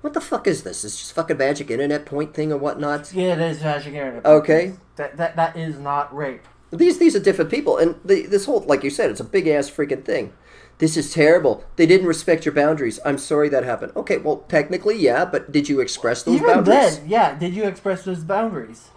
What 0.00 0.14
the 0.14 0.20
fuck 0.20 0.46
is 0.46 0.62
this? 0.62 0.84
Is 0.84 0.96
just 0.96 1.12
fucking 1.12 1.36
magic 1.36 1.70
internet 1.70 2.06
point 2.06 2.32
thing 2.34 2.52
or 2.52 2.56
whatnot? 2.56 3.12
Yeah, 3.12 3.34
it 3.34 3.40
is 3.40 3.62
magic 3.62 3.94
internet. 3.94 4.24
Okay. 4.24 4.74
That, 4.96 5.16
that, 5.18 5.36
that 5.36 5.56
is 5.56 5.78
not 5.78 6.14
rape. 6.14 6.46
These 6.72 6.98
these 6.98 7.16
are 7.16 7.20
different 7.20 7.50
people, 7.50 7.78
and 7.78 7.96
the, 8.04 8.26
this 8.26 8.44
whole, 8.44 8.60
like 8.60 8.84
you 8.84 8.90
said, 8.90 9.10
it's 9.10 9.18
a 9.18 9.24
big 9.24 9.48
ass 9.48 9.68
freaking 9.68 10.04
thing. 10.04 10.32
This 10.78 10.96
is 10.96 11.12
terrible. 11.12 11.64
They 11.76 11.84
didn't 11.84 12.06
respect 12.06 12.46
your 12.46 12.54
boundaries. 12.54 13.00
I'm 13.04 13.18
sorry 13.18 13.48
that 13.48 13.64
happened. 13.64 13.92
Okay, 13.96 14.18
well, 14.18 14.44
technically, 14.48 14.96
yeah, 14.96 15.24
but 15.24 15.50
did 15.50 15.68
you 15.68 15.80
express 15.80 16.22
those 16.22 16.36
Even 16.36 16.46
boundaries? 16.46 16.98
then, 17.00 17.08
yeah, 17.08 17.34
did 17.36 17.54
you 17.54 17.64
express 17.64 18.04
those 18.04 18.22
boundaries? 18.24 18.88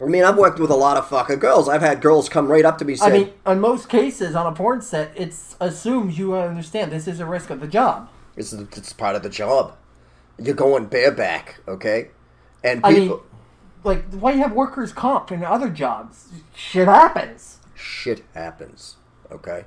I 0.00 0.04
mean, 0.04 0.22
I've 0.22 0.36
worked 0.36 0.60
with 0.60 0.70
a 0.70 0.76
lot 0.76 0.98
of 0.98 1.08
fucking 1.08 1.38
girls. 1.38 1.68
I've 1.68 1.80
had 1.80 2.02
girls 2.02 2.28
come 2.28 2.46
right 2.48 2.64
up 2.66 2.76
to 2.78 2.84
me 2.84 2.92
I 2.92 2.96
saying, 2.96 3.12
mean, 3.12 3.32
in 3.46 3.60
most 3.60 3.88
cases 3.88 4.36
on 4.36 4.46
a 4.46 4.54
porn 4.54 4.82
set, 4.82 5.10
it's 5.16 5.56
assumed 5.58 6.12
you 6.12 6.36
understand 6.36 6.92
this 6.92 7.08
is 7.08 7.18
a 7.18 7.26
risk 7.26 7.48
of 7.48 7.60
the 7.60 7.66
job. 7.66 8.10
it's, 8.36 8.52
it's 8.52 8.92
part 8.92 9.16
of 9.16 9.22
the 9.22 9.30
job. 9.30 9.74
You're 10.38 10.54
going 10.54 10.86
bareback, 10.86 11.60
okay? 11.66 12.10
And 12.62 12.80
I 12.84 12.94
people, 12.94 13.16
mean, 13.16 13.26
like, 13.84 14.04
why 14.12 14.32
you 14.32 14.38
have 14.38 14.52
workers' 14.52 14.92
comp 14.92 15.32
in 15.32 15.44
other 15.44 15.70
jobs? 15.70 16.28
Shit 16.54 16.88
happens. 16.88 17.58
shit 17.74 18.24
happens, 18.34 18.96
okay? 19.30 19.64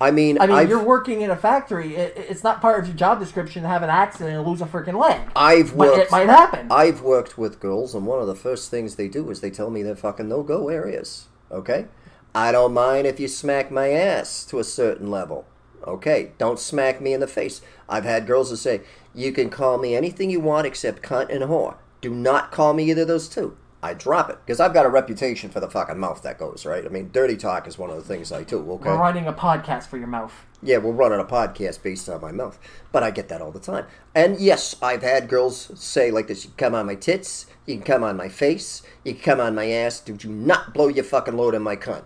I 0.00 0.10
mean, 0.10 0.40
I 0.40 0.48
mean, 0.48 0.56
I've, 0.56 0.68
you're 0.68 0.82
working 0.82 1.20
in 1.20 1.30
a 1.30 1.36
factory. 1.36 1.94
It, 1.94 2.14
it's 2.16 2.42
not 2.42 2.60
part 2.60 2.80
of 2.80 2.88
your 2.88 2.96
job 2.96 3.20
description 3.20 3.62
to 3.62 3.68
have 3.68 3.84
an 3.84 3.90
accident 3.90 4.36
and 4.36 4.44
lose 4.44 4.60
a 4.60 4.66
freaking 4.66 5.00
leg. 5.00 5.20
I've 5.36 5.76
but 5.76 5.90
worked. 5.90 5.98
it 5.98 6.10
might 6.10 6.28
happen. 6.28 6.66
I've 6.72 7.02
worked 7.02 7.38
with 7.38 7.60
girls, 7.60 7.94
and 7.94 8.04
one 8.04 8.20
of 8.20 8.26
the 8.26 8.34
first 8.34 8.68
things 8.68 8.96
they 8.96 9.06
do 9.06 9.30
is 9.30 9.40
they 9.40 9.50
tell 9.50 9.70
me 9.70 9.84
they're 9.84 9.94
fucking 9.94 10.28
no 10.28 10.42
go 10.42 10.68
areas. 10.68 11.28
Okay? 11.52 11.86
I 12.34 12.50
don't 12.50 12.72
mind 12.72 13.06
if 13.06 13.20
you 13.20 13.28
smack 13.28 13.70
my 13.70 13.90
ass 13.90 14.44
to 14.46 14.58
a 14.58 14.64
certain 14.64 15.08
level. 15.08 15.46
Okay? 15.86 16.32
Don't 16.38 16.58
smack 16.58 17.00
me 17.00 17.12
in 17.12 17.20
the 17.20 17.26
face. 17.26 17.60
I've 17.88 18.04
had 18.04 18.26
girls 18.26 18.50
that 18.50 18.58
say, 18.58 18.82
you 19.14 19.32
can 19.32 19.50
call 19.50 19.78
me 19.78 19.94
anything 19.94 20.30
you 20.30 20.40
want 20.40 20.66
except 20.66 21.02
cunt 21.02 21.28
and 21.30 21.42
whore. 21.44 21.76
Do 22.00 22.10
not 22.10 22.50
call 22.50 22.72
me 22.74 22.90
either 22.90 23.02
of 23.02 23.08
those 23.08 23.28
two. 23.28 23.56
I 23.84 23.94
drop 23.94 24.30
it 24.30 24.38
because 24.46 24.60
I've 24.60 24.72
got 24.72 24.86
a 24.86 24.88
reputation 24.88 25.50
for 25.50 25.58
the 25.58 25.68
fucking 25.68 25.98
mouth 25.98 26.22
that 26.22 26.38
goes 26.38 26.64
right. 26.64 26.84
I 26.86 26.88
mean, 26.88 27.10
dirty 27.12 27.36
talk 27.36 27.66
is 27.66 27.76
one 27.78 27.90
of 27.90 27.96
the 27.96 28.02
things 28.04 28.30
I 28.30 28.44
do. 28.44 28.58
Okay, 28.74 28.88
We're 28.88 28.96
writing 28.96 29.26
a 29.26 29.32
podcast 29.32 29.88
for 29.88 29.98
your 29.98 30.06
mouth. 30.06 30.32
yeah, 30.62 30.76
we're 30.78 30.92
running 30.92 31.18
a 31.18 31.24
podcast 31.24 31.82
based 31.82 32.08
on 32.08 32.20
my 32.20 32.30
mouth. 32.30 32.60
But 32.92 33.02
I 33.02 33.10
get 33.10 33.28
that 33.30 33.42
all 33.42 33.50
the 33.50 33.58
time. 33.58 33.86
And 34.14 34.38
yes, 34.38 34.76
I've 34.80 35.02
had 35.02 35.28
girls 35.28 35.72
say 35.74 36.12
like 36.12 36.28
this, 36.28 36.44
you 36.44 36.50
can 36.50 36.58
come 36.58 36.74
on 36.76 36.86
my 36.86 36.94
tits, 36.94 37.46
you 37.66 37.74
can 37.74 37.82
come 37.84 38.04
on 38.04 38.16
my 38.16 38.28
face, 38.28 38.82
you 39.02 39.14
can 39.14 39.22
come 39.24 39.40
on 39.40 39.56
my 39.56 39.68
ass, 39.68 39.98
do 39.98 40.16
you 40.20 40.30
not 40.32 40.72
blow 40.72 40.86
your 40.86 41.02
fucking 41.04 41.36
load 41.36 41.52
in 41.56 41.62
my 41.62 41.74
cunt. 41.74 42.04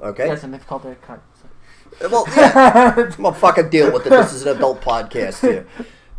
Okay? 0.00 0.26
Yes, 0.28 0.42
and 0.42 0.54
they've 0.54 0.66
called 0.66 0.86
it 0.86 0.98
a 1.02 1.06
cunt. 1.06 1.20
Well, 2.10 2.24
yeah. 2.36 3.10
well, 3.18 3.32
fucking 3.32 3.70
deal 3.70 3.92
with 3.92 4.06
it. 4.06 4.10
This 4.10 4.32
is 4.32 4.46
an 4.46 4.56
adult 4.56 4.80
podcast 4.80 5.40
here. 5.40 5.66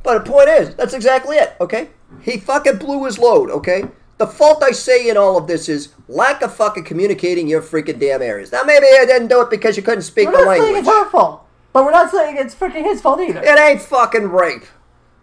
But 0.03 0.23
the 0.23 0.31
point 0.31 0.49
is, 0.49 0.75
that's 0.75 0.93
exactly 0.93 1.37
it, 1.37 1.55
okay? 1.61 1.89
He 2.21 2.37
fucking 2.37 2.77
blew 2.77 3.05
his 3.05 3.17
load, 3.17 3.49
okay? 3.49 3.85
The 4.17 4.27
fault 4.27 4.63
I 4.63 4.71
say 4.71 5.09
in 5.09 5.17
all 5.17 5.37
of 5.37 5.47
this 5.47 5.67
is 5.67 5.93
lack 6.07 6.41
of 6.41 6.53
fucking 6.53 6.83
communicating 6.83 7.47
your 7.47 7.61
freaking 7.61 7.99
damn 7.99 8.21
areas. 8.21 8.51
Now, 8.51 8.63
maybe 8.63 8.85
I 8.85 9.05
didn't 9.05 9.27
do 9.27 9.41
it 9.41 9.49
because 9.49 9.75
you 9.75 9.83
couldn't 9.83 10.03
speak 10.03 10.27
We're 10.27 10.33
the 10.33 10.45
not 10.45 10.51
saying 10.51 10.61
language. 10.73 10.79
it's 10.81 10.89
her 10.89 11.09
fault, 11.09 11.47
but 11.71 11.83
we're 11.85 11.91
not 11.91 12.11
saying 12.11 12.37
it's 12.37 12.53
freaking 12.53 12.83
his 12.83 13.01
fault 13.01 13.19
either. 13.19 13.41
It 13.41 13.59
ain't 13.59 13.81
fucking 13.81 14.29
rape. 14.29 14.63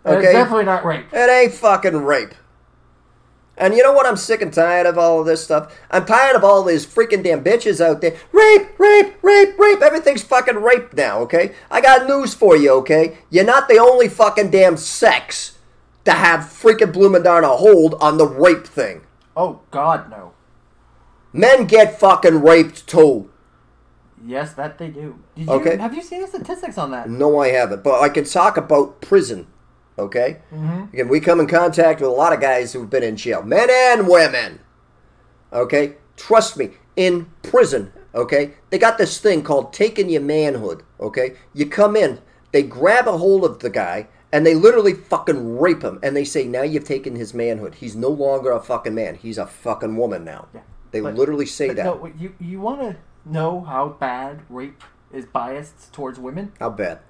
Okay? 0.04 0.18
It's 0.26 0.32
definitely 0.32 0.64
not 0.64 0.84
rape. 0.84 1.06
It 1.12 1.30
ain't 1.30 1.52
fucking 1.52 1.96
rape. 1.98 2.34
And 3.60 3.74
you 3.74 3.82
know 3.82 3.92
what? 3.92 4.06
I'm 4.06 4.16
sick 4.16 4.40
and 4.40 4.52
tired 4.52 4.86
of 4.86 4.96
all 4.96 5.20
of 5.20 5.26
this 5.26 5.44
stuff. 5.44 5.78
I'm 5.90 6.06
tired 6.06 6.34
of 6.34 6.42
all 6.42 6.64
these 6.64 6.86
freaking 6.86 7.22
damn 7.22 7.44
bitches 7.44 7.78
out 7.78 8.00
there. 8.00 8.16
Rape, 8.32 8.78
rape, 8.78 9.22
rape, 9.22 9.58
rape. 9.58 9.82
Everything's 9.82 10.22
fucking 10.22 10.56
rape 10.62 10.94
now, 10.94 11.18
okay? 11.20 11.54
I 11.70 11.82
got 11.82 12.08
news 12.08 12.32
for 12.32 12.56
you, 12.56 12.72
okay? 12.76 13.18
You're 13.28 13.44
not 13.44 13.68
the 13.68 13.76
only 13.78 14.08
fucking 14.08 14.50
damn 14.50 14.78
sex 14.78 15.58
to 16.06 16.12
have 16.12 16.40
freaking 16.40 16.90
blooming 16.90 17.22
darn 17.22 17.44
a 17.44 17.48
hold 17.48 17.96
on 18.00 18.16
the 18.16 18.26
rape 18.26 18.66
thing. 18.66 19.02
Oh 19.36 19.60
God, 19.70 20.10
no. 20.10 20.32
Men 21.34 21.66
get 21.66 22.00
fucking 22.00 22.40
raped 22.40 22.86
too. 22.86 23.30
Yes, 24.24 24.54
that 24.54 24.78
they 24.78 24.88
do. 24.88 25.18
Did 25.36 25.46
you, 25.46 25.52
Okay. 25.52 25.76
Have 25.76 25.94
you 25.94 26.02
seen 26.02 26.22
the 26.22 26.26
statistics 26.26 26.78
on 26.78 26.90
that? 26.92 27.10
No, 27.10 27.38
I 27.40 27.48
haven't. 27.48 27.84
But 27.84 28.00
I 28.00 28.08
can 28.08 28.24
talk 28.24 28.56
about 28.56 29.02
prison. 29.02 29.46
Okay. 30.00 30.38
Mm-hmm. 30.52 30.92
Again, 30.94 31.08
we 31.08 31.20
come 31.20 31.40
in 31.40 31.46
contact 31.46 32.00
with 32.00 32.10
a 32.10 32.12
lot 32.12 32.32
of 32.32 32.40
guys 32.40 32.72
who've 32.72 32.90
been 32.90 33.02
in 33.02 33.16
jail, 33.16 33.42
men 33.42 33.68
and 33.70 34.08
women. 34.08 34.60
Okay. 35.52 35.96
Trust 36.16 36.56
me, 36.56 36.70
in 36.96 37.30
prison. 37.42 37.92
Okay, 38.14 38.54
they 38.70 38.78
got 38.78 38.98
this 38.98 39.18
thing 39.18 39.42
called 39.42 39.72
taking 39.72 40.10
your 40.10 40.20
manhood. 40.20 40.82
Okay, 40.98 41.36
you 41.54 41.64
come 41.66 41.94
in, 41.96 42.18
they 42.52 42.62
grab 42.62 43.06
a 43.06 43.16
hold 43.16 43.44
of 43.44 43.60
the 43.60 43.70
guy. 43.70 44.08
And 44.32 44.46
they 44.46 44.54
literally 44.54 44.94
fucking 44.94 45.58
rape 45.58 45.82
him, 45.82 45.98
and 46.04 46.16
they 46.16 46.22
say, 46.22 46.44
"Now 46.44 46.62
you've 46.62 46.84
taken 46.84 47.16
his 47.16 47.34
manhood. 47.34 47.74
He's 47.74 47.96
no 47.96 48.10
longer 48.10 48.52
a 48.52 48.60
fucking 48.60 48.94
man. 48.94 49.16
He's 49.16 49.38
a 49.38 49.46
fucking 49.46 49.96
woman 49.96 50.22
now." 50.24 50.46
Yeah. 50.54 50.60
They 50.92 51.00
But- 51.00 51.16
literally 51.16 51.46
say 51.46 51.70
that. 51.70 51.84
No, 51.84 52.08
you 52.16 52.34
you 52.38 52.60
want 52.60 52.80
to 52.80 52.96
know 53.24 53.62
how 53.62 53.88
bad 53.88 54.42
rape 54.48 54.84
is 55.12 55.24
biased 55.26 55.92
towards 55.92 56.20
women? 56.20 56.52
How 56.60 56.70
bad? 56.70 57.00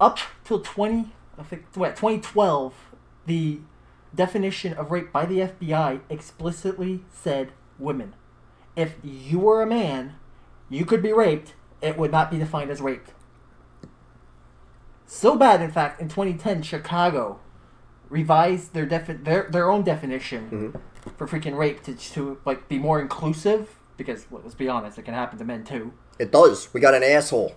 Up 0.00 0.18
till 0.44 0.58
20, 0.58 1.12
I 1.38 1.42
think, 1.42 1.64
what, 1.74 1.96
2012, 1.96 2.74
the 3.26 3.60
definition 4.14 4.72
of 4.74 4.90
rape 4.90 5.12
by 5.12 5.26
the 5.26 5.40
FBI 5.40 6.00
explicitly 6.08 7.04
said 7.12 7.52
women. 7.78 8.14
If 8.74 8.96
you 9.02 9.38
were 9.38 9.62
a 9.62 9.66
man, 9.66 10.14
you 10.68 10.84
could 10.84 11.02
be 11.02 11.12
raped, 11.12 11.54
it 11.80 11.96
would 11.96 12.10
not 12.10 12.30
be 12.30 12.38
defined 12.38 12.70
as 12.70 12.80
rape. 12.80 13.08
So 15.06 15.36
bad, 15.36 15.62
in 15.62 15.70
fact, 15.70 16.00
in 16.00 16.08
2010, 16.08 16.62
Chicago 16.62 17.40
revised 18.08 18.74
their 18.74 18.86
defi- 18.86 19.14
their 19.14 19.48
their 19.50 19.70
own 19.70 19.82
definition 19.82 20.50
mm-hmm. 20.50 21.10
for 21.16 21.26
freaking 21.26 21.56
rape 21.56 21.82
to, 21.82 21.94
to 21.94 22.38
like 22.44 22.68
be 22.68 22.78
more 22.78 23.00
inclusive 23.00 23.78
because 23.96 24.26
let's 24.30 24.54
be 24.54 24.68
honest, 24.68 24.98
it 24.98 25.02
can 25.02 25.14
happen 25.14 25.38
to 25.38 25.44
men 25.44 25.64
too. 25.64 25.92
It 26.18 26.32
does. 26.32 26.72
We 26.72 26.80
got 26.80 26.94
an 26.94 27.02
asshole. 27.02 27.54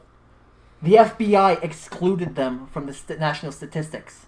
The 0.81 0.93
FBI 0.93 1.63
excluded 1.63 2.35
them 2.35 2.67
from 2.67 2.87
the 2.87 2.93
st- 2.93 3.19
national 3.19 3.51
statistics. 3.51 4.25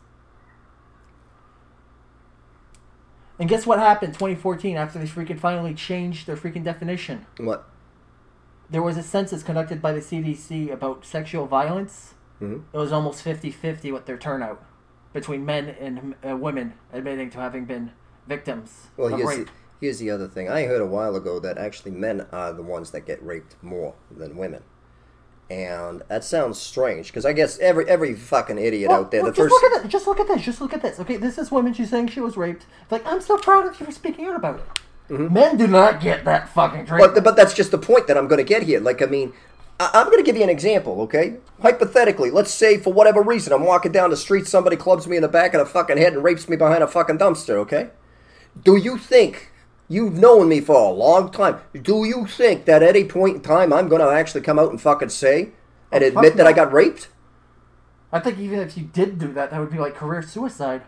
And 3.40 3.50
guess 3.50 3.66
what 3.66 3.80
happened 3.80 4.14
2014 4.14 4.78
after 4.78 5.00
they 5.00 5.06
freaking 5.06 5.40
finally 5.40 5.74
changed 5.74 6.28
their 6.28 6.38
freaking 6.38 6.64
definition? 6.64 7.26
What? 7.38 7.68
There 8.70 8.84
was 8.84 8.98
a 8.98 9.04
census 9.04 9.44
conducted 9.44 9.82
by 9.82 9.92
the 9.94 10.00
CDC 10.00 10.72
about 10.72 11.06
sexual 11.06 11.48
violence. 11.48 12.14
Mhm. 12.40 12.64
It 12.72 12.78
was 12.78 12.92
almost 12.92 13.24
50 13.24 13.50
50 13.52 13.92
with 13.92 14.06
their 14.06 14.18
turnout 14.18 14.64
between 15.12 15.46
men 15.46 15.70
and 15.80 16.16
uh, 16.28 16.36
women 16.38 16.74
admitting 16.92 17.30
to 17.32 17.38
having 17.40 17.66
been 17.66 17.92
victims 18.28 18.88
Well, 18.98 19.14
of 19.14 19.20
here's 19.20 19.38
the, 19.38 19.48
here's 19.82 20.00
the 20.00 20.10
other 20.10 20.28
thing. 20.28 20.50
I 20.50 20.64
heard 20.66 20.82
a 20.82 20.86
while 20.88 21.16
ago 21.16 21.40
that 21.40 21.58
actually 21.58 21.92
men 21.92 22.26
are 22.32 22.54
the 22.54 22.64
ones 22.64 22.92
that 22.92 23.02
get 23.02 23.22
raped 23.24 23.56
more 23.62 23.96
than 24.10 24.38
women. 24.38 24.64
And 25.50 26.02
that 26.08 26.24
sounds 26.24 26.60
strange 26.60 27.08
because 27.08 27.26
I 27.26 27.34
guess 27.34 27.60
every 27.60 27.88
every 27.88 28.16
fucking 28.16 28.58
idiot 28.58 28.90
Well, 28.90 29.02
out 29.02 29.12
there, 29.12 29.22
well, 29.22 29.32
the 29.32 29.36
just 29.36 29.50
first. 29.50 29.64
look 29.64 29.72
at 29.72 29.84
that. 29.84 29.90
Just 29.90 30.08
look 30.08 30.20
at 30.20 30.28
this. 30.28 30.42
Just 30.42 30.62
look 30.62 30.74
at 30.74 30.82
this. 30.82 31.00
Okay, 31.00 31.18
this 31.18 31.38
is 31.38 31.52
women. 31.52 31.74
She's 31.74 31.90
saying 31.90 32.08
she 32.08 32.22
was 32.22 32.38
raped. 32.38 32.66
Like, 32.90 33.06
I'm 33.06 33.22
so 33.22 33.38
proud 33.38 33.66
of 33.66 33.80
you 33.80 33.86
for 33.86 33.92
speaking 33.92 34.26
out 34.26 34.36
about 34.36 34.60
it. 34.60 34.66
Men 35.10 35.58
do 35.58 35.68
not 35.68 36.02
get 36.02 36.26
that 36.26 36.50
fucking 36.50 36.86
treatment. 36.86 37.12
Mm-hmm. 37.12 37.16
But, 37.16 37.24
but 37.24 37.36
that's 37.36 37.54
just 37.54 37.72
the 37.72 37.78
point 37.78 38.08
that 38.08 38.18
I'm 38.18 38.28
going 38.28 38.40
to 38.40 38.44
get 38.44 38.64
here. 38.64 38.80
Like, 38.80 39.02
I 39.02 39.06
mean, 39.06 39.34
I, 39.80 39.92
I'm 39.94 40.06
going 40.06 40.18
to 40.18 40.24
give 40.24 40.38
you 40.38 40.44
an 40.44 40.50
example, 40.50 41.02
okay? 41.02 41.36
Hypothetically, 41.62 42.32
let's 42.32 42.52
say 42.52 42.78
for 42.78 42.94
whatever 42.94 43.22
reason 43.22 43.54
I'm 43.54 43.66
walking 43.66 43.92
down 43.92 44.10
the 44.10 44.18
street, 44.18 44.48
somebody 44.48 44.76
clubs 44.76 45.06
me 45.06 45.18
in 45.18 45.22
the 45.22 45.28
back 45.28 45.54
of 45.54 45.60
the 45.60 45.66
fucking 45.66 45.98
head 45.98 46.14
and 46.14 46.24
rapes 46.24 46.48
me 46.48 46.56
behind 46.56 46.84
a 46.84 46.88
fucking 46.88 47.18
dumpster, 47.18 47.56
okay? 47.56 47.90
Do 48.64 48.78
you 48.78 48.98
think, 48.98 49.52
you've 49.94 50.14
known 50.14 50.50
me 50.50 50.60
for 50.60 50.76
a 50.76 50.92
long 50.92 51.32
time, 51.32 51.60
do 51.82 52.04
you 52.06 52.26
think 52.26 52.66
that 52.66 52.84
at 52.84 52.90
any 52.96 53.06
point 53.06 53.36
in 53.38 53.42
time 53.42 53.72
I'm 53.72 53.88
going 53.88 54.02
to 54.02 54.10
actually 54.12 54.42
come 54.42 54.60
out 54.60 54.72
and 54.72 54.82
fucking 54.82 55.10
say 55.10 55.50
and 55.92 56.04
Oh, 56.04 56.08
admit 56.08 56.36
that 56.38 56.48
I 56.48 56.54
got 56.54 56.74
raped? 56.74 57.10
I 58.12 58.20
think 58.20 58.40
even 58.40 58.60
if 58.60 58.78
you 58.78 58.84
did 58.84 59.18
do 59.18 59.32
that, 59.34 59.52
that 59.52 59.60
would 59.60 59.72
be 59.72 59.78
like 59.80 59.96
career 59.96 60.22
suicide. 60.22 60.84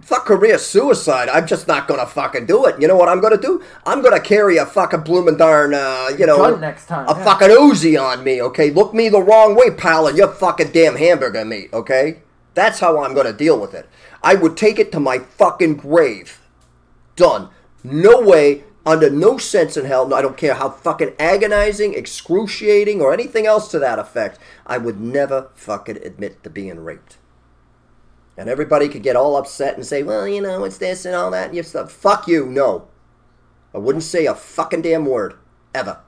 Fuck 0.00 0.26
career 0.26 0.58
suicide. 0.58 1.28
I'm 1.30 1.46
just 1.46 1.66
not 1.66 1.88
gonna 1.88 2.04
fucking 2.06 2.44
do 2.44 2.66
it. 2.66 2.78
You 2.80 2.86
know 2.86 2.96
what 2.96 3.08
I'm 3.08 3.20
gonna 3.20 3.38
do? 3.38 3.62
I'm 3.86 4.02
gonna 4.02 4.20
carry 4.20 4.58
a 4.58 4.66
fucking 4.66 5.00
bloomin' 5.02 5.38
darn, 5.38 5.72
uh, 5.72 6.10
you 6.18 6.26
know, 6.26 6.36
Gun 6.36 6.60
next 6.60 6.86
time, 6.86 7.08
a 7.08 7.16
yeah. 7.16 7.24
fucking 7.24 7.48
Uzi 7.48 7.98
on 7.98 8.22
me. 8.22 8.42
Okay, 8.42 8.70
look 8.70 8.92
me 8.92 9.08
the 9.08 9.22
wrong 9.22 9.54
way, 9.56 9.70
pal, 9.70 10.06
and 10.06 10.18
you're 10.18 10.28
fucking 10.28 10.72
damn 10.72 10.96
hamburger 10.96 11.46
meat. 11.46 11.72
Okay, 11.72 12.18
that's 12.52 12.80
how 12.80 13.02
I'm 13.02 13.14
gonna 13.14 13.32
deal 13.32 13.58
with 13.58 13.72
it. 13.72 13.88
I 14.22 14.34
would 14.34 14.56
take 14.56 14.78
it 14.78 14.92
to 14.92 15.00
my 15.00 15.18
fucking 15.20 15.76
grave. 15.76 16.40
Done. 17.14 17.48
No 17.86 18.20
way. 18.20 18.64
Under 18.84 19.10
no 19.10 19.36
sense 19.36 19.76
in 19.76 19.84
hell. 19.84 20.06
no, 20.06 20.14
I 20.14 20.22
don't 20.22 20.36
care 20.36 20.54
how 20.54 20.70
fucking 20.70 21.14
agonizing, 21.18 21.94
excruciating, 21.94 23.00
or 23.00 23.12
anything 23.12 23.44
else 23.46 23.68
to 23.72 23.80
that 23.80 23.98
effect. 23.98 24.38
I 24.64 24.78
would 24.78 25.00
never 25.00 25.50
fucking 25.54 25.98
admit 26.04 26.44
to 26.44 26.50
being 26.50 26.78
raped. 26.80 27.18
And 28.36 28.48
everybody 28.48 28.88
could 28.88 29.02
get 29.02 29.16
all 29.16 29.36
upset 29.36 29.74
and 29.74 29.84
say, 29.84 30.02
well, 30.02 30.28
you 30.28 30.40
know, 30.40 30.64
it's 30.64 30.78
this 30.78 31.04
and 31.04 31.14
all 31.14 31.30
that 31.32 31.46
and 31.46 31.54
your 31.54 31.64
stuff. 31.64 31.90
Fuck 31.90 32.28
you, 32.28 32.46
no. 32.46 32.86
I 33.74 33.78
wouldn't 33.78 34.04
say 34.04 34.26
a 34.26 34.34
fucking 34.34 34.82
damn 34.82 35.04
word. 35.04 35.34
Ever. 35.74 36.00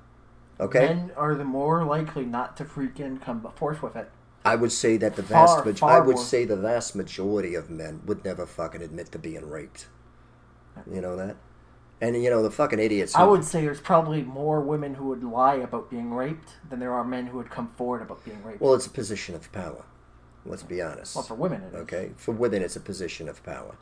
Okay? 0.61 0.81
Men 0.87 1.13
are 1.17 1.35
the 1.35 1.45
more 1.45 1.85
likely 1.85 2.25
not 2.25 2.57
to 2.59 2.65
freaking 2.65 3.21
come 3.21 3.47
forth 3.57 3.83
with 3.83 3.97
it. 3.97 4.11
I 4.45 4.55
would 4.55 4.73
say 4.73 4.97
that 4.99 5.17
the 5.17 5.23
Far, 5.23 5.65
vast 5.65 5.79
far 5.79 5.91
I 5.91 6.01
would 6.01 6.17
more. 6.17 6.25
say 6.25 6.45
the 6.45 6.57
vast 6.57 6.95
majority 6.95 7.55
of 7.55 7.71
men 7.71 8.03
would 8.07 8.25
never 8.25 8.47
fucking 8.47 8.83
admit 8.83 9.11
to 9.13 9.19
being 9.19 9.49
raped. 9.49 9.89
You 10.91 11.01
know 11.01 11.17
that? 11.17 11.37
And 12.01 12.23
you 12.23 12.31
know 12.31 12.43
the 12.43 12.51
fucking 12.51 12.79
idiots. 12.79 13.15
I 13.17 13.25
would 13.25 13.45
say 13.45 13.63
there's 13.63 13.81
probably 13.81 14.23
more 14.23 14.61
women 14.61 14.95
who 14.95 15.07
would 15.09 15.25
lie 15.25 15.57
about 15.57 15.91
being 15.91 16.15
raped 16.15 16.53
than 16.71 16.79
there 16.79 16.93
are 16.93 17.05
men 17.05 17.27
who 17.27 17.39
would 17.39 17.51
come 17.51 17.73
forward 17.77 18.03
about 18.03 18.25
being 18.25 18.43
raped. 18.45 18.61
Well, 18.61 18.75
it's 18.75 18.87
a 18.87 18.91
position 18.91 19.35
of 19.35 19.51
power. 19.53 19.85
Let's 20.47 20.63
be 20.63 20.81
honest. 20.81 21.17
Well, 21.17 21.25
for 21.25 21.35
women, 21.35 21.63
it 21.63 21.75
is. 21.75 21.81
Okay, 21.83 22.13
for 22.17 22.33
women, 22.33 22.63
it's 22.63 22.77
a 22.77 22.81
position 22.81 23.29
of 23.29 23.43
power. 23.43 23.77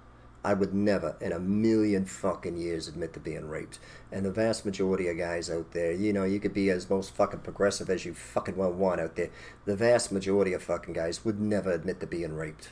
I 0.46 0.54
would 0.54 0.72
never, 0.72 1.16
in 1.20 1.32
a 1.32 1.40
million 1.40 2.04
fucking 2.04 2.56
years, 2.56 2.86
admit 2.86 3.12
to 3.14 3.20
being 3.20 3.48
raped. 3.48 3.80
And 4.12 4.24
the 4.24 4.30
vast 4.30 4.64
majority 4.64 5.08
of 5.08 5.18
guys 5.18 5.50
out 5.50 5.72
there, 5.72 5.90
you 5.90 6.12
know, 6.12 6.22
you 6.22 6.38
could 6.38 6.54
be 6.54 6.70
as 6.70 6.88
most 6.88 7.14
fucking 7.14 7.40
progressive 7.40 7.90
as 7.90 8.04
you 8.04 8.14
fucking 8.14 8.56
well 8.56 8.72
want 8.72 9.00
out 9.00 9.16
there. 9.16 9.30
The 9.64 9.74
vast 9.74 10.12
majority 10.12 10.52
of 10.52 10.62
fucking 10.62 10.94
guys 10.94 11.24
would 11.24 11.40
never 11.40 11.72
admit 11.72 11.98
to 11.98 12.06
being 12.06 12.34
raped. 12.34 12.70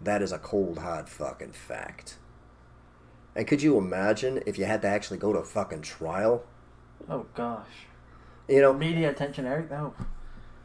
That 0.00 0.22
is 0.22 0.30
a 0.30 0.38
cold, 0.38 0.78
hard 0.78 1.08
fucking 1.08 1.52
fact. 1.52 2.18
And 3.36 3.46
could 3.46 3.62
you 3.62 3.76
imagine 3.78 4.42
if 4.46 4.58
you 4.58 4.64
had 4.64 4.82
to 4.82 4.88
actually 4.88 5.18
go 5.18 5.32
to 5.32 5.40
a 5.40 5.44
fucking 5.44 5.82
trial? 5.82 6.44
Oh 7.08 7.26
gosh. 7.34 7.66
You 8.48 8.60
know, 8.60 8.72
Media 8.72 9.10
attention, 9.10 9.46
Eric. 9.46 9.70
No. 9.70 9.94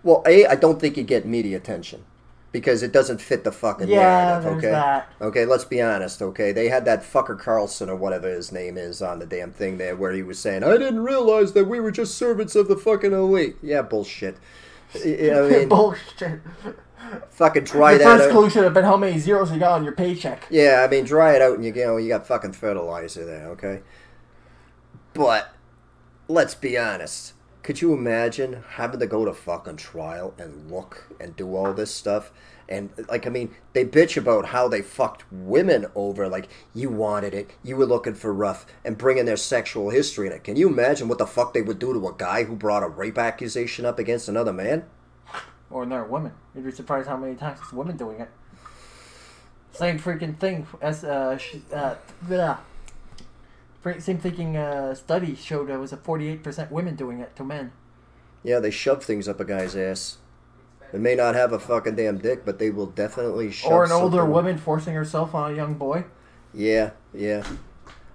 Well, 0.03 0.23
A, 0.25 0.45
I 0.45 0.55
don't 0.55 0.79
think 0.79 0.95
you 0.97 1.03
get 1.03 1.25
media 1.25 1.57
attention 1.57 2.05
because 2.51 2.83
it 2.83 2.91
doesn't 2.91 3.19
fit 3.21 3.43
the 3.43 3.51
fucking 3.51 3.87
Yeah, 3.89 4.39
narrative. 4.41 4.57
Okay, 4.57 4.71
that. 4.71 5.09
okay. 5.21 5.45
Let's 5.45 5.65
be 5.65 5.81
honest. 5.81 6.21
Okay, 6.21 6.51
they 6.51 6.69
had 6.69 6.85
that 6.85 7.03
fucker 7.03 7.37
Carlson 7.37 7.89
or 7.89 7.95
whatever 7.95 8.29
his 8.29 8.51
name 8.51 8.77
is 8.77 9.01
on 9.01 9.19
the 9.19 9.25
damn 9.25 9.51
thing 9.51 9.77
there, 9.77 9.95
where 9.95 10.13
he 10.13 10.23
was 10.23 10.39
saying, 10.39 10.63
"I 10.63 10.77
didn't 10.77 11.01
realize 11.03 11.53
that 11.53 11.65
we 11.65 11.79
were 11.79 11.91
just 11.91 12.15
servants 12.15 12.55
of 12.55 12.67
the 12.67 12.77
fucking 12.77 13.11
elite." 13.13 13.57
Yeah, 13.61 13.81
bullshit. 13.81 14.37
I 14.95 14.99
mean, 15.05 15.69
Bullshit. 15.69 16.39
Fucking 17.29 17.63
dry 17.63 17.93
the 17.93 17.99
that 17.99 18.17
first 18.17 18.23
out. 18.25 18.31
clue 18.31 18.49
should 18.49 18.63
have 18.63 18.73
been 18.73 18.85
how 18.85 18.97
many 18.97 19.19
zeros 19.19 19.51
you 19.51 19.59
got 19.59 19.73
on 19.73 19.83
your 19.83 19.93
paycheck. 19.93 20.45
Yeah, 20.49 20.85
I 20.85 20.91
mean, 20.91 21.05
dry 21.05 21.35
it 21.35 21.41
out 21.41 21.55
and 21.55 21.65
you, 21.65 21.73
you 21.73 21.85
know 21.85 21.97
you 21.97 22.09
got 22.09 22.27
fucking 22.27 22.53
fertilizer 22.53 23.25
there. 23.25 23.47
Okay, 23.49 23.81
but 25.13 25.53
let's 26.27 26.55
be 26.55 26.77
honest. 26.77 27.33
Could 27.61 27.81
you 27.81 27.93
imagine 27.93 28.63
having 28.75 28.99
to 28.99 29.05
go 29.05 29.25
to 29.25 29.33
fucking 29.33 29.77
trial 29.77 30.33
and 30.39 30.71
look 30.71 31.13
and 31.19 31.35
do 31.35 31.55
all 31.55 31.73
this 31.73 31.93
stuff? 31.93 32.31
And 32.67 32.89
like, 33.09 33.27
I 33.27 33.29
mean, 33.29 33.53
they 33.73 33.83
bitch 33.83 34.15
about 34.15 34.47
how 34.47 34.67
they 34.67 34.81
fucked 34.81 35.25
women 35.31 35.87
over. 35.93 36.29
Like, 36.29 36.47
you 36.73 36.89
wanted 36.89 37.33
it, 37.33 37.51
you 37.63 37.75
were 37.75 37.85
looking 37.85 38.15
for 38.15 38.33
rough, 38.33 38.65
and 38.85 38.97
bringing 38.97 39.25
their 39.25 39.37
sexual 39.37 39.89
history 39.89 40.27
in 40.27 40.33
it. 40.33 40.43
Can 40.43 40.55
you 40.55 40.67
imagine 40.67 41.09
what 41.09 41.17
the 41.17 41.27
fuck 41.27 41.53
they 41.53 41.61
would 41.61 41.79
do 41.79 41.93
to 41.93 42.07
a 42.07 42.13
guy 42.17 42.45
who 42.45 42.55
brought 42.55 42.81
a 42.81 42.87
rape 42.87 43.17
accusation 43.17 43.85
up 43.85 43.99
against 43.99 44.29
another 44.29 44.53
man? 44.53 44.85
Or 45.71 45.83
another 45.83 46.05
woman. 46.05 46.31
You'd 46.55 46.65
be 46.65 46.71
surprised 46.71 47.07
how 47.07 47.17
many 47.17 47.35
times 47.35 47.59
it's 47.61 47.71
women 47.73 47.95
doing 47.97 48.19
it. 48.19 48.29
Same 49.71 49.99
freaking 49.99 50.37
thing 50.37 50.65
as 50.81 51.03
uh, 51.03 51.37
sh- 51.37 51.57
uh 51.73 51.95
blah. 52.23 52.57
Same 53.99 54.17
thinking 54.17 54.57
uh, 54.57 54.93
study 54.95 55.35
showed 55.35 55.69
it 55.69 55.77
was 55.77 55.93
a 55.93 55.97
48% 55.97 56.69
women 56.71 56.95
doing 56.95 57.19
it 57.19 57.35
to 57.37 57.43
men. 57.45 57.71
Yeah, 58.43 58.59
they 58.59 58.71
shove 58.71 59.03
things 59.03 59.27
up 59.27 59.39
a 59.39 59.45
guy's 59.45 59.75
ass. 59.75 60.17
They 60.91 60.97
may 60.97 61.15
not 61.15 61.35
have 61.35 61.53
a 61.53 61.59
fucking 61.59 61.95
damn 61.95 62.17
dick, 62.17 62.43
but 62.45 62.57
they 62.59 62.71
will 62.71 62.87
definitely 62.87 63.51
shove. 63.51 63.71
or 63.71 63.83
an 63.85 63.91
older 63.91 64.17
something- 64.17 64.31
woman 64.33 64.57
forcing 64.57 64.95
herself 64.95 65.33
on 65.35 65.53
a 65.53 65.55
young 65.55 65.75
boy. 65.75 66.03
Yeah, 66.53 66.91
yeah. 67.13 67.45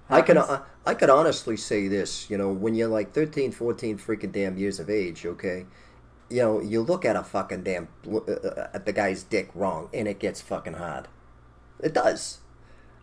I 0.09 0.21
can 0.21 0.37
I, 0.37 0.59
I 0.85 0.93
could 0.93 1.09
honestly 1.09 1.57
say 1.57 1.87
this, 1.87 2.29
you 2.29 2.37
know, 2.37 2.51
when 2.51 2.75
you're 2.75 2.89
like 2.89 3.13
13, 3.13 3.51
14 3.51 3.97
freaking 3.97 4.31
damn 4.31 4.57
years 4.57 4.79
of 4.79 4.89
age, 4.89 5.25
okay? 5.25 5.65
You 6.29 6.41
know, 6.41 6.61
you 6.61 6.81
look 6.81 7.05
at 7.05 7.15
a 7.15 7.23
fucking 7.23 7.63
damn 7.63 7.87
uh, 8.11 8.17
uh, 8.17 8.67
at 8.73 8.85
the 8.85 8.93
guy's 8.93 9.23
dick 9.23 9.49
wrong 9.53 9.89
and 9.93 10.07
it 10.07 10.19
gets 10.19 10.41
fucking 10.41 10.73
hard. 10.73 11.07
It 11.81 11.93
does. 11.93 12.39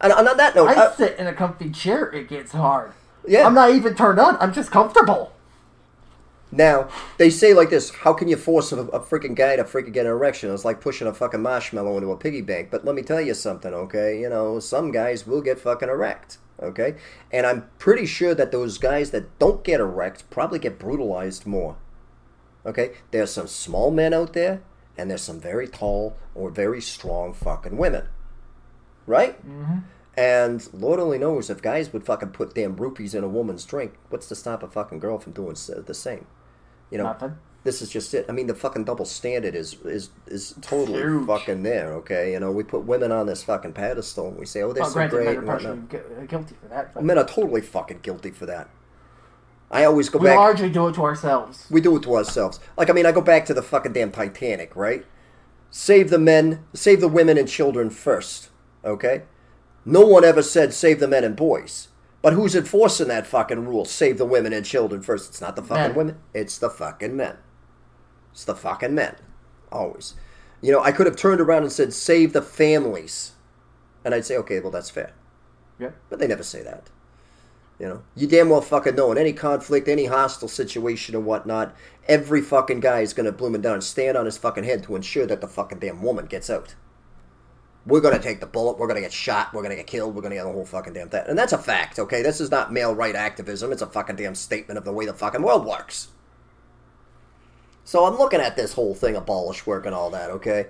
And, 0.00 0.12
and 0.12 0.28
on 0.28 0.36
that 0.36 0.56
note, 0.56 0.68
I 0.68 0.86
I- 0.86 0.92
sit 0.92 1.18
in 1.18 1.26
a 1.26 1.32
comfy 1.32 1.70
chair, 1.70 2.10
it 2.12 2.28
gets 2.28 2.52
hard. 2.52 2.92
Yeah. 3.26 3.46
I'm 3.46 3.54
not 3.54 3.70
even 3.70 3.94
turned 3.94 4.18
on, 4.18 4.36
I'm 4.40 4.52
just 4.52 4.72
comfortable. 4.72 5.32
Now, 6.54 6.88
they 7.16 7.30
say 7.30 7.54
like 7.54 7.70
this, 7.70 7.90
how 7.90 8.12
can 8.12 8.28
you 8.28 8.36
force 8.36 8.72
a, 8.72 8.80
a 8.80 9.00
freaking 9.00 9.34
guy 9.34 9.56
to 9.56 9.64
freaking 9.64 9.92
get 9.92 10.04
an 10.04 10.12
erection? 10.12 10.52
It's 10.52 10.64
like 10.66 10.80
pushing 10.82 11.06
a 11.06 11.14
fucking 11.14 11.40
marshmallow 11.40 11.96
into 11.96 12.10
a 12.10 12.16
piggy 12.16 12.42
bank. 12.42 12.70
But 12.70 12.84
let 12.84 12.94
me 12.94 13.00
tell 13.02 13.20
you 13.22 13.32
something, 13.32 13.72
okay? 13.72 14.20
You 14.20 14.28
know, 14.28 14.58
some 14.58 14.90
guys 14.90 15.26
will 15.26 15.40
get 15.40 15.58
fucking 15.58 15.88
erect, 15.88 16.36
okay? 16.60 16.96
And 17.30 17.46
I'm 17.46 17.70
pretty 17.78 18.04
sure 18.04 18.34
that 18.34 18.52
those 18.52 18.76
guys 18.76 19.12
that 19.12 19.38
don't 19.38 19.64
get 19.64 19.80
erect 19.80 20.28
probably 20.28 20.58
get 20.58 20.78
brutalized 20.78 21.46
more. 21.46 21.76
Okay? 22.64 22.92
There's 23.10 23.30
some 23.32 23.46
small 23.46 23.90
men 23.90 24.12
out 24.14 24.32
there, 24.32 24.62
and 24.96 25.10
there's 25.10 25.22
some 25.22 25.40
very 25.40 25.66
tall 25.68 26.16
or 26.34 26.50
very 26.50 26.80
strong 26.80 27.32
fucking 27.34 27.76
women. 27.76 28.08
Right? 29.06 29.44
Mm-hmm. 29.46 29.78
And 30.16 30.68
Lord 30.74 31.00
only 31.00 31.18
knows 31.18 31.48
if 31.50 31.62
guys 31.62 31.92
would 31.92 32.04
fucking 32.04 32.30
put 32.30 32.54
damn 32.54 32.76
roofies 32.76 33.14
in 33.14 33.24
a 33.24 33.28
woman's 33.28 33.64
drink, 33.64 33.94
what's 34.10 34.28
to 34.28 34.34
stop 34.34 34.62
a 34.62 34.68
fucking 34.68 34.98
girl 34.98 35.18
from 35.18 35.32
doing 35.32 35.56
the 35.86 35.94
same? 35.94 36.26
You 36.90 36.98
know, 36.98 37.04
Nothing. 37.04 37.38
this 37.64 37.80
is 37.80 37.88
just 37.88 38.12
it. 38.12 38.26
I 38.28 38.32
mean, 38.32 38.46
the 38.46 38.54
fucking 38.54 38.84
double 38.84 39.06
standard 39.06 39.54
is 39.54 39.74
is 39.86 40.10
is 40.26 40.54
totally 40.60 41.00
Huge. 41.00 41.26
fucking 41.26 41.62
there. 41.62 41.94
Okay, 41.94 42.32
you 42.32 42.38
know, 42.40 42.50
we 42.52 42.62
put 42.62 42.84
women 42.84 43.10
on 43.10 43.24
this 43.26 43.42
fucking 43.42 43.72
pedestal 43.72 44.28
and 44.28 44.36
we 44.38 44.44
say, 44.44 44.60
oh, 44.62 44.74
they're 44.74 44.82
Well, 44.82 44.90
so 44.90 44.94
granted, 45.08 45.10
great. 45.16 45.26
men 45.26 45.36
are 45.38 45.46
partially 45.46 45.76
gu- 45.88 46.26
guilty 46.28 46.54
for 46.60 46.68
that. 46.68 46.92
But 46.94 47.04
Men 47.04 47.16
are 47.18 47.26
totally 47.26 47.62
fucking 47.62 48.00
guilty 48.02 48.30
for 48.32 48.44
that. 48.44 48.68
I 49.72 49.84
always 49.84 50.10
go 50.10 50.18
we 50.18 50.26
back. 50.26 50.36
largely 50.36 50.68
do 50.68 50.86
it 50.88 50.94
to 50.96 51.02
ourselves. 51.02 51.66
We 51.70 51.80
do 51.80 51.96
it 51.96 52.02
to 52.02 52.14
ourselves. 52.14 52.60
Like, 52.76 52.90
I 52.90 52.92
mean, 52.92 53.06
I 53.06 53.12
go 53.12 53.22
back 53.22 53.46
to 53.46 53.54
the 53.54 53.62
fucking 53.62 53.94
damn 53.94 54.12
Titanic, 54.12 54.76
right? 54.76 55.06
Save 55.70 56.10
the 56.10 56.18
men, 56.18 56.64
save 56.74 57.00
the 57.00 57.08
women 57.08 57.38
and 57.38 57.48
children 57.48 57.88
first, 57.88 58.50
okay? 58.84 59.22
No 59.86 60.02
one 60.06 60.24
ever 60.24 60.42
said 60.42 60.74
save 60.74 61.00
the 61.00 61.08
men 61.08 61.24
and 61.24 61.34
boys. 61.34 61.88
But 62.20 62.34
who's 62.34 62.54
enforcing 62.54 63.08
that 63.08 63.26
fucking 63.26 63.66
rule? 63.66 63.86
Save 63.86 64.18
the 64.18 64.26
women 64.26 64.52
and 64.52 64.64
children 64.64 65.02
first. 65.02 65.30
It's 65.30 65.40
not 65.40 65.56
the 65.56 65.62
fucking 65.62 65.88
Men. 65.88 65.94
women, 65.94 66.18
it's 66.34 66.58
the 66.58 66.70
fucking 66.70 67.16
men. 67.16 67.38
It's 68.30 68.44
the 68.44 68.54
fucking 68.54 68.94
men. 68.94 69.16
Always. 69.72 70.14
You 70.60 70.70
know, 70.70 70.82
I 70.82 70.92
could 70.92 71.06
have 71.06 71.16
turned 71.16 71.40
around 71.40 71.62
and 71.62 71.72
said 71.72 71.92
save 71.92 72.32
the 72.32 72.42
families. 72.42 73.32
And 74.04 74.14
I'd 74.14 74.24
say, 74.24 74.36
okay, 74.36 74.60
well, 74.60 74.70
that's 74.70 74.90
fair. 74.90 75.14
Yep. 75.80 75.96
But 76.10 76.18
they 76.18 76.26
never 76.28 76.42
say 76.44 76.62
that. 76.62 76.90
You 77.82 77.88
know, 77.88 78.02
you 78.14 78.28
damn 78.28 78.48
well 78.48 78.60
fucking 78.60 78.94
know 78.94 79.10
in 79.10 79.18
any 79.18 79.32
conflict, 79.32 79.88
any 79.88 80.04
hostile 80.04 80.46
situation 80.46 81.16
or 81.16 81.20
whatnot, 81.20 81.74
every 82.06 82.40
fucking 82.40 82.78
guy 82.78 83.00
is 83.00 83.12
gonna 83.12 83.32
bloom 83.32 83.56
and 83.56 83.62
down 83.62 83.74
and 83.74 83.82
stand 83.82 84.16
on 84.16 84.24
his 84.24 84.38
fucking 84.38 84.62
head 84.62 84.84
to 84.84 84.94
ensure 84.94 85.26
that 85.26 85.40
the 85.40 85.48
fucking 85.48 85.80
damn 85.80 86.00
woman 86.00 86.26
gets 86.26 86.48
out. 86.48 86.76
We're 87.84 88.00
gonna 88.00 88.20
take 88.20 88.38
the 88.38 88.46
bullet. 88.46 88.78
We're 88.78 88.86
gonna 88.86 89.00
get 89.00 89.12
shot. 89.12 89.52
We're 89.52 89.64
gonna 89.64 89.74
get 89.74 89.88
killed. 89.88 90.14
We're 90.14 90.22
gonna 90.22 90.36
get 90.36 90.44
the 90.44 90.52
whole 90.52 90.64
fucking 90.64 90.92
damn 90.92 91.08
thing. 91.08 91.24
And 91.26 91.36
that's 91.36 91.52
a 91.52 91.58
fact, 91.58 91.98
okay? 91.98 92.22
This 92.22 92.40
is 92.40 92.52
not 92.52 92.72
male 92.72 92.94
right 92.94 93.16
activism. 93.16 93.72
It's 93.72 93.82
a 93.82 93.88
fucking 93.88 94.14
damn 94.14 94.36
statement 94.36 94.78
of 94.78 94.84
the 94.84 94.92
way 94.92 95.04
the 95.04 95.12
fucking 95.12 95.42
world 95.42 95.66
works. 95.66 96.06
So 97.82 98.04
I'm 98.04 98.16
looking 98.16 98.40
at 98.40 98.54
this 98.54 98.74
whole 98.74 98.94
thing, 98.94 99.16
abolish 99.16 99.66
work 99.66 99.86
and 99.86 99.94
all 99.94 100.10
that, 100.10 100.30
okay? 100.30 100.66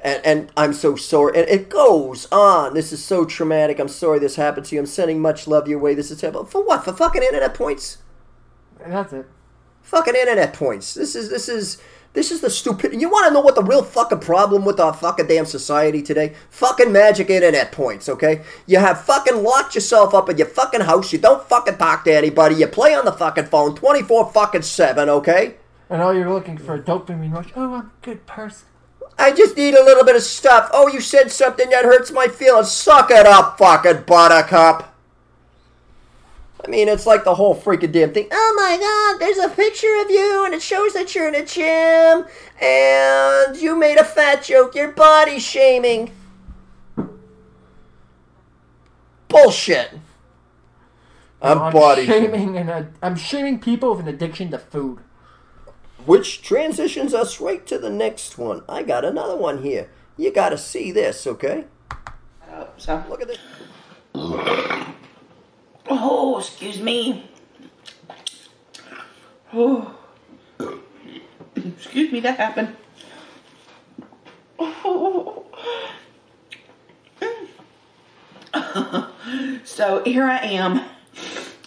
And, 0.00 0.24
and 0.24 0.52
I'm 0.56 0.72
so 0.72 0.94
sorry. 0.94 1.38
And 1.38 1.48
it 1.48 1.68
goes 1.68 2.26
on. 2.30 2.74
This 2.74 2.92
is 2.92 3.04
so 3.04 3.24
traumatic. 3.24 3.80
I'm 3.80 3.88
sorry 3.88 4.18
this 4.18 4.36
happened 4.36 4.66
to 4.66 4.76
you. 4.76 4.80
I'm 4.80 4.86
sending 4.86 5.20
much 5.20 5.48
love 5.48 5.66
your 5.66 5.80
way. 5.80 5.94
This 5.94 6.10
is 6.10 6.20
terrible. 6.20 6.44
For 6.44 6.64
what? 6.64 6.84
For 6.84 6.92
fucking 6.92 7.22
internet 7.22 7.54
points? 7.54 7.98
That's 8.86 9.12
it. 9.12 9.26
Fucking 9.82 10.14
internet 10.14 10.52
points. 10.52 10.94
This 10.94 11.16
is 11.16 11.30
this 11.30 11.48
is 11.48 11.78
this 12.12 12.30
is 12.30 12.40
the 12.40 12.50
stupid. 12.50 13.00
You 13.00 13.08
want 13.08 13.26
to 13.26 13.34
know 13.34 13.40
what 13.40 13.54
the 13.54 13.62
real 13.62 13.82
fucking 13.82 14.20
problem 14.20 14.64
with 14.64 14.78
our 14.78 14.92
fucking 14.92 15.26
damn 15.26 15.46
society 15.46 16.02
today? 16.02 16.34
Fucking 16.50 16.92
magic 16.92 17.28
internet 17.30 17.72
points. 17.72 18.08
Okay, 18.08 18.42
you 18.66 18.78
have 18.78 19.04
fucking 19.04 19.42
locked 19.42 19.74
yourself 19.74 20.14
up 20.14 20.28
in 20.28 20.38
your 20.38 20.46
fucking 20.46 20.82
house. 20.82 21.12
You 21.12 21.18
don't 21.18 21.42
fucking 21.48 21.78
talk 21.78 22.04
to 22.04 22.14
anybody. 22.14 22.54
You 22.56 22.66
play 22.66 22.94
on 22.94 23.04
the 23.04 23.12
fucking 23.12 23.46
phone 23.46 23.74
twenty 23.74 24.02
four 24.02 24.30
fucking 24.30 24.62
seven. 24.62 25.08
Okay. 25.08 25.56
And 25.90 26.02
all 26.02 26.14
you're 26.14 26.32
looking 26.32 26.58
for 26.58 26.74
a 26.74 26.82
dopamine 26.82 27.32
rush. 27.32 27.48
Oh, 27.56 27.74
I'm 27.74 27.80
a 27.80 27.90
good 28.02 28.26
person. 28.26 28.66
I 29.18 29.32
just 29.32 29.56
need 29.56 29.74
a 29.74 29.84
little 29.84 30.04
bit 30.04 30.14
of 30.14 30.22
stuff. 30.22 30.70
Oh, 30.72 30.86
you 30.86 31.00
said 31.00 31.32
something 31.32 31.70
that 31.70 31.84
hurts 31.84 32.12
my 32.12 32.28
feelings. 32.28 32.70
Suck 32.70 33.10
it 33.10 33.26
up, 33.26 33.58
fucking 33.58 34.04
buttercup. 34.06 34.94
I 36.64 36.70
mean, 36.70 36.88
it's 36.88 37.06
like 37.06 37.24
the 37.24 37.34
whole 37.34 37.56
freaking 37.56 37.92
damn 37.92 38.12
thing. 38.12 38.28
Oh 38.30 38.54
my 38.56 38.76
god, 38.76 39.20
there's 39.20 39.38
a 39.38 39.54
picture 39.54 40.00
of 40.02 40.10
you, 40.10 40.44
and 40.44 40.54
it 40.54 40.62
shows 40.62 40.92
that 40.92 41.14
you're 41.14 41.28
in 41.28 41.34
a 41.34 41.44
gym, 41.44 42.26
and 42.60 43.56
you 43.56 43.76
made 43.76 43.96
a 43.98 44.04
fat 44.04 44.44
joke. 44.44 44.74
You're 44.74 44.92
body 44.92 45.38
shaming. 45.38 46.12
Bullshit. 49.28 49.90
I'm, 51.40 51.58
I'm 51.58 51.72
body 51.72 52.06
shaming 52.06 52.56
and 52.56 52.88
I'm 53.02 53.14
shaming 53.14 53.60
people 53.60 53.90
with 53.90 54.00
an 54.00 54.08
addiction 54.12 54.50
to 54.50 54.58
food. 54.58 54.98
Which 56.08 56.40
transitions 56.40 57.12
us 57.12 57.38
right 57.38 57.66
to 57.66 57.78
the 57.78 57.90
next 57.90 58.38
one. 58.38 58.62
I 58.66 58.82
got 58.82 59.04
another 59.04 59.36
one 59.36 59.62
here. 59.62 59.90
You 60.16 60.32
gotta 60.32 60.56
see 60.56 60.90
this, 60.90 61.26
okay? 61.26 61.66
Oh, 62.50 62.68
so, 62.78 63.04
Look 63.10 63.20
at 63.20 63.28
this. 63.28 63.36
oh, 64.14 64.94
excuse 66.38 66.80
me. 66.80 67.30
Oh, 69.52 69.94
excuse 71.54 72.10
me, 72.10 72.20
that 72.20 72.38
happened. 72.38 72.74
Oh. 74.58 75.44
so 79.64 80.02
here 80.04 80.24
I 80.24 80.38
am. 80.38 80.86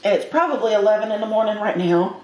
It's 0.03 0.25
probably 0.25 0.73
11 0.73 1.11
in 1.11 1.21
the 1.21 1.27
morning 1.27 1.57
right 1.57 1.77
now. 1.77 2.21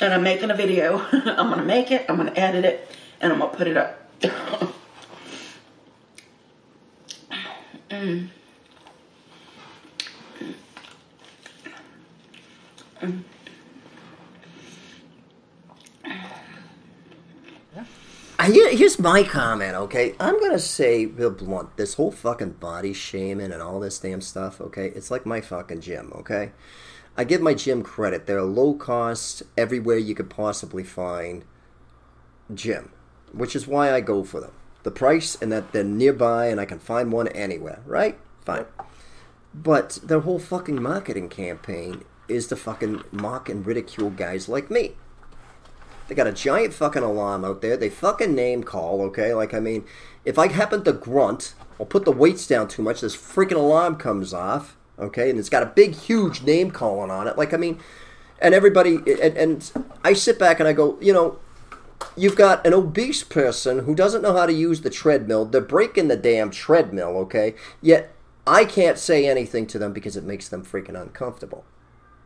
And 0.00 0.14
I'm 0.14 0.22
making 0.22 0.50
a 0.50 0.54
video. 0.54 0.98
I'm 1.12 1.48
going 1.48 1.58
to 1.58 1.64
make 1.64 1.90
it, 1.90 2.06
I'm 2.08 2.16
going 2.16 2.28
to 2.28 2.38
edit 2.38 2.64
it, 2.64 2.88
and 3.20 3.32
I'm 3.32 3.38
going 3.40 3.50
to 3.50 3.56
put 3.56 3.66
it 3.66 3.76
up. 3.76 4.08
Uh, 18.48 18.52
here, 18.52 18.70
here's 18.70 18.98
my 18.98 19.22
comment, 19.22 19.74
okay? 19.74 20.14
I'm 20.18 20.40
gonna 20.40 20.58
say 20.58 21.06
real 21.06 21.30
blunt. 21.30 21.76
This 21.76 21.94
whole 21.94 22.10
fucking 22.10 22.52
body 22.52 22.92
shaming 22.92 23.52
and 23.52 23.62
all 23.62 23.80
this 23.80 23.98
damn 23.98 24.20
stuff, 24.20 24.60
okay? 24.60 24.86
It's 24.86 25.10
like 25.10 25.26
my 25.26 25.40
fucking 25.40 25.80
gym, 25.80 26.12
okay? 26.16 26.52
I 27.18 27.24
give 27.24 27.40
my 27.40 27.52
gym 27.52 27.82
credit. 27.82 28.26
They're 28.26 28.42
low 28.44 28.74
cost, 28.74 29.42
everywhere 29.56 29.98
you 29.98 30.14
could 30.14 30.30
possibly 30.30 30.84
find 30.84 31.44
gym, 32.54 32.92
which 33.32 33.56
is 33.56 33.66
why 33.66 33.92
I 33.92 34.00
go 34.00 34.22
for 34.22 34.40
them. 34.40 34.52
The 34.84 34.92
price 34.92 35.36
and 35.42 35.50
that 35.50 35.72
they're 35.72 35.82
nearby 35.82 36.46
and 36.46 36.60
I 36.60 36.64
can 36.64 36.78
find 36.78 37.10
one 37.10 37.26
anywhere, 37.28 37.80
right? 37.84 38.16
Fine. 38.44 38.66
But 39.52 39.98
their 40.04 40.20
whole 40.20 40.38
fucking 40.38 40.80
marketing 40.80 41.28
campaign 41.28 42.04
is 42.28 42.46
to 42.46 42.56
fucking 42.56 43.02
mock 43.10 43.48
and 43.48 43.66
ridicule 43.66 44.10
guys 44.10 44.48
like 44.48 44.70
me. 44.70 44.92
They 46.06 46.14
got 46.14 46.28
a 46.28 46.32
giant 46.32 46.72
fucking 46.72 47.02
alarm 47.02 47.44
out 47.44 47.62
there. 47.62 47.76
They 47.76 47.90
fucking 47.90 48.34
name 48.34 48.62
call, 48.62 49.02
okay? 49.02 49.34
Like, 49.34 49.52
I 49.52 49.60
mean, 49.60 49.84
if 50.24 50.38
I 50.38 50.52
happen 50.52 50.84
to 50.84 50.92
grunt 50.92 51.54
or 51.80 51.84
put 51.84 52.04
the 52.04 52.12
weights 52.12 52.46
down 52.46 52.68
too 52.68 52.82
much, 52.82 53.00
this 53.00 53.16
freaking 53.16 53.56
alarm 53.56 53.96
comes 53.96 54.32
off, 54.32 54.77
okay? 54.98 55.30
And 55.30 55.38
it's 55.38 55.48
got 55.48 55.62
a 55.62 55.66
big, 55.66 55.94
huge 55.94 56.42
name 56.42 56.70
calling 56.70 57.10
on 57.10 57.28
it. 57.28 57.36
Like, 57.36 57.54
I 57.54 57.56
mean, 57.56 57.80
and 58.40 58.54
everybody, 58.54 58.96
and, 58.96 59.36
and 59.36 59.72
I 60.04 60.12
sit 60.12 60.38
back 60.38 60.60
and 60.60 60.68
I 60.68 60.72
go, 60.72 60.98
you 61.00 61.12
know, 61.12 61.38
you've 62.16 62.36
got 62.36 62.66
an 62.66 62.74
obese 62.74 63.24
person 63.24 63.80
who 63.80 63.94
doesn't 63.94 64.22
know 64.22 64.36
how 64.36 64.46
to 64.46 64.52
use 64.52 64.82
the 64.82 64.90
treadmill. 64.90 65.44
They're 65.44 65.60
breaking 65.60 66.08
the 66.08 66.16
damn 66.16 66.50
treadmill, 66.50 67.16
okay? 67.18 67.54
Yet 67.80 68.14
I 68.46 68.64
can't 68.64 68.98
say 68.98 69.28
anything 69.28 69.66
to 69.68 69.78
them 69.78 69.92
because 69.92 70.16
it 70.16 70.24
makes 70.24 70.48
them 70.48 70.64
freaking 70.64 71.00
uncomfortable. 71.00 71.64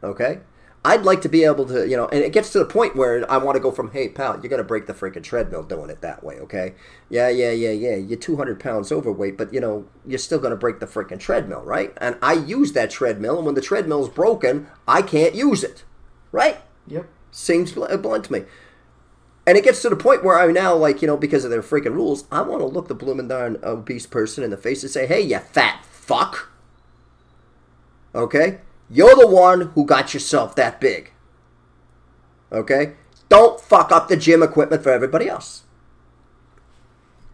Okay? 0.02 0.40
I'd 0.84 1.04
like 1.04 1.20
to 1.22 1.28
be 1.28 1.44
able 1.44 1.64
to, 1.66 1.88
you 1.88 1.96
know, 1.96 2.08
and 2.08 2.24
it 2.24 2.32
gets 2.32 2.50
to 2.52 2.58
the 2.58 2.64
point 2.64 2.96
where 2.96 3.30
I 3.30 3.36
want 3.36 3.54
to 3.54 3.60
go 3.60 3.70
from, 3.70 3.92
hey, 3.92 4.08
pal, 4.08 4.40
you're 4.40 4.50
going 4.50 4.58
to 4.58 4.64
break 4.64 4.86
the 4.86 4.94
freaking 4.94 5.22
treadmill 5.22 5.62
doing 5.62 5.90
it 5.90 6.00
that 6.00 6.24
way, 6.24 6.40
okay? 6.40 6.74
Yeah, 7.08 7.28
yeah, 7.28 7.52
yeah, 7.52 7.70
yeah. 7.70 7.94
You're 7.94 8.18
200 8.18 8.58
pounds 8.58 8.90
overweight, 8.90 9.38
but, 9.38 9.54
you 9.54 9.60
know, 9.60 9.86
you're 10.04 10.18
still 10.18 10.40
going 10.40 10.50
to 10.50 10.56
break 10.56 10.80
the 10.80 10.86
freaking 10.86 11.20
treadmill, 11.20 11.62
right? 11.62 11.92
And 11.98 12.16
I 12.20 12.32
use 12.32 12.72
that 12.72 12.90
treadmill, 12.90 13.36
and 13.36 13.46
when 13.46 13.54
the 13.54 13.60
treadmill's 13.60 14.08
broken, 14.08 14.66
I 14.88 15.02
can't 15.02 15.36
use 15.36 15.62
it, 15.62 15.84
right? 16.32 16.58
Yep. 16.88 17.06
Seems 17.30 17.72
bl- 17.72 17.84
uh, 17.84 17.96
blunt 17.96 18.24
to 18.24 18.32
me. 18.32 18.44
And 19.46 19.56
it 19.56 19.64
gets 19.64 19.82
to 19.82 19.88
the 19.88 19.96
point 19.96 20.24
where 20.24 20.38
I 20.38 20.50
now, 20.50 20.74
like, 20.74 21.00
you 21.00 21.06
know, 21.06 21.16
because 21.16 21.44
of 21.44 21.50
their 21.52 21.62
freaking 21.62 21.94
rules, 21.94 22.24
I 22.32 22.42
want 22.42 22.60
to 22.60 22.66
look 22.66 22.88
the 22.88 22.94
blooming 22.94 23.28
darn 23.28 23.58
obese 23.62 24.06
person 24.06 24.42
in 24.42 24.50
the 24.50 24.56
face 24.56 24.82
and 24.82 24.90
say, 24.90 25.06
hey, 25.06 25.20
you 25.20 25.38
fat 25.38 25.84
fuck. 25.84 26.50
Okay? 28.14 28.58
You're 28.90 29.16
the 29.16 29.26
one 29.26 29.72
who 29.74 29.86
got 29.86 30.12
yourself 30.12 30.54
that 30.56 30.80
big. 30.80 31.12
Okay? 32.50 32.94
Don't 33.28 33.60
fuck 33.60 33.90
up 33.90 34.08
the 34.08 34.16
gym 34.16 34.42
equipment 34.42 34.82
for 34.82 34.90
everybody 34.90 35.28
else. 35.28 35.62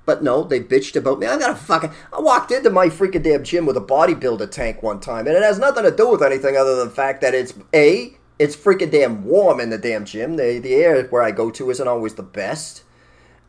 But 0.09 0.23
no, 0.23 0.43
they 0.43 0.61
bitched 0.61 0.97
about 0.97 1.19
me. 1.19 1.27
I 1.27 1.39
got 1.39 1.51
a 1.51 1.55
fucking. 1.55 1.91
I 2.13 2.21
walked 2.21 2.51
into 2.51 2.71
my 2.71 2.87
freaking 2.87 3.23
damn 3.23 3.45
gym 3.45 3.67
with 3.67 3.77
a 3.77 3.81
bodybuilder 3.83 4.51
tank 4.51 4.83
one 4.83 5.01
time, 5.01 5.27
and 5.27 5.37
it 5.37 5.43
has 5.43 5.59
nothing 5.59 5.85
to 5.85 5.95
do 5.95 6.09
with 6.09 6.23
anything 6.23 6.57
other 6.57 6.77
than 6.77 6.89
the 6.89 6.95
fact 6.95 7.21
that 7.21 7.35
it's 7.35 7.53
a. 7.75 8.17
It's 8.39 8.57
freaking 8.57 8.91
damn 8.91 9.25
warm 9.25 9.61
in 9.61 9.69
the 9.69 9.77
damn 9.77 10.07
gym. 10.07 10.37
The 10.37 10.61
the 10.61 10.77
air 10.77 11.03
where 11.09 11.23
I 11.23 11.31
go 11.31 11.51
to 11.51 11.69
isn't 11.69 11.87
always 11.87 12.15
the 12.15 12.23
best. 12.23 12.85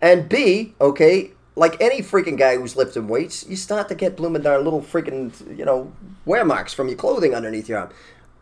And 0.02 0.28
B, 0.28 0.74
okay, 0.82 1.32
like 1.60 1.82
any 1.82 2.01
freaking 2.01 2.38
guy 2.38 2.55
who's 2.55 2.78
lifting 2.78 3.10
weights, 3.10 3.45
you 3.45 3.57
start 3.57 3.89
to 3.89 3.95
get 3.95 4.16
blooming 4.16 4.43
darn 4.43 4.64
little 4.64 4.82
freaking, 4.82 5.57
you 5.57 5.66
know, 5.66 5.91
wear 6.24 6.45
marks 6.45 6.74
from 6.74 6.88
your 6.88 6.95
clothing 6.95 7.36
underneath 7.36 7.68
your 7.68 7.80
arm. 7.80 7.89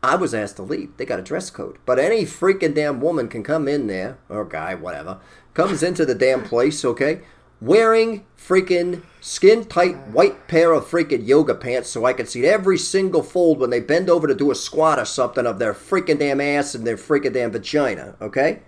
I 0.04 0.16
was 0.16 0.36
asked 0.36 0.58
to 0.58 0.62
leave. 0.62 0.96
They 0.98 1.06
got 1.06 1.18
a 1.18 1.24
dress 1.24 1.50
code. 1.50 1.80
But 1.84 1.98
any 1.98 2.26
freaking 2.26 2.76
damn 2.76 3.02
woman 3.02 3.28
can 3.28 3.42
come 3.42 3.68
in 3.68 3.88
there, 3.88 4.20
or 4.30 4.46
guy, 4.46 4.76
whatever, 4.76 5.18
comes 5.56 5.82
into 5.82 6.06
the 6.06 6.14
damn 6.14 6.44
place, 6.44 6.86
okay, 6.86 7.22
wearing 7.60 8.24
freaking 8.38 9.02
skin 9.20 9.66
tight 9.66 9.98
white 10.10 10.48
pair 10.48 10.72
of 10.72 10.86
freaking 10.86 11.28
yoga 11.28 11.56
pants 11.56 11.90
so 11.90 12.06
I 12.06 12.14
can 12.14 12.28
see 12.28 12.46
every 12.46 12.78
single 12.78 13.24
fold 13.24 13.60
when 13.60 13.72
they 13.72 13.80
bend 13.80 14.12
over 14.12 14.28
to 14.28 14.36
do 14.36 14.52
a 14.52 14.56
squat 14.56 15.00
or 15.00 15.06
something 15.06 15.48
of 15.48 15.58
their 15.58 15.74
freaking 15.74 16.20
damn 16.20 16.40
ass 16.40 16.76
and 16.76 16.86
their 16.86 16.98
freaking 16.98 17.34
damn 17.34 17.50
vagina, 17.50 18.16
okay? 18.22 18.60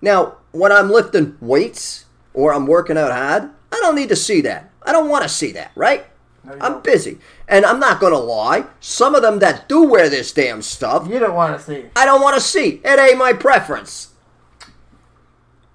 Now, 0.00 0.38
when 0.52 0.72
I'm 0.72 0.90
lifting 0.90 1.36
weights 1.38 2.06
or 2.32 2.54
I'm 2.54 2.66
working 2.66 2.96
out 2.96 3.12
hard, 3.12 3.50
I 3.72 3.76
don't 3.76 3.94
need 3.94 4.08
to 4.08 4.16
see 4.16 4.40
that. 4.42 4.70
I 4.82 4.92
don't 4.92 5.08
want 5.08 5.22
to 5.22 5.28
see 5.28 5.52
that, 5.52 5.72
right? 5.74 6.06
No, 6.44 6.52
I'm 6.54 6.72
don't. 6.72 6.84
busy. 6.84 7.18
And 7.48 7.64
I'm 7.64 7.80
not 7.80 8.00
going 8.00 8.12
to 8.12 8.18
lie. 8.18 8.66
Some 8.80 9.14
of 9.14 9.22
them 9.22 9.38
that 9.40 9.68
do 9.68 9.82
wear 9.84 10.08
this 10.08 10.32
damn 10.32 10.62
stuff, 10.62 11.08
You 11.08 11.18
don't 11.18 11.34
want 11.34 11.58
to 11.58 11.64
see. 11.64 11.86
I 11.94 12.06
don't 12.06 12.22
want 12.22 12.34
to 12.36 12.40
see. 12.40 12.80
It 12.84 12.98
ain't 12.98 13.18
my 13.18 13.32
preference. 13.32 14.08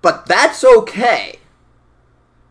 But 0.01 0.25
that's 0.25 0.63
okay. 0.63 1.39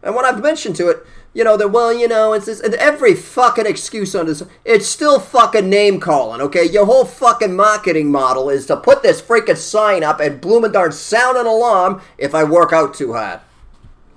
And 0.03 0.15
when 0.15 0.25
I've 0.25 0.43
mentioned 0.43 0.77
to 0.77 0.89
it, 0.89 1.07
you 1.33 1.43
know, 1.43 1.57
that, 1.57 1.69
well, 1.69 1.93
you 1.93 2.07
know, 2.07 2.33
it's 2.33 2.47
this, 2.47 2.61
and 2.61 2.75
every 2.75 3.15
fucking 3.15 3.67
excuse 3.67 4.15
on 4.15 4.27
this, 4.27 4.43
it's 4.65 4.87
still 4.87 5.19
fucking 5.19 5.69
name 5.69 5.99
calling, 5.99 6.41
okay? 6.41 6.65
Your 6.65 6.87
whole 6.87 7.05
fucking 7.05 7.57
marketing 7.57 8.13
model 8.13 8.49
is 8.51 8.67
to 8.67 8.77
put 8.77 9.03
this 9.03 9.21
freaking 9.21 9.57
sign 9.57 10.05
up 10.05 10.21
and 10.21 10.41
Bloomingdale 10.41 10.93
sound 10.93 11.37
an 11.37 11.47
alarm 11.47 12.01
if 12.19 12.35
I 12.35 12.45
work 12.45 12.73
out 12.73 12.95
too 12.95 13.15
hard. 13.15 13.41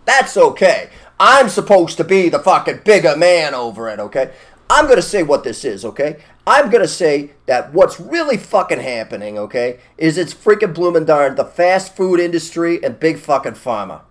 That's 0.06 0.38
okay. 0.38 0.90
I'm 1.20 1.50
supposed 1.50 1.98
to 1.98 2.04
be 2.04 2.30
the 2.30 2.40
fucking 2.40 2.82
bigger 2.86 3.16
man 3.18 3.54
over 3.54 3.90
it, 3.90 4.00
okay? 4.00 4.32
I'm 4.70 4.86
going 4.86 4.98
to 4.98 5.02
say 5.02 5.24
what 5.24 5.44
this 5.44 5.64
is, 5.64 5.86
okay? 5.86 6.22
I'm 6.46 6.70
going 6.70 6.84
to 6.84 6.88
say 6.88 7.32
that 7.46 7.74
what's 7.74 8.00
really 8.00 8.38
fucking 8.38 8.80
happening, 8.80 9.38
okay, 9.38 9.80
is 9.98 10.18
it's 10.18 10.34
freaking 10.34 10.74
blooming 10.74 11.06
darn 11.06 11.36
the 11.36 11.46
fast 11.46 11.96
food 11.96 12.20
industry, 12.20 12.84
and 12.84 13.00
big 13.00 13.18
fucking 13.18 13.54
pharma. 13.54 14.02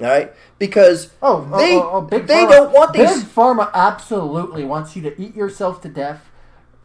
All 0.00 0.06
right? 0.06 0.32
Because 0.58 1.10
Oh, 1.20 1.48
oh, 1.52 1.58
they, 1.58 1.76
oh, 1.76 1.90
oh, 1.92 2.00
big 2.02 2.26
they 2.26 2.44
pharma, 2.44 2.50
don't 2.50 2.72
want 2.72 2.92
these. 2.92 3.22
Big 3.22 3.32
pharma 3.32 3.70
absolutely 3.72 4.64
wants 4.64 4.94
you 4.96 5.02
to 5.02 5.20
eat 5.20 5.34
yourself 5.34 5.80
to 5.82 5.88
death, 5.88 6.30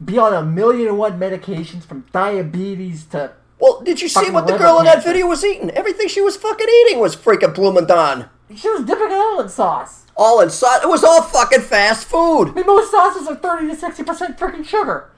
be 0.03 0.17
on 0.17 0.33
a 0.33 0.43
million 0.43 0.87
and 0.87 0.97
one 0.97 1.19
medications 1.19 1.83
from 1.83 2.05
diabetes 2.11 3.05
to. 3.05 3.33
Well, 3.59 3.81
did 3.81 4.01
you 4.01 4.07
see 4.07 4.29
what 4.29 4.45
the 4.45 4.57
girl 4.57 4.79
in 4.79 4.85
that 4.85 5.03
video 5.03 5.27
was 5.27 5.43
eating? 5.43 5.71
Everything 5.71 6.07
she 6.07 6.21
was 6.21 6.37
fucking 6.37 6.67
eating 6.85 6.99
was 6.99 7.15
freaking 7.15 7.55
Bloomingdale. 7.55 8.29
She 8.55 8.69
was 8.69 8.85
dipping 8.85 9.07
it 9.11 9.13
all 9.13 9.41
in 9.41 9.49
sauce. 9.49 10.05
All 10.15 10.39
in 10.41 10.49
sauce. 10.49 10.83
It 10.83 10.87
was 10.89 11.03
all 11.03 11.21
fucking 11.21 11.61
fast 11.61 12.07
food. 12.07 12.49
I 12.49 12.51
mean, 12.53 12.65
most 12.65 12.91
sauces 12.91 13.27
are 13.27 13.35
30 13.35 13.67
to 13.67 13.75
60% 13.75 14.37
freaking 14.37 14.65
sugar. 14.65 15.09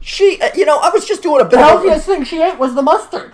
She, 0.00 0.40
uh, 0.40 0.50
you 0.54 0.64
know, 0.64 0.78
I 0.78 0.90
was 0.90 1.06
just 1.06 1.22
doing 1.22 1.40
a 1.40 1.44
bit 1.44 1.52
The 1.52 1.58
healthiest 1.58 2.06
thing 2.06 2.24
she 2.24 2.42
ate 2.42 2.58
was 2.58 2.74
the 2.74 2.82
mustard. 2.82 3.32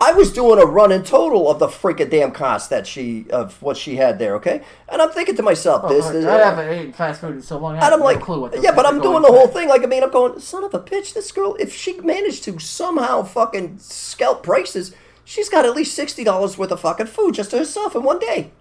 I 0.00 0.12
was 0.12 0.32
doing 0.32 0.60
a 0.60 0.64
run 0.64 0.92
in 0.92 1.02
total 1.02 1.50
of 1.50 1.58
the 1.58 1.66
freaking 1.66 2.08
damn 2.08 2.30
cost 2.30 2.70
that 2.70 2.86
she 2.86 3.26
of 3.30 3.60
what 3.60 3.76
she 3.76 3.96
had 3.96 4.20
there, 4.20 4.36
okay? 4.36 4.62
And 4.88 5.02
I'm 5.02 5.10
thinking 5.10 5.34
to 5.34 5.42
myself, 5.42 5.88
this, 5.88 6.06
Oh, 6.06 6.12
this, 6.12 6.24
I 6.24 6.38
haven't 6.38 6.72
eaten 6.78 6.92
fast 6.92 7.20
food 7.20 7.34
in 7.34 7.42
so 7.42 7.58
long. 7.58 7.72
I 7.72 7.76
and 7.78 7.82
have 7.82 7.92
I'm 7.94 7.98
no 7.98 8.04
like, 8.04 8.20
clue 8.20 8.40
what 8.42 8.52
those 8.52 8.62
yeah, 8.62 8.70
but 8.72 8.86
I'm 8.86 9.00
doing 9.00 9.22
the 9.22 9.28
whole 9.32 9.48
thing. 9.48 9.68
Like, 9.68 9.82
I 9.82 9.86
mean, 9.86 10.04
I'm 10.04 10.12
going, 10.12 10.38
son 10.38 10.62
of 10.62 10.72
a 10.72 10.78
bitch, 10.78 11.14
this 11.14 11.32
girl, 11.32 11.56
if 11.58 11.74
she 11.74 11.98
managed 12.00 12.44
to 12.44 12.60
somehow 12.60 13.24
fucking 13.24 13.78
scalp 13.80 14.44
prices, 14.44 14.94
she's 15.24 15.48
got 15.48 15.64
at 15.66 15.74
least 15.74 15.94
sixty 15.96 16.22
dollars 16.22 16.56
worth 16.56 16.70
of 16.70 16.80
fucking 16.80 17.06
food 17.06 17.34
just 17.34 17.50
to 17.50 17.58
herself 17.58 17.96
in 17.96 18.04
one 18.04 18.20
day. 18.20 18.52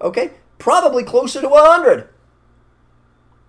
Okay, 0.00 0.32
probably 0.58 1.02
closer 1.02 1.40
to 1.40 1.48
a 1.48 1.70
hundred. 1.70 2.08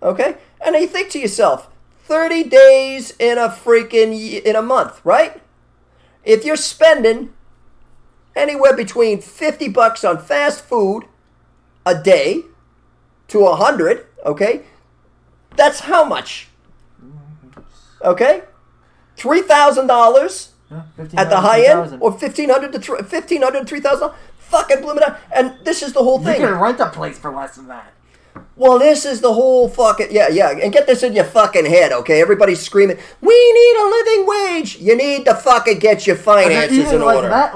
Okay, 0.01 0.37
and 0.65 0.75
you 0.75 0.87
think 0.87 1.09
to 1.11 1.19
yourself, 1.19 1.69
thirty 2.03 2.43
days 2.43 3.13
in 3.19 3.37
a 3.37 3.49
freaking 3.49 4.41
in 4.43 4.55
a 4.55 4.61
month, 4.61 5.01
right? 5.03 5.41
If 6.23 6.45
you're 6.45 6.57
spending 6.57 7.33
anywhere 8.35 8.75
between 8.75 9.21
50 9.21 9.69
bucks 9.69 10.03
on 10.03 10.17
fast 10.17 10.61
food 10.63 11.05
a 11.85 11.99
day 12.01 12.43
to 13.27 13.39
a 13.39 13.51
100 13.51 14.05
okay? 14.25 14.61
That's 15.55 15.81
how 15.81 16.03
much 16.05 16.47
okay? 18.03 18.43
$3000 19.17 20.49
Yeah, 20.71 20.83
at 20.97 21.29
the 21.29 21.35
$1,500, 21.35 21.41
high 21.41 21.63
end 21.65 21.97
or 22.01 22.11
1500 22.11 22.71
to 22.73 22.79
thr- 22.79 22.95
1500 22.95 23.67
3000 23.67 24.11
fucking 24.49 24.81
blooming 24.81 25.03
out 25.03 25.17
and 25.35 25.55
this 25.63 25.81
is 25.83 25.93
the 25.93 26.03
whole 26.03 26.19
thing. 26.19 26.41
You 26.41 26.47
can 26.47 26.59
rent 26.59 26.79
a 26.79 26.89
place 26.89 27.17
for 27.17 27.31
less 27.31 27.55
than 27.55 27.67
that. 27.67 27.93
well, 28.55 28.77
this 28.79 29.05
is 29.05 29.21
the 29.21 29.33
whole 29.33 29.69
fucking 29.69 30.07
yeah, 30.11 30.27
yeah, 30.29 30.51
and 30.51 30.71
get 30.73 30.85
this 30.87 31.03
in 31.03 31.13
your 31.13 31.25
fucking 31.25 31.65
head, 31.65 31.91
okay? 31.91 32.21
Everybody's 32.21 32.61
screaming, 32.61 32.97
"We 33.21 33.53
need 33.53 33.75
a 33.79 33.85
living 33.97 34.27
wage." 34.27 34.77
You 34.77 34.95
need 34.95 35.25
to 35.25 35.35
fucking 35.35 35.79
get 35.79 36.05
your 36.07 36.15
finances 36.15 36.91
in 36.91 37.01
like 37.01 37.15
order. 37.15 37.29
that. 37.29 37.55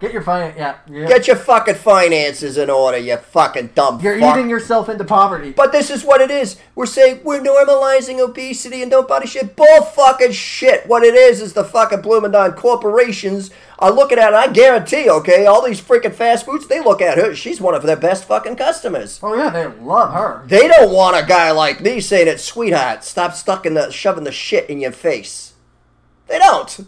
Get 0.00 0.12
your 0.12 0.22
finance. 0.22 0.56
Yeah, 0.56 0.76
yeah. 0.88 1.08
Get 1.08 1.26
your 1.26 1.36
fucking 1.36 1.76
finances 1.76 2.56
in 2.58 2.70
order, 2.70 2.98
you 2.98 3.16
fucking 3.16 3.70
dumb 3.74 4.00
You're 4.00 4.18
fuck. 4.18 4.36
eating 4.36 4.50
yourself 4.50 4.88
into 4.88 5.04
poverty. 5.04 5.52
But 5.52 5.72
this 5.72 5.90
is 5.90 6.04
what 6.04 6.20
it 6.20 6.30
is. 6.30 6.56
We're 6.74 6.86
saying 6.86 7.20
we're 7.24 7.40
normalizing 7.40 8.20
obesity 8.22 8.82
and 8.82 8.90
don't 8.90 9.08
body 9.08 9.26
shit. 9.26 9.56
Bull 9.56 9.82
fucking 9.82 10.32
shit. 10.32 10.86
What 10.86 11.02
it 11.02 11.14
is 11.14 11.40
is 11.40 11.52
the 11.52 11.64
fucking 11.64 12.02
Bloomingdale 12.02 12.52
corporations 12.52 13.50
are 13.78 13.90
looking 13.90 14.18
at 14.18 14.32
it. 14.32 14.36
I 14.36 14.48
guarantee, 14.52 15.08
okay, 15.10 15.46
all 15.46 15.64
these 15.64 15.80
freaking 15.80 16.14
fast 16.14 16.46
foods, 16.46 16.66
they 16.66 16.80
look 16.80 17.02
at 17.02 17.18
her. 17.18 17.34
She's 17.34 17.60
one 17.60 17.74
of 17.74 17.82
their 17.82 17.96
best 17.96 18.24
fucking 18.24 18.56
customers. 18.56 19.20
oh 19.22 19.34
yeah, 19.36 19.50
they 19.50 19.66
love 19.66 20.12
her. 20.12 20.46
They 20.46 20.68
don't 20.68 20.92
want 20.92 21.16
a 21.16 21.26
guy 21.26 21.50
like 21.50 21.80
me 21.80 22.00
saying 22.00 22.26
that, 22.26 22.40
sweetheart, 22.40 23.04
stop 23.04 23.34
stuck 23.34 23.66
in 23.66 23.74
the 23.74 23.90
shoving 23.90 24.24
the 24.24 24.32
shit 24.32 24.70
in 24.70 24.80
your 24.80 24.92
face. 24.92 25.54
They 26.28 26.38
don't. 26.38 26.86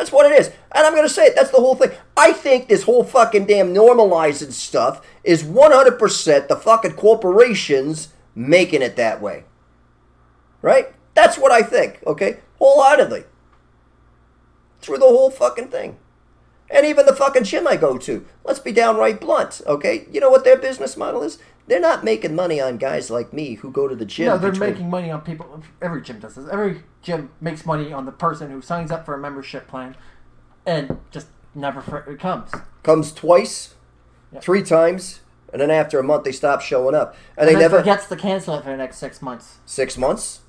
That's 0.00 0.12
what 0.12 0.32
it 0.32 0.40
is. 0.40 0.46
And 0.46 0.86
I'm 0.86 0.94
going 0.94 1.06
to 1.06 1.12
say 1.12 1.26
it. 1.26 1.36
That's 1.36 1.50
the 1.50 1.58
whole 1.58 1.74
thing. 1.74 1.90
I 2.16 2.32
think 2.32 2.68
this 2.68 2.84
whole 2.84 3.04
fucking 3.04 3.44
damn 3.44 3.74
normalizing 3.74 4.50
stuff 4.50 5.06
is 5.24 5.42
100% 5.42 6.48
the 6.48 6.56
fucking 6.56 6.94
corporations 6.94 8.08
making 8.34 8.80
it 8.80 8.96
that 8.96 9.20
way. 9.20 9.44
Right? 10.62 10.94
That's 11.12 11.36
what 11.36 11.52
I 11.52 11.60
think, 11.60 12.02
okay? 12.06 12.38
Wholeheartedly. 12.58 13.24
Through 14.80 14.98
the 14.98 15.04
whole 15.04 15.30
fucking 15.30 15.68
thing. 15.68 15.98
And 16.70 16.86
even 16.86 17.04
the 17.04 17.14
fucking 17.14 17.44
gym 17.44 17.68
I 17.68 17.76
go 17.76 17.98
to. 17.98 18.24
Let's 18.42 18.58
be 18.58 18.72
downright 18.72 19.20
blunt, 19.20 19.60
okay? 19.66 20.06
You 20.10 20.20
know 20.20 20.30
what 20.30 20.44
their 20.44 20.56
business 20.56 20.96
model 20.96 21.22
is? 21.22 21.36
They're 21.70 21.78
not 21.80 22.02
making 22.02 22.34
money 22.34 22.60
on 22.60 22.78
guys 22.78 23.12
like 23.12 23.32
me 23.32 23.54
who 23.54 23.70
go 23.70 23.86
to 23.86 23.94
the 23.94 24.04
gym. 24.04 24.26
No, 24.26 24.38
they're 24.38 24.50
between- 24.50 24.70
making 24.70 24.90
money 24.90 25.08
on 25.08 25.20
people. 25.20 25.62
Every 25.80 26.02
gym 26.02 26.18
does 26.18 26.34
this. 26.34 26.46
Every 26.50 26.82
gym 27.00 27.30
makes 27.40 27.64
money 27.64 27.92
on 27.92 28.06
the 28.06 28.10
person 28.12 28.50
who 28.50 28.60
signs 28.60 28.90
up 28.90 29.06
for 29.06 29.14
a 29.14 29.18
membership 29.18 29.68
plan 29.68 29.94
and 30.66 30.98
just 31.12 31.28
never 31.54 32.04
it 32.08 32.18
comes. 32.18 32.50
comes 32.82 33.12
twice, 33.12 33.74
Yeah. 34.32 34.40
three 34.40 34.64
times, 34.64 35.20
and 35.52 35.62
then 35.62 35.70
after 35.70 36.00
a 36.00 36.02
month 36.02 36.24
they 36.24 36.32
stop 36.32 36.60
showing 36.60 36.96
up, 36.96 37.14
and, 37.36 37.48
And 37.48 37.56
they 37.56 37.60
never 37.60 37.78
forgets 37.78 38.06
to 38.08 38.16
cancel 38.16 38.56
it 38.56 38.64
for 38.64 38.70
the 38.70 38.76
next 38.76 38.96
six 38.98 39.22
months. 39.22 39.58
six 39.64 39.96
months. 39.96 40.40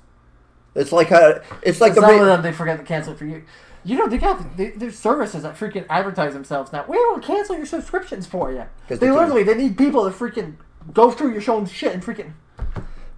It's 0.74 0.90
like 0.90 1.06
how 1.08 1.38
it's 1.62 1.80
like 1.80 1.94
Some 1.94 2.04
re- 2.04 2.18
of 2.18 2.26
them 2.26 2.42
they 2.42 2.50
forget 2.52 2.78
to 2.78 2.84
cancel 2.84 3.12
it 3.12 3.18
for 3.20 3.26
you. 3.26 3.44
You 3.84 3.96
know 3.96 4.08
they 4.08 4.18
got 4.18 4.56
they, 4.56 4.70
there's 4.70 4.98
services 4.98 5.44
that 5.44 5.56
freaking 5.56 5.84
advertise 5.88 6.32
themselves 6.32 6.72
now. 6.72 6.84
We 6.88 6.96
will 6.96 7.20
cancel 7.20 7.56
your 7.56 7.66
subscriptions 7.66 8.26
for 8.26 8.50
you. 8.50 8.64
They 8.88 8.96
they 8.96 9.10
literally 9.12 9.44
they 9.44 9.54
need 9.54 9.78
people 9.78 10.04
to 10.10 10.16
freaking 10.16 10.54
go 10.92 11.10
through 11.10 11.32
your 11.32 11.40
showing 11.40 11.66
shit 11.66 11.92
and 11.92 12.02
freaking. 12.02 12.32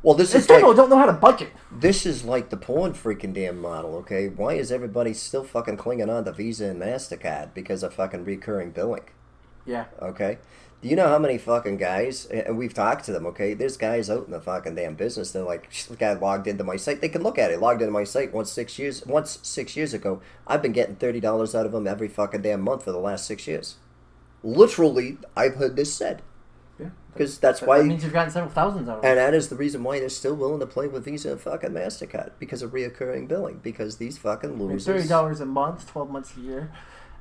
well. 0.02 0.14
This 0.14 0.34
is 0.34 0.48
like 0.48 0.58
people 0.58 0.70
who 0.72 0.76
don't 0.76 0.90
know 0.90 0.98
how 0.98 1.06
to 1.06 1.12
budget. 1.12 1.50
this 1.70 2.04
is 2.06 2.24
like 2.24 2.50
the 2.50 2.56
porn 2.56 2.92
freaking 2.92 3.32
damn 3.34 3.60
model. 3.60 3.94
Okay, 3.96 4.28
why 4.28 4.54
is 4.54 4.70
everybody 4.72 5.12
still 5.14 5.44
fucking 5.44 5.76
clinging 5.76 6.10
on 6.10 6.24
to 6.24 6.32
Visa 6.32 6.66
and 6.66 6.80
Mastercard 6.80 7.54
because 7.54 7.82
of 7.82 7.94
fucking 7.94 8.24
recurring 8.24 8.70
billing? 8.70 9.04
Yeah. 9.66 9.86
Okay. 10.00 10.38
Do 10.82 10.90
you 10.90 10.96
know 10.96 11.08
how 11.08 11.18
many 11.18 11.38
fucking 11.38 11.78
guys, 11.78 12.26
and 12.26 12.58
we've 12.58 12.74
talked 12.74 13.06
to 13.06 13.12
them, 13.12 13.24
okay? 13.28 13.54
There's 13.54 13.78
guys 13.78 14.10
out 14.10 14.26
in 14.26 14.32
the 14.32 14.40
fucking 14.42 14.74
damn 14.74 14.96
business. 14.96 15.30
They're 15.32 15.42
like, 15.42 15.72
the 15.88 15.96
guy 15.96 16.12
logged 16.12 16.46
into 16.46 16.62
my 16.62 16.76
site. 16.76 17.00
They 17.00 17.08
can 17.08 17.22
look 17.22 17.38
at 17.38 17.50
it. 17.50 17.58
Logged 17.58 17.80
into 17.80 17.90
my 17.90 18.04
site 18.04 18.34
once 18.34 18.52
six 18.52 18.78
years, 18.78 19.02
once 19.06 19.38
six 19.42 19.76
years 19.78 19.94
ago. 19.94 20.20
I've 20.46 20.60
been 20.60 20.72
getting 20.72 20.96
thirty 20.96 21.20
dollars 21.20 21.54
out 21.54 21.64
of 21.64 21.72
them 21.72 21.86
every 21.86 22.08
fucking 22.08 22.42
damn 22.42 22.60
month 22.60 22.84
for 22.84 22.92
the 22.92 22.98
last 22.98 23.24
six 23.24 23.46
years. 23.46 23.76
Literally, 24.42 25.16
I've 25.34 25.54
heard 25.54 25.76
this 25.76 25.94
said. 25.94 26.20
Because 27.14 27.38
that's 27.38 27.60
That 27.60 27.68
why, 27.68 27.82
means 27.82 28.04
you've 28.04 28.12
gotten 28.12 28.30
several 28.32 28.52
thousands 28.52 28.88
out 28.88 28.98
of 28.98 29.04
it. 29.04 29.06
and 29.08 29.18
that 29.18 29.32
is 29.34 29.48
the 29.48 29.56
reason 29.56 29.82
why 29.82 29.98
they're 30.00 30.08
still 30.10 30.34
willing 30.34 30.60
to 30.60 30.66
play 30.66 30.86
with 30.88 31.04
Visa 31.06 31.32
and 31.32 31.40
fucking 31.40 31.70
Mastercard 31.70 32.32
because 32.38 32.60
of 32.62 32.72
reoccurring 32.72 33.26
billing. 33.28 33.58
Because 33.62 33.96
these 33.96 34.18
fucking 34.18 34.58
losers. 34.62 34.84
Thirty 34.86 35.08
dollars 35.08 35.40
a 35.40 35.46
month, 35.46 35.90
twelve 35.90 36.10
months 36.10 36.36
a 36.36 36.40
year. 36.40 36.70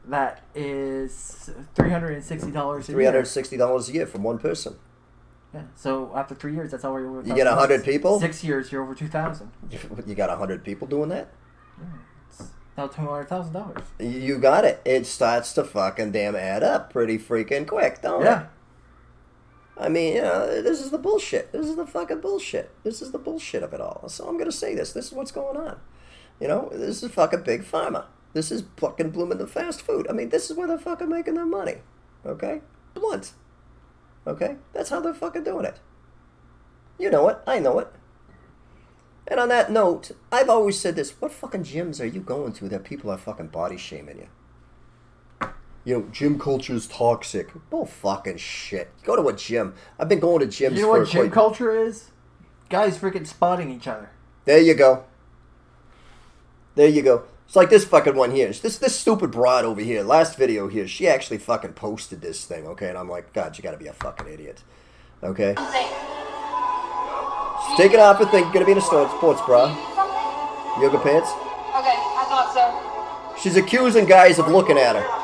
That 0.05 0.41
is 0.53 1.49
three 1.75 1.89
hundred 1.91 2.13
and 2.15 2.23
sixty 2.23 2.51
dollars 2.51 2.89
a 2.89 2.91
Three 2.91 3.05
hundred 3.05 3.19
year. 3.19 3.25
sixty 3.25 3.55
dollars 3.55 3.87
a 3.89 3.93
year 3.93 4.05
from 4.05 4.23
one 4.23 4.37
person. 4.37 4.75
Yeah. 5.53 5.61
So 5.75 6.11
after 6.15 6.33
three 6.35 6.53
years, 6.55 6.71
that's 6.71 6.83
all 6.83 6.99
you're 6.99 7.09
over. 7.19 7.27
You 7.27 7.35
get 7.35 7.45
100 7.45 7.85
people? 7.85 8.19
Six 8.19 8.43
years, 8.43 8.71
you're 8.71 8.81
over 8.83 8.95
two 8.95 9.07
thousand. 9.07 9.51
You 10.07 10.15
got 10.15 10.35
hundred 10.37 10.63
people 10.65 10.87
doing 10.87 11.09
that. 11.09 11.29
Now 12.75 12.87
two 12.87 13.01
hundred 13.01 13.25
thousand 13.29 13.53
dollars. 13.53 13.83
You 13.99 14.39
got 14.39 14.65
it. 14.65 14.81
It 14.83 15.05
starts 15.05 15.53
to 15.53 15.63
fucking 15.63 16.11
damn 16.11 16.35
add 16.35 16.63
up 16.63 16.91
pretty 16.91 17.19
freaking 17.19 17.67
quick, 17.67 18.01
don't 18.01 18.23
it? 18.23 18.25
Yeah. 18.25 18.41
it? 18.41 18.47
I 19.78 19.89
mean, 19.89 20.15
you 20.15 20.21
know, 20.21 20.61
this 20.61 20.82
is 20.82 20.91
the 20.91 20.97
bullshit. 20.97 21.51
This 21.51 21.67
is 21.67 21.76
the 21.76 21.88
fucking 21.88 22.21
bullshit. 22.21 22.71
This 22.84 23.01
is 23.01 23.11
the 23.11 23.17
bullshit 23.17 23.63
of 23.63 23.74
it 23.74 23.82
all. 23.82 24.07
So 24.07 24.28
I'm 24.28 24.38
gonna 24.38 24.51
say 24.51 24.76
this. 24.76 24.93
This 24.93 25.07
is 25.07 25.13
what's 25.13 25.32
going 25.32 25.57
on. 25.57 25.80
You 26.39 26.47
know, 26.47 26.69
this 26.71 27.01
is 27.03 27.11
fucking 27.11 27.43
big 27.43 27.63
pharma. 27.63 28.05
This 28.34 28.51
is 28.51 28.63
fucking 28.78 29.11
blooming 29.11 29.38
the 29.38 29.47
fast 29.47 29.82
food. 29.82 30.07
I 30.09 30.13
mean, 30.13 30.30
this 30.30 30.49
is 30.49 30.57
where 30.57 30.67
they're 30.67 30.78
fucking 30.78 31.09
making 31.09 31.36
their 31.36 31.45
money. 31.45 31.78
Okay? 32.26 32.61
Blunt. 32.93 33.34
Okay? 34.26 34.57
That's 34.74 34.89
how 34.89 34.99
they're 34.99 35.13
fucking 35.13 35.43
doing 35.43 35.65
it. 35.65 35.80
You 36.99 37.09
know 37.09 37.28
it. 37.30 37.39
I 37.45 37.59
know 37.59 37.80
it. 37.80 37.88
And 39.28 39.39
on 39.39 39.49
that 39.49 39.71
note, 39.71 40.11
I've 40.32 40.49
always 40.49 40.80
said 40.80 40.95
this: 40.95 41.11
What 41.21 41.32
fucking 41.32 41.63
gyms 41.63 42.01
are 42.01 42.05
you 42.05 42.19
going 42.19 42.53
to 42.53 42.69
that 42.69 42.84
people 42.84 43.09
are 43.09 43.17
fucking 43.17 43.47
body 43.47 43.78
shaming 43.78 44.17
you? 44.17 44.28
You 45.86 45.93
know, 45.97 46.07
gym 46.11 46.39
culture 46.39 46.73
is 46.73 46.88
toxic. 46.88 47.49
Bull 47.69 47.86
fucking 47.86 48.38
shit. 48.38 48.89
Go 49.03 49.15
to 49.15 49.27
a 49.27 49.34
gym. 49.34 49.73
I've 49.99 50.09
been 50.09 50.19
going 50.19 50.39
to 50.39 50.45
gyms 50.47 50.75
You 50.75 50.84
know 50.84 50.93
for 50.93 50.99
what 50.99 51.09
gym 51.09 51.21
quite- 51.23 51.31
culture 51.34 51.75
is? 51.75 52.09
Guys 52.69 52.97
freaking 52.97 53.27
spotting 53.27 53.69
each 53.69 53.88
other. 53.88 54.09
There 54.45 54.59
you 54.61 54.73
go. 54.73 55.03
There 56.75 56.88
you 56.88 57.01
go. 57.01 57.23
It's 57.45 57.55
like 57.55 57.69
this 57.69 57.86
fucking 57.86 58.15
one 58.15 58.31
here. 58.31 58.47
It's 58.47 58.59
This 58.59 58.77
this 58.77 58.97
stupid 58.97 59.29
broad 59.29 59.63
over 59.65 59.81
here. 59.81 60.01
Last 60.01 60.38
video 60.38 60.67
here, 60.67 60.88
she 60.88 61.07
actually 61.07 61.38
fucking 61.38 61.73
posted 61.73 62.21
this 62.21 62.45
thing. 62.45 62.65
Okay, 62.67 62.89
and 62.89 62.97
I'm 62.97 63.09
like, 63.09 63.31
God, 63.34 63.57
you 63.57 63.63
got 63.63 63.71
to 63.71 63.77
be 63.77 63.88
a 63.88 63.93
fucking 63.93 64.27
idiot. 64.27 64.63
Okay. 65.21 65.53
She's 67.67 67.77
taking 67.77 67.99
off 67.99 68.17
her 68.17 68.25
thing. 68.25 68.43
Gonna 68.51 68.65
be 68.65 68.71
in 68.73 68.77
a 68.77 68.81
store, 68.81 69.07
sports 69.17 69.41
bra, 69.45 69.67
yoga 70.81 70.99
pants. 70.99 71.29
Okay, 71.29 71.95
I 71.95 72.25
thought 72.27 72.51
so. 72.53 73.39
She's 73.41 73.55
accusing 73.55 74.05
guys 74.05 74.39
of 74.39 74.47
looking 74.47 74.77
at 74.77 74.95
her. 74.95 75.22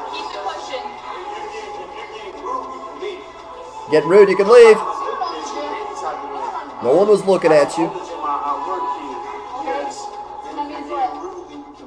Getting 3.91 4.09
rude, 4.09 4.29
you 4.29 4.35
can 4.37 4.47
leave. 4.47 4.77
No 6.81 6.95
one 6.95 7.07
was 7.07 7.25
looking 7.25 7.51
at 7.51 7.75
you. 7.77 7.85
Okay. 7.85 7.95
That 10.55 10.67
means 10.69 10.89
what? 10.89 11.09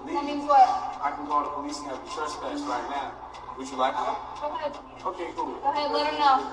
That 0.06 0.24
means 0.24 0.44
what? 0.44 0.68
I 1.02 1.12
can 1.16 1.26
call 1.26 1.44
the 1.44 1.50
police 1.50 1.78
and 1.78 1.86
have 1.88 2.00
you 2.04 2.10
trespass 2.12 2.60
right 2.62 2.86
now. 2.90 3.12
Would 3.56 3.68
you 3.68 3.76
like 3.76 3.94
that? 3.94 4.18
Go 4.40 4.48
ahead. 4.48 4.72
Okay, 5.06 5.28
cool. 5.36 5.54
Go 5.60 5.70
ahead, 5.72 5.90
let 5.92 6.12
him 6.12 6.18
know. 6.20 6.52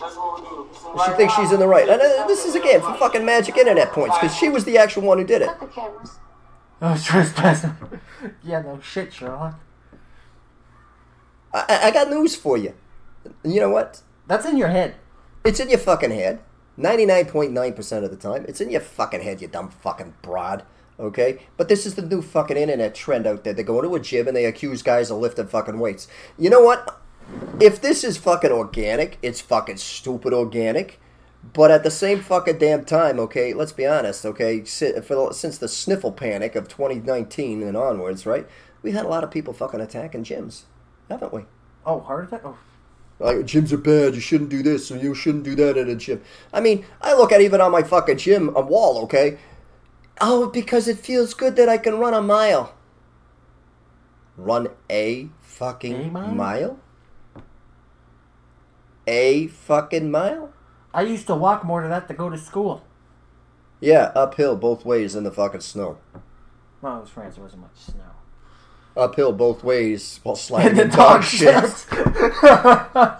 That's 0.00 0.16
what 0.16 0.42
we'll 0.42 0.66
do. 0.66 0.74
So 0.74 1.04
She 1.06 1.12
thinks 1.12 1.34
she's 1.34 1.52
in 1.52 1.60
the 1.60 1.66
right. 1.66 1.88
And 1.88 2.00
uh, 2.00 2.26
this 2.26 2.44
is 2.44 2.54
again 2.54 2.80
for 2.80 2.94
fucking 2.94 3.24
magic 3.24 3.56
internet 3.56 3.92
points 3.92 4.16
because 4.20 4.36
she 4.36 4.48
was 4.48 4.64
the 4.64 4.78
actual 4.78 5.02
one 5.02 5.18
who 5.18 5.24
did 5.24 5.42
it. 5.42 5.48
Cut 5.48 5.60
the 5.60 5.66
cameras. 5.66 6.10
Oh, 6.82 6.96
trespassing. 7.02 7.74
yeah, 8.44 8.60
no 8.62 8.80
shit, 8.80 9.12
Sherlock. 9.12 9.58
I, 11.52 11.64
I- 11.68 11.86
I 11.88 11.90
got 11.90 12.08
news 12.10 12.36
for 12.36 12.56
you. 12.56 12.74
You 13.44 13.60
know 13.60 13.70
what? 13.70 14.02
That's 14.28 14.46
in 14.46 14.56
your 14.56 14.68
head. 14.68 14.94
It's 15.44 15.58
in 15.58 15.70
your 15.70 15.78
fucking 15.78 16.10
head. 16.10 16.40
99.9% 16.78 18.04
of 18.04 18.10
the 18.10 18.16
time. 18.16 18.44
It's 18.46 18.60
in 18.60 18.70
your 18.70 18.80
fucking 18.80 19.22
head, 19.22 19.42
you 19.42 19.48
dumb 19.48 19.70
fucking 19.70 20.14
broad. 20.22 20.64
Okay? 21.00 21.40
But 21.56 21.68
this 21.68 21.86
is 21.86 21.94
the 21.96 22.02
new 22.02 22.22
fucking 22.22 22.56
internet 22.56 22.94
trend 22.94 23.26
out 23.26 23.42
there. 23.42 23.52
They 23.54 23.62
go 23.62 23.78
into 23.80 23.94
a 23.96 24.00
gym 24.00 24.28
and 24.28 24.36
they 24.36 24.44
accuse 24.44 24.82
guys 24.82 25.10
of 25.10 25.18
lifting 25.18 25.48
fucking 25.48 25.78
weights. 25.80 26.06
You 26.38 26.50
know 26.50 26.62
what? 26.62 27.00
If 27.60 27.80
this 27.80 28.04
is 28.04 28.16
fucking 28.16 28.52
organic, 28.52 29.18
it's 29.22 29.40
fucking 29.40 29.78
stupid 29.78 30.32
organic. 30.32 31.00
But 31.52 31.70
at 31.70 31.82
the 31.82 31.90
same 31.90 32.20
fucking 32.20 32.58
damn 32.58 32.84
time, 32.84 33.18
okay, 33.20 33.54
let's 33.54 33.72
be 33.72 33.86
honest, 33.86 34.26
okay, 34.26 34.64
si- 34.64 35.00
for 35.00 35.14
the, 35.14 35.32
since 35.32 35.56
the 35.56 35.68
sniffle 35.68 36.12
panic 36.12 36.56
of 36.56 36.68
2019 36.68 37.62
and 37.62 37.76
onwards, 37.76 38.26
right, 38.26 38.46
we 38.82 38.90
had 38.90 39.06
a 39.06 39.08
lot 39.08 39.24
of 39.24 39.30
people 39.30 39.54
fucking 39.54 39.80
attacking 39.80 40.24
gyms, 40.24 40.62
haven't 41.08 41.32
we? 41.32 41.44
Oh, 41.86 42.00
heart 42.00 42.26
attack? 42.26 42.42
Oh, 42.44 42.58
Like 43.20 43.38
gyms 43.38 43.72
are 43.72 43.78
bad. 43.78 44.14
You 44.14 44.20
shouldn't 44.20 44.50
do 44.50 44.62
this, 44.62 44.90
or 44.90 44.96
you 44.96 45.14
shouldn't 45.14 45.44
do 45.44 45.54
that 45.56 45.76
at 45.76 45.88
a 45.88 45.96
gym. 45.96 46.22
I 46.52 46.60
mean, 46.60 46.84
I 47.02 47.14
look 47.14 47.32
at 47.32 47.40
even 47.40 47.60
on 47.60 47.72
my 47.72 47.82
fucking 47.82 48.18
gym 48.18 48.54
a 48.54 48.60
wall. 48.60 48.98
Okay, 49.04 49.38
oh, 50.20 50.48
because 50.48 50.86
it 50.86 50.98
feels 50.98 51.34
good 51.34 51.56
that 51.56 51.68
I 51.68 51.78
can 51.78 51.98
run 51.98 52.14
a 52.14 52.22
mile. 52.22 52.74
Run 54.36 54.68
a 54.88 55.28
fucking 55.40 55.94
A 55.94 56.10
mile? 56.10 56.34
mile. 56.34 56.80
A 59.06 59.48
fucking 59.48 60.10
mile. 60.10 60.52
I 60.94 61.02
used 61.02 61.26
to 61.26 61.34
walk 61.34 61.64
more 61.64 61.80
than 61.82 61.90
that 61.90 62.06
to 62.08 62.14
go 62.14 62.30
to 62.30 62.38
school. 62.38 62.84
Yeah, 63.80 64.12
uphill 64.14 64.56
both 64.56 64.84
ways 64.84 65.14
in 65.16 65.24
the 65.24 65.30
fucking 65.32 65.60
snow. 65.60 65.98
Well, 66.80 66.98
it 66.98 67.00
was 67.00 67.10
France. 67.10 67.34
There 67.34 67.44
wasn't 67.44 67.62
much 67.62 67.76
snow. 67.76 68.04
Uphill 68.96 69.32
both 69.32 69.62
ways 69.62 70.18
while 70.22 70.36
sliding 70.46 70.76
the 70.76 70.82
in 70.82 70.88
dog 70.90 71.22
shit. 71.22 71.86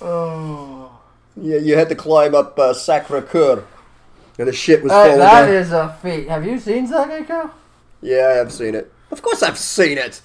oh. 0.00 0.98
Yeah, 1.36 1.58
you 1.58 1.76
had 1.76 1.88
to 1.90 1.94
climb 1.94 2.34
up 2.34 2.58
uh, 2.58 2.72
Sacre 2.74 3.20
Coeur, 3.22 3.64
and 4.38 4.48
the 4.48 4.52
shit 4.52 4.82
was 4.82 4.92
Hey, 4.92 4.98
falling 5.04 5.18
that 5.18 5.46
down. 5.46 5.54
is 5.54 5.72
a 5.72 5.96
feat. 6.02 6.28
Have 6.28 6.46
you 6.46 6.58
seen 6.58 6.86
Sacre 6.86 7.24
Coeur? 7.24 7.50
Yeah, 8.02 8.28
I 8.28 8.32
have 8.36 8.52
seen 8.52 8.74
it. 8.74 8.92
Of 9.10 9.22
course, 9.22 9.42
I've 9.42 9.58
seen 9.58 9.98
it. 9.98 10.20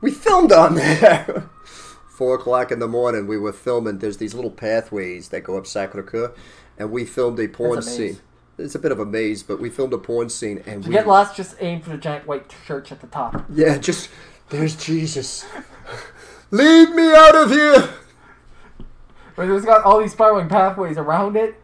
We 0.00 0.10
filmed 0.10 0.52
on 0.52 0.74
there. 0.76 1.48
Four 2.10 2.34
o'clock 2.34 2.70
in 2.70 2.80
the 2.80 2.88
morning, 2.88 3.26
we 3.26 3.38
were 3.38 3.52
filming. 3.52 3.98
There's 3.98 4.18
these 4.18 4.34
little 4.34 4.50
pathways 4.50 5.30
that 5.30 5.42
go 5.42 5.56
up 5.56 5.66
Sacre 5.66 6.02
Coeur, 6.02 6.32
and 6.78 6.90
we 6.90 7.04
filmed 7.04 7.38
a 7.40 7.48
porn 7.48 7.82
scene. 7.82 8.18
It's 8.60 8.74
a 8.74 8.78
bit 8.78 8.92
of 8.92 9.00
a 9.00 9.06
maze, 9.06 9.42
but 9.42 9.60
we 9.60 9.70
filmed 9.70 9.92
a 9.92 9.98
porn 9.98 10.28
scene, 10.28 10.62
and 10.66 10.82
To 10.82 10.88
we 10.88 10.94
get 10.94 11.06
lost, 11.08 11.36
just 11.36 11.56
aim 11.60 11.80
for 11.80 11.90
the 11.90 11.98
giant 11.98 12.26
white 12.26 12.52
church 12.66 12.92
at 12.92 13.00
the 13.00 13.06
top. 13.06 13.44
yeah, 13.52 13.78
just 13.78 14.10
there's 14.50 14.76
Jesus. 14.76 15.44
Lead 16.50 16.90
me 16.90 17.12
out 17.14 17.34
of 17.36 17.50
here. 17.50 17.90
But 19.36 19.48
it's 19.48 19.64
got 19.64 19.84
all 19.84 20.00
these 20.00 20.12
spiraling 20.12 20.48
pathways 20.48 20.98
around 20.98 21.36
it. 21.36 21.54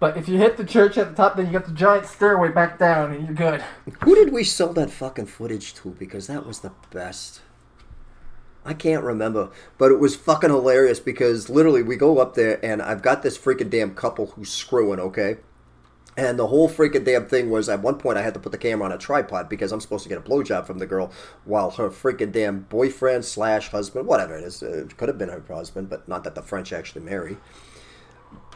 But 0.00 0.16
if 0.16 0.28
you 0.28 0.38
hit 0.38 0.56
the 0.56 0.64
church 0.64 0.96
at 0.96 1.10
the 1.10 1.14
top, 1.16 1.36
then 1.36 1.46
you 1.46 1.52
got 1.52 1.66
the 1.66 1.72
giant 1.72 2.06
stairway 2.06 2.50
back 2.50 2.78
down, 2.78 3.12
and 3.12 3.26
you're 3.26 3.34
good. 3.34 3.64
Who 4.04 4.14
did 4.14 4.32
we 4.32 4.44
sell 4.44 4.72
that 4.74 4.90
fucking 4.90 5.26
footage 5.26 5.74
to? 5.74 5.90
Because 5.90 6.28
that 6.28 6.46
was 6.46 6.60
the 6.60 6.72
best. 6.92 7.40
I 8.64 8.74
can't 8.74 9.02
remember, 9.02 9.50
but 9.76 9.90
it 9.90 9.98
was 9.98 10.14
fucking 10.14 10.50
hilarious 10.50 11.00
because 11.00 11.48
literally 11.48 11.82
we 11.82 11.96
go 11.96 12.18
up 12.18 12.34
there 12.34 12.62
and 12.64 12.82
I've 12.82 13.00
got 13.02 13.22
this 13.22 13.38
freaking 13.38 13.70
damn 13.70 13.94
couple 13.94 14.26
who's 14.26 14.50
screwing, 14.50 15.00
okay? 15.00 15.38
And 16.18 16.36
the 16.36 16.48
whole 16.48 16.68
freaking 16.68 17.04
damn 17.04 17.26
thing 17.26 17.48
was 17.48 17.68
at 17.68 17.80
one 17.80 17.94
point 17.94 18.18
I 18.18 18.22
had 18.22 18.34
to 18.34 18.40
put 18.40 18.50
the 18.50 18.58
camera 18.58 18.86
on 18.86 18.92
a 18.92 18.98
tripod 18.98 19.48
because 19.48 19.70
I'm 19.70 19.80
supposed 19.80 20.02
to 20.02 20.08
get 20.08 20.18
a 20.18 20.20
blowjob 20.20 20.66
from 20.66 20.78
the 20.78 20.86
girl 20.86 21.12
while 21.44 21.70
her 21.70 21.90
freaking 21.90 22.32
damn 22.32 22.62
boyfriend 22.62 23.24
slash 23.24 23.68
husband, 23.68 24.08
whatever 24.08 24.36
it 24.36 24.42
is, 24.42 24.60
it 24.60 24.96
could 24.96 25.08
have 25.08 25.16
been 25.16 25.28
her 25.28 25.40
husband, 25.48 25.88
but 25.88 26.08
not 26.08 26.24
that 26.24 26.34
the 26.34 26.42
French 26.42 26.72
actually 26.72 27.02
marry. 27.02 27.36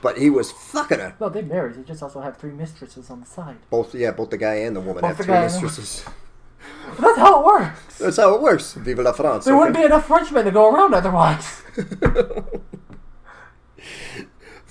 But 0.02 0.18
he 0.18 0.28
was 0.28 0.50
fucking 0.50 0.98
her. 0.98 1.14
Well, 1.20 1.30
they 1.30 1.42
married. 1.42 1.76
They 1.76 1.84
just 1.84 2.02
also 2.02 2.20
have 2.20 2.36
three 2.36 2.50
mistresses 2.50 3.08
on 3.08 3.20
the 3.20 3.26
side. 3.26 3.58
Both, 3.70 3.94
yeah, 3.94 4.10
both 4.10 4.30
the 4.30 4.38
guy 4.38 4.54
and 4.54 4.74
the 4.74 4.80
woman 4.80 5.02
Both 5.02 5.10
have 5.10 5.18
the 5.18 5.24
three 5.24 5.34
guy 5.34 5.44
and 5.44 5.54
the- 5.54 5.62
mistresses. 5.62 6.04
That's 6.98 7.18
how 7.18 7.38
it 7.38 7.46
works. 7.46 7.98
That's 7.98 8.16
how 8.16 8.34
it 8.34 8.42
works. 8.42 8.72
Vive 8.72 8.98
la 8.98 9.12
France. 9.12 9.44
There 9.44 9.54
okay? 9.54 9.58
wouldn't 9.60 9.76
be 9.76 9.84
enough 9.84 10.08
Frenchmen 10.08 10.44
to 10.46 10.50
go 10.50 10.68
around 10.68 10.94
otherwise. 10.94 11.62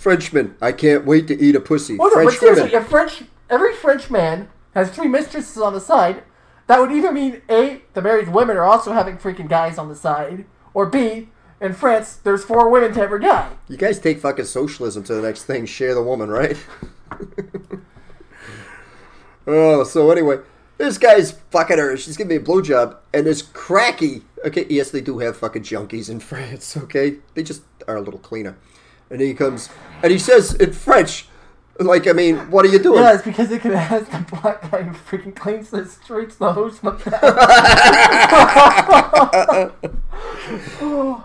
Frenchman, 0.02 0.56
I 0.60 0.72
can't 0.72 1.06
wait 1.06 1.28
to 1.28 1.39
eat 1.39 1.56
a 1.56 1.60
pussy. 1.60 1.95
Well, 1.95 2.10
French 2.10 2.39
seriously, 2.39 2.72
women. 2.72 2.82
if 2.82 2.89
French, 2.89 3.24
every 3.52 3.76
French 3.76 4.10
man 4.10 4.49
has 4.74 4.89
three 4.89 5.08
mistresses 5.08 5.62
on 5.62 5.74
the 5.74 5.80
side, 5.80 6.24
that 6.66 6.80
would 6.80 6.91
either 6.91 7.12
mean 7.12 7.43
A, 7.52 7.84
the 7.93 8.02
married 8.02 8.30
women 8.30 8.58
are 8.58 8.64
also 8.64 8.93
having 8.93 9.18
freaking 9.18 9.47
guys 9.47 9.78
on 9.78 9.89
the 9.89 9.95
side, 9.95 10.45
or 10.74 10.88
B, 10.88 11.30
in 11.60 11.74
France, 11.74 12.16
there's 12.16 12.43
four 12.43 12.68
women 12.68 12.91
to 12.93 12.99
every 12.99 13.20
guy. 13.20 13.52
You 13.68 13.78
guys 13.78 13.99
take 13.99 14.20
fucking 14.20 14.45
socialism 14.45 15.04
to 15.04 15.14
the 15.14 15.22
next 15.22 15.43
thing. 15.43 15.68
Share 15.68 15.93
the 15.93 16.02
woman, 16.02 16.32
right? 16.32 16.58
oh, 19.45 19.84
so 19.84 20.10
anyway, 20.10 20.39
this 20.80 20.97
guy's 20.97 21.34
fucking 21.52 21.78
her. 21.78 21.95
She's 21.95 22.18
giving 22.18 22.30
me 22.30 22.38
a 22.38 22.39
blowjob, 22.39 22.97
and 23.14 23.28
this 23.28 23.43
cracky. 23.43 24.24
Okay, 24.43 24.66
yes, 24.68 24.89
they 24.89 25.02
do 25.02 25.20
have 25.20 25.38
fucking 25.38 25.62
junkies 25.62 26.10
in 26.10 26.20
France. 26.20 26.76
Okay, 26.76 27.18
they 27.36 27.43
just 27.43 27.62
are 27.88 27.97
a 27.97 28.02
little 28.02 28.20
cleaner. 28.20 28.58
And 29.12 29.20
he 29.20 29.34
comes, 29.34 29.70
and 30.01 30.12
he 30.12 30.18
says 30.18 30.53
in 30.55 30.72
French, 30.72 31.28
like, 31.80 32.07
I 32.07 32.14
mean, 32.14 32.38
what 32.49 32.64
are 32.66 32.70
you 32.70 32.80
doing? 32.80 33.01
Yeah, 33.01 33.14
it's 33.14 33.24
because 33.24 33.49
they 33.49 33.59
could 33.59 33.74
ask 33.74 34.09
the 34.09 34.38
black 34.38 34.72
guy 34.72 34.84
who 34.84 34.93
freaking 34.93 35.36
cleans 35.36 35.70
the 35.70 35.86
streets 35.86 36.36
the 36.38 36.53
host 36.53 36.82
down. 36.84 36.93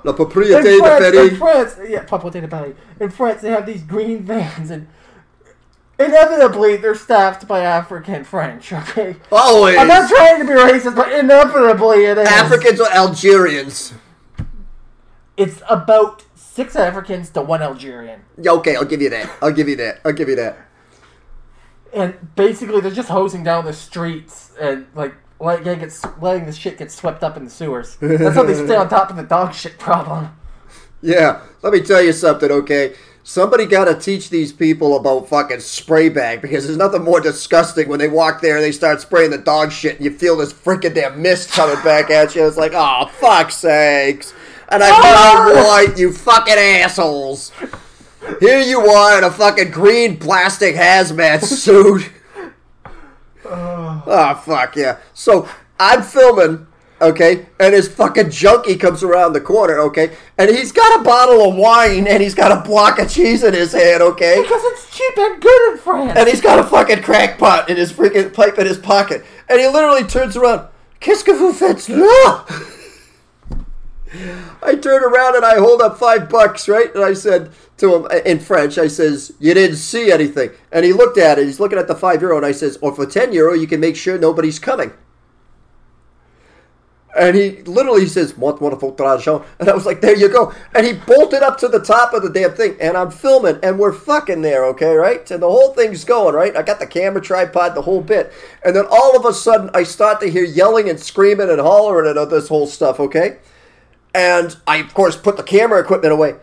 La 0.05 0.13
propreté 0.13 0.63
de 0.63 0.81
Paris. 0.81 1.31
in 1.33 1.37
France, 1.37 1.77
yeah, 1.89 2.05
propreté 2.05 2.41
de 2.41 2.49
Paris. 2.49 2.75
In 3.01 3.11
France, 3.11 3.41
they 3.43 3.51
have 3.51 3.67
these 3.67 3.83
green 3.83 4.23
vans, 4.23 4.71
and 4.71 4.89
inevitably 5.99 6.77
they're 6.77 6.95
staffed 6.95 7.47
by 7.47 7.61
African 7.61 8.25
French. 8.25 8.73
Okay, 8.73 9.17
Always. 9.31 9.77
I'm 9.79 9.89
not 9.89 10.09
trying 10.09 10.41
to 10.41 10.45
be 10.47 10.53
racist, 10.59 10.97
but 10.97 11.13
inevitably 11.13 12.05
it 12.05 12.19
is. 12.19 12.29
Africans 12.29 12.81
or 12.81 12.91
Algerians. 12.91 13.93
It's 15.37 15.61
about 15.69 16.25
six 16.57 16.75
Africans 16.75 17.29
to 17.31 17.43
one 17.43 17.63
Algerian, 17.63 18.21
Yeah, 18.41 18.53
okay, 18.53 18.77
I'll 18.77 18.85
give 18.93 19.03
you 19.03 19.11
that. 19.11 19.31
I'll 19.43 19.53
give 19.53 19.69
you 19.69 19.77
that. 19.77 20.01
I'll 20.05 20.13
give 20.21 20.29
you 20.29 20.37
that. 20.37 20.57
and 21.93 22.15
basically 22.35 22.81
they're 22.81 22.91
just 23.03 23.09
hosing 23.11 23.43
down 23.45 23.65
the 23.65 23.73
streets 23.73 24.53
and 24.61 24.87
like 24.95 25.15
letting 25.39 25.79
gets 25.79 26.03
letting 26.21 26.47
the 26.47 26.53
shit 26.53 26.79
get 26.79 26.91
swept 26.91 27.23
up 27.23 27.37
in 27.37 27.45
the 27.45 27.51
sewers. 27.51 27.97
That's 28.01 28.35
how 28.35 28.43
they 28.43 28.55
stay 28.67 28.75
on 28.77 28.89
top 28.89 29.11
of 29.11 29.17
the 29.17 29.23
dog 29.23 29.55
shit 29.55 29.79
problem. 29.79 30.31
Yeah, 31.03 31.43
let 31.63 31.73
me 31.75 31.81
tell 31.81 32.03
you 32.03 32.13
something, 32.13 32.51
okay? 32.51 32.95
Somebody 33.23 33.67
got 33.67 33.85
to 33.87 33.95
teach 33.95 34.31
these 34.31 34.53
people 34.53 34.97
about 34.97 35.29
fucking 35.29 35.61
spray 35.61 36.09
bag 36.09 36.41
because 36.41 36.65
there's 36.65 36.79
nothing 36.79 37.03
more 37.03 37.21
disgusting 37.21 37.89
when 37.89 37.99
they 37.99 38.09
walk 38.09 38.41
there 38.41 38.55
and 38.57 38.65
they 38.65 38.73
start 38.73 39.01
spraying 39.01 39.31
the 39.31 39.39
dog 39.39 39.73
shit 39.73 39.97
and 39.97 40.05
you 40.05 40.11
feel 40.13 40.37
this 40.37 40.53
freaking 40.53 40.95
damn 40.95 41.21
mist 41.21 41.51
coming 41.53 41.83
back 41.85 42.09
at 42.09 42.35
you. 42.37 42.47
It's 42.47 42.57
like, 42.57 42.73
oh, 42.75 43.11
fuck's 43.21 43.57
sakes. 43.57 44.33
And 44.69 44.83
I'm 44.83 44.91
not 44.91 45.55
white, 45.67 45.99
you 45.99 46.13
fucking 46.13 46.55
assholes. 46.55 47.53
Here 48.41 48.61
you 48.61 48.81
are 48.81 49.19
in 49.19 49.25
a 49.25 49.31
fucking 49.31 49.71
green 49.71 50.19
plastic 50.19 50.75
hazmat 50.75 51.45
suit. 51.45 52.11
Oh, 53.45 54.43
fuck 54.45 54.77
yeah. 54.77 54.99
So 55.15 55.49
I'm 55.79 56.03
filming 56.03 56.67
Okay, 56.99 57.45
and 57.61 57.75
his 57.75 57.89
fucking 57.89 58.31
junkie 58.31 58.77
comes 58.77 59.03
around 59.03 59.35
the 59.35 59.41
corner, 59.43 59.79
okay, 59.81 60.17
and 60.39 60.49
he's 60.49 60.73
got 60.73 60.99
a 60.99 61.05
bottle 61.05 61.47
of 61.47 61.55
wine 61.55 62.07
and 62.07 62.23
he's 62.23 62.35
got 62.35 62.51
a 62.51 62.67
block 62.67 62.99
of 62.99 63.11
cheese 63.11 63.45
in 63.45 63.53
his 63.53 63.73
hand, 63.73 64.01
okay, 64.03 64.41
Because 64.41 64.63
it's 64.65 64.97
cheap 64.97 65.19
and 65.19 65.43
good 65.43 65.73
in 65.73 65.79
France. 65.79 66.13
and 66.17 66.27
he's 66.27 66.41
got 66.41 66.59
a 66.59 66.65
fucking 66.65 67.03
crack 67.03 67.39
pot 67.39 67.69
in 67.69 67.77
his 67.77 67.93
freaking 67.93 68.33
pipe 68.33 68.59
in 68.59 68.67
his 68.67 68.79
pocket, 68.79 69.27
and 69.51 69.61
he 69.61 69.69
literally 69.69 70.05
turns 70.05 70.39
around, 70.39 70.69
Qu'est-ce 70.99 71.23
que 71.23 71.35
vous 71.35 71.53
faites 71.53 71.87
là? 71.91 72.47
I 74.63 74.77
turn 74.77 75.03
around 75.03 75.37
and 75.37 75.45
I 75.45 75.59
hold 75.59 75.83
up 75.83 75.99
five 75.99 76.29
bucks, 76.29 76.69
right? 76.69 76.95
And 76.95 77.03
I 77.03 77.13
said 77.13 77.51
to 77.79 77.95
him 77.95 78.07
in 78.25 78.39
French, 78.39 78.79
I 78.79 78.87
says, 78.89 79.33
"You 79.41 79.53
didn't 79.53 79.77
see 79.77 80.13
anything." 80.13 80.51
And 80.71 80.85
he 80.85 80.93
looked 80.93 81.19
at 81.19 81.39
it. 81.39 81.47
He's 81.47 81.61
looking 81.61 81.79
at 81.79 81.89
the 81.89 81.95
five 81.95 82.23
euro, 82.23 82.37
and 82.37 82.47
I 82.47 82.53
says, 82.53 82.79
"Or 82.81 82.95
for 82.95 83.07
ten 83.07 83.33
euro, 83.33 83.53
you 83.53 83.67
can 83.67 83.81
make 83.81 83.97
sure 83.97 84.17
nobody's 84.17 84.59
coming." 84.59 84.93
And 87.17 87.35
he 87.35 87.63
literally 87.63 88.07
says, 88.07 88.37
"What 88.37 88.61
wonderful 88.61 88.95
argent?" 88.99 89.43
And 89.59 89.69
I 89.69 89.75
was 89.75 89.87
like, 89.87 90.03
"There 90.03 90.15
you 90.15 90.29
go." 90.29 90.53
And 90.75 90.87
he 90.87 90.93
bolted 90.93 91.43
up 91.43 91.59
to 91.59 91.69
the 91.69 91.81
top 91.81 92.13
of 92.13 92.23
the 92.23 92.29
damn 92.29 92.53
thing, 92.53 92.77
and 92.79 92.97
I'm 92.97 93.11
filming, 93.11 93.59
and 93.63 93.79
we're 93.79 93.93
fucking 93.93 94.43
there, 94.43 94.65
okay, 94.67 94.95
right? 94.95 95.29
And 95.31 95.43
the 95.43 95.51
whole 95.51 95.73
thing's 95.73 96.05
going, 96.05 96.35
right? 96.35 96.55
I 96.57 96.63
got 96.63 96.79
the 96.79 96.87
camera 96.87 97.23
tripod, 97.23 97.75
the 97.75 97.83
whole 97.83 98.03
bit, 98.03 98.33
and 98.63 98.77
then 98.77 98.85
all 98.91 99.17
of 99.17 99.25
a 99.25 99.33
sudden, 99.33 99.71
I 99.73 99.83
start 99.83 100.21
to 100.21 100.31
hear 100.31 100.45
yelling 100.45 100.91
and 100.91 101.01
screaming 101.01 101.49
and 101.49 101.61
hollering 101.61 102.09
and 102.09 102.19
all 102.19 102.27
this 102.27 102.49
whole 102.49 102.67
stuff, 102.67 103.01
okay? 103.01 103.39
And 104.17 104.57
I, 104.67 104.79
of 104.79 104.95
course, 104.95 105.15
put 105.15 105.37
the 105.37 105.43
camera 105.43 105.79
equipment 105.79 106.11
away. 106.15 106.37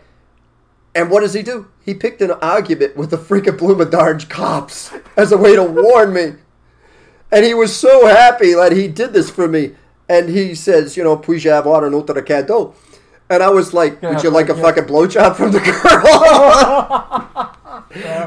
And 0.94 1.10
what 1.10 1.20
does 1.22 1.34
he 1.34 1.42
do? 1.42 1.66
He 1.84 1.92
picked 1.92 2.22
an 2.22 2.30
argument 2.30 2.96
with 2.96 3.10
the 3.10 3.16
freaking 3.16 3.58
Bloomadarge 3.58 4.28
cops 4.30 4.92
as 5.16 5.32
a 5.32 5.36
way 5.36 5.56
to 5.56 5.64
warn 5.82 6.12
me. 6.12 6.34
And 7.32 7.44
he 7.44 7.52
was 7.52 7.74
so 7.74 8.06
happy 8.06 8.54
that 8.54 8.70
he 8.70 8.86
did 8.86 9.12
this 9.12 9.28
for 9.28 9.48
me. 9.48 9.74
And 10.08 10.28
he 10.28 10.54
says, 10.54 10.96
you 10.96 11.02
know, 11.02 11.16
puis-je 11.16 11.48
avoir 11.50 11.84
un 11.84 11.94
autre 11.94 12.22
cadeau? 12.22 12.74
And 13.28 13.42
I 13.42 13.48
was 13.50 13.74
like, 13.74 14.00
would 14.02 14.22
you 14.22 14.30
like 14.30 14.50
a 14.50 14.54
Yeah. 14.54 14.62
fucking 14.62 14.84
blowjob 14.84 15.34
from 15.34 15.50
the 15.50 15.58
girl? 15.58 17.50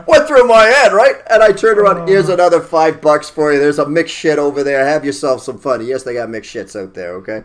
Went 0.07 0.27
through 0.27 0.45
my 0.47 0.65
head, 0.65 0.91
right? 0.91 1.15
And 1.29 1.41
I 1.41 1.53
turned 1.53 1.79
around, 1.79 1.99
oh. 1.99 2.05
here's 2.05 2.27
another 2.27 2.59
five 2.59 2.99
bucks 2.99 3.29
for 3.29 3.53
you. 3.53 3.59
There's 3.59 3.79
a 3.79 3.87
mixed 3.87 4.13
shit 4.13 4.39
over 4.39 4.61
there. 4.63 4.85
Have 4.85 5.05
yourself 5.05 5.41
some 5.41 5.57
fun. 5.57 5.85
Yes, 5.85 6.03
they 6.03 6.15
got 6.15 6.29
mixed 6.29 6.53
shits 6.53 6.75
out 6.75 6.95
there, 6.95 7.13
okay? 7.15 7.43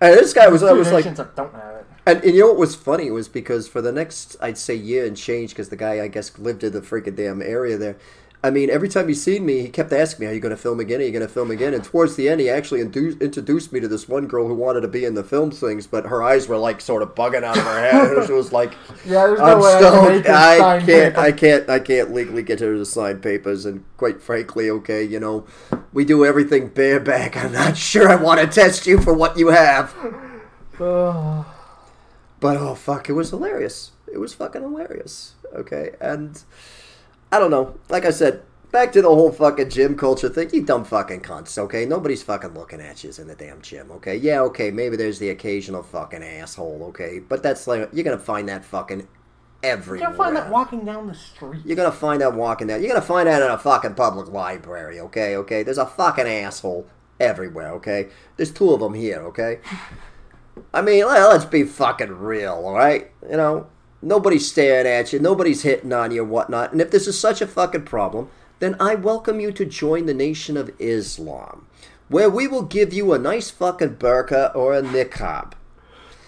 And 0.00 0.14
this 0.14 0.32
guy 0.32 0.48
was, 0.48 0.62
I 0.62 0.72
was 0.72 0.92
like, 0.92 1.04
don't 1.04 1.52
have 1.54 1.74
it. 1.76 1.86
and, 2.06 2.22
and 2.24 2.34
you 2.34 2.40
know 2.42 2.48
what 2.48 2.56
was 2.58 2.74
funny 2.74 3.10
was 3.10 3.28
because 3.28 3.66
for 3.68 3.82
the 3.82 3.92
next, 3.92 4.36
I'd 4.40 4.56
say 4.58 4.74
year 4.74 5.04
and 5.06 5.16
change, 5.16 5.50
because 5.50 5.68
the 5.70 5.76
guy 5.76 6.00
I 6.02 6.08
guess 6.08 6.38
lived 6.38 6.62
in 6.64 6.72
the 6.72 6.80
freaking 6.80 7.16
damn 7.16 7.42
area 7.42 7.76
there. 7.76 7.96
I 8.44 8.50
mean, 8.50 8.70
every 8.70 8.88
time 8.88 9.08
he 9.08 9.14
seen 9.14 9.44
me, 9.44 9.62
he 9.62 9.68
kept 9.68 9.92
asking 9.92 10.24
me, 10.24 10.30
"Are 10.30 10.34
you 10.34 10.38
going 10.38 10.54
to 10.54 10.56
film 10.56 10.78
again? 10.78 11.00
Are 11.00 11.04
you 11.04 11.10
going 11.10 11.26
to 11.26 11.32
film 11.32 11.50
again?" 11.50 11.74
And 11.74 11.82
towards 11.82 12.14
the 12.14 12.28
end, 12.28 12.40
he 12.40 12.48
actually 12.48 12.80
indu- 12.84 13.20
introduced 13.20 13.72
me 13.72 13.80
to 13.80 13.88
this 13.88 14.08
one 14.08 14.28
girl 14.28 14.46
who 14.46 14.54
wanted 14.54 14.82
to 14.82 14.88
be 14.88 15.04
in 15.04 15.14
the 15.14 15.24
film 15.24 15.50
things, 15.50 15.88
but 15.88 16.06
her 16.06 16.22
eyes 16.22 16.46
were 16.46 16.56
like 16.56 16.80
sort 16.80 17.02
of 17.02 17.16
bugging 17.16 17.42
out 17.42 17.58
of 17.58 17.64
her 17.64 17.80
head. 17.80 18.24
She 18.28 18.32
was 18.32 18.52
like, 18.52 18.74
Yeah, 19.04 19.26
there's 19.26 19.40
no 19.40 19.44
"I'm 19.44 19.58
way 19.58 19.74
I 19.74 19.84
can 19.88 19.92
stoned. 19.92 20.14
make 20.14 20.26
her 20.26 20.32
I 20.32 20.80
can't. 20.86 20.86
paper." 20.86 21.18
I 21.18 21.32
can't. 21.32 21.68
I 21.68 21.78
can't 21.80 22.14
legally 22.14 22.44
get 22.44 22.60
her 22.60 22.76
to 22.76 22.86
sign 22.86 23.20
papers." 23.20 23.66
And 23.66 23.82
quite 23.96 24.22
frankly, 24.22 24.70
okay, 24.70 25.02
you 25.02 25.18
know, 25.18 25.44
we 25.98 26.04
do 26.04 26.24
everything 26.24 26.68
bareback. 26.68 27.36
I'm 27.36 27.50
not 27.50 27.76
sure 27.76 28.08
I 28.08 28.14
want 28.14 28.40
to 28.40 28.46
test 28.46 28.86
you 28.86 29.00
for 29.00 29.12
what 29.12 29.36
you 29.36 29.48
have. 29.48 29.92
But 32.40 32.56
oh 32.56 32.76
fuck, 32.76 33.08
it 33.08 33.14
was 33.14 33.30
hilarious. 33.30 33.90
It 34.06 34.18
was 34.18 34.32
fucking 34.32 34.62
hilarious. 34.62 35.34
Okay, 35.52 35.96
and 36.00 36.40
I 37.32 37.40
don't 37.40 37.50
know. 37.50 37.74
Like 37.88 38.04
I 38.04 38.10
said, 38.10 38.42
back 38.70 38.92
to 38.92 39.02
the 39.02 39.08
whole 39.08 39.32
fucking 39.32 39.70
gym 39.70 39.96
culture 39.96 40.28
thing. 40.28 40.50
You 40.52 40.62
dumb 40.64 40.84
fucking 40.84 41.22
cunts. 41.22 41.58
Okay, 41.58 41.84
nobody's 41.84 42.22
fucking 42.22 42.54
looking 42.54 42.80
at 42.80 43.02
you 43.02 43.10
in 43.18 43.26
the 43.26 43.34
damn 43.34 43.60
gym. 43.60 43.90
Okay, 43.90 44.14
yeah, 44.14 44.40
okay, 44.42 44.70
maybe 44.70 44.96
there's 44.96 45.18
the 45.18 45.30
occasional 45.30 45.82
fucking 45.82 46.22
asshole. 46.22 46.84
Okay, 46.90 47.18
but 47.18 47.42
that's 47.42 47.66
like 47.66 47.88
you're 47.92 48.04
gonna 48.04 48.18
find 48.18 48.48
that 48.48 48.64
fucking 48.64 49.08
Everywhere. 49.62 50.08
can 50.08 50.16
find 50.16 50.36
that 50.36 50.50
walking 50.50 50.84
down 50.84 51.08
the 51.08 51.14
street. 51.14 51.62
You're 51.64 51.76
gonna 51.76 51.90
find 51.90 52.20
that 52.20 52.34
walking 52.34 52.68
down. 52.68 52.80
You're 52.80 52.90
gonna 52.90 53.00
find 53.04 53.26
that 53.26 53.42
in 53.42 53.50
a 53.50 53.58
fucking 53.58 53.94
public 53.94 54.28
library, 54.28 55.00
okay? 55.00 55.36
Okay? 55.36 55.62
There's 55.64 55.78
a 55.78 55.86
fucking 55.86 56.28
asshole 56.28 56.86
everywhere, 57.18 57.72
okay? 57.72 58.08
There's 58.36 58.52
two 58.52 58.72
of 58.72 58.80
them 58.80 58.94
here, 58.94 59.18
okay? 59.24 59.58
I 60.74 60.82
mean, 60.82 61.06
let- 61.06 61.28
let's 61.28 61.44
be 61.44 61.64
fucking 61.64 62.18
real, 62.18 62.52
alright? 62.52 63.10
You 63.28 63.36
know, 63.36 63.66
nobody's 64.00 64.48
staring 64.48 64.86
at 64.86 65.12
you, 65.12 65.18
nobody's 65.18 65.62
hitting 65.62 65.92
on 65.92 66.12
you 66.12 66.24
whatnot. 66.24 66.72
And 66.72 66.80
if 66.80 66.90
this 66.90 67.06
is 67.08 67.18
such 67.18 67.40
a 67.40 67.46
fucking 67.46 67.84
problem, 67.84 68.28
then 68.60 68.76
I 68.80 68.94
welcome 68.94 69.40
you 69.40 69.52
to 69.52 69.64
join 69.64 70.06
the 70.06 70.14
Nation 70.14 70.56
of 70.56 70.70
Islam, 70.78 71.66
where 72.08 72.30
we 72.30 72.46
will 72.46 72.62
give 72.62 72.92
you 72.92 73.12
a 73.12 73.18
nice 73.18 73.50
fucking 73.50 73.96
burqa 73.96 74.54
or 74.54 74.74
a 74.74 74.82
niqab. 74.82 75.52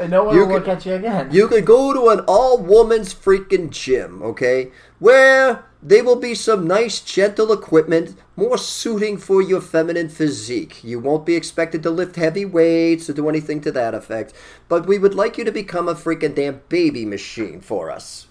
And 0.00 0.10
no 0.10 0.24
one 0.24 0.34
You 0.34 0.46
will 0.46 0.54
look 0.54 0.64
could- 0.64 0.72
at 0.72 0.86
you 0.86 0.94
again. 0.94 1.28
You 1.30 1.46
could 1.46 1.66
go 1.66 1.92
to 1.92 2.08
an 2.08 2.20
all 2.26 2.56
woman's 2.56 3.12
freaking 3.12 3.68
gym, 3.68 4.22
okay? 4.22 4.72
Where 4.98 5.66
there 5.82 6.02
will 6.02 6.16
be 6.16 6.34
some 6.34 6.66
nice, 6.66 7.00
gentle 7.00 7.52
equipment, 7.52 8.16
more 8.34 8.56
suiting 8.56 9.18
for 9.18 9.42
your 9.42 9.60
feminine 9.60 10.08
physique. 10.08 10.82
You 10.82 11.00
won't 11.00 11.26
be 11.26 11.36
expected 11.36 11.82
to 11.82 11.90
lift 11.90 12.16
heavy 12.16 12.46
weights 12.46 13.10
or 13.10 13.12
do 13.12 13.28
anything 13.28 13.60
to 13.60 13.72
that 13.72 13.94
effect, 13.94 14.32
but 14.68 14.86
we 14.86 14.98
would 14.98 15.14
like 15.14 15.36
you 15.36 15.44
to 15.44 15.52
become 15.52 15.86
a 15.86 15.94
freaking 15.94 16.34
damn 16.34 16.62
baby 16.70 17.04
machine 17.04 17.60
for 17.60 17.90
us. 17.90 18.26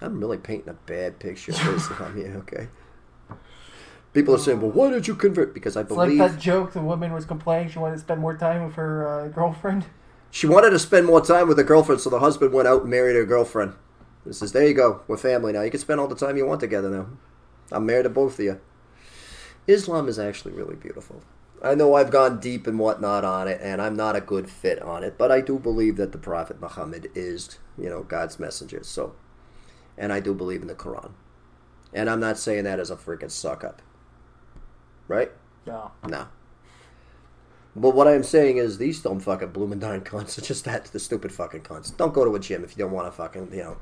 I'm 0.00 0.20
really 0.20 0.38
painting 0.38 0.70
a 0.70 0.74
bad 0.74 1.18
picture 1.18 1.52
of 1.52 1.76
Islam 1.76 2.16
here, 2.20 2.36
okay? 2.48 2.68
People 4.12 4.34
are 4.34 4.38
saying, 4.38 4.60
well, 4.60 4.70
why 4.70 4.90
did 4.90 5.06
you 5.08 5.14
convert? 5.14 5.54
Because 5.54 5.76
I 5.76 5.82
believe 5.82 6.12
it's 6.12 6.20
like 6.20 6.32
that 6.32 6.40
joke 6.40 6.72
the 6.72 6.80
woman 6.80 7.12
was 7.12 7.24
complaining 7.24 7.68
she 7.70 7.78
wanted 7.78 7.96
to 7.96 8.00
spend 8.00 8.20
more 8.20 8.36
time 8.36 8.64
with 8.64 8.74
her 8.74 9.06
uh, 9.06 9.28
girlfriend. 9.28 9.86
She 10.30 10.46
wanted 10.46 10.70
to 10.70 10.78
spend 10.78 11.06
more 11.06 11.20
time 11.20 11.48
with 11.48 11.58
her 11.58 11.64
girlfriend, 11.64 12.00
so 12.00 12.10
the 12.10 12.20
husband 12.20 12.52
went 12.52 12.68
out 12.68 12.82
and 12.82 12.90
married 12.90 13.16
her 13.16 13.24
girlfriend. 13.24 13.74
He 14.24 14.32
says, 14.32 14.52
"There 14.52 14.66
you 14.66 14.74
go, 14.74 15.00
we're 15.08 15.16
family 15.16 15.52
now. 15.52 15.62
You 15.62 15.70
can 15.70 15.80
spend 15.80 16.00
all 16.00 16.06
the 16.06 16.14
time 16.14 16.36
you 16.36 16.46
want 16.46 16.60
together 16.60 16.90
now. 16.90 17.06
I'm 17.72 17.86
married 17.86 18.04
to 18.04 18.10
both 18.10 18.38
of 18.38 18.44
you." 18.44 18.60
Islam 19.66 20.08
is 20.08 20.18
actually 20.18 20.52
really 20.52 20.76
beautiful. 20.76 21.22
I 21.62 21.74
know 21.74 21.94
I've 21.94 22.10
gone 22.10 22.40
deep 22.40 22.66
and 22.66 22.78
whatnot 22.78 23.24
on 23.24 23.46
it, 23.46 23.60
and 23.62 23.82
I'm 23.82 23.94
not 23.94 24.16
a 24.16 24.20
good 24.20 24.48
fit 24.48 24.80
on 24.80 25.04
it, 25.04 25.18
but 25.18 25.30
I 25.30 25.40
do 25.40 25.58
believe 25.58 25.96
that 25.96 26.12
the 26.12 26.18
Prophet 26.18 26.60
Muhammad 26.60 27.10
is, 27.14 27.58
you 27.76 27.90
know, 27.90 28.02
God's 28.02 28.38
messenger. 28.40 28.80
So, 28.82 29.14
and 29.98 30.12
I 30.12 30.20
do 30.20 30.32
believe 30.32 30.62
in 30.62 30.68
the 30.68 30.74
Quran, 30.74 31.10
and 31.92 32.08
I'm 32.08 32.20
not 32.20 32.38
saying 32.38 32.64
that 32.64 32.80
as 32.80 32.90
a 32.90 32.96
freaking 32.96 33.30
suck 33.30 33.62
up, 33.62 33.82
right? 35.06 35.32
No. 35.66 35.90
No. 36.08 36.28
But 37.76 37.94
what 37.94 38.08
I'm 38.08 38.24
saying 38.24 38.56
is 38.56 38.78
these 38.78 39.00
dumb 39.00 39.20
fucking 39.20 39.50
blooming 39.50 39.78
darn 39.78 40.00
cunts 40.00 40.38
are 40.38 40.42
just 40.42 40.64
that 40.64 40.86
the 40.86 40.98
stupid 40.98 41.32
fucking 41.32 41.62
cunts. 41.62 41.96
Don't 41.96 42.12
go 42.14 42.24
to 42.24 42.34
a 42.34 42.40
gym 42.40 42.64
if 42.64 42.76
you 42.76 42.84
don't 42.84 42.92
want 42.92 43.06
to 43.06 43.12
fucking 43.12 43.50
you 43.52 43.62
know. 43.62 43.76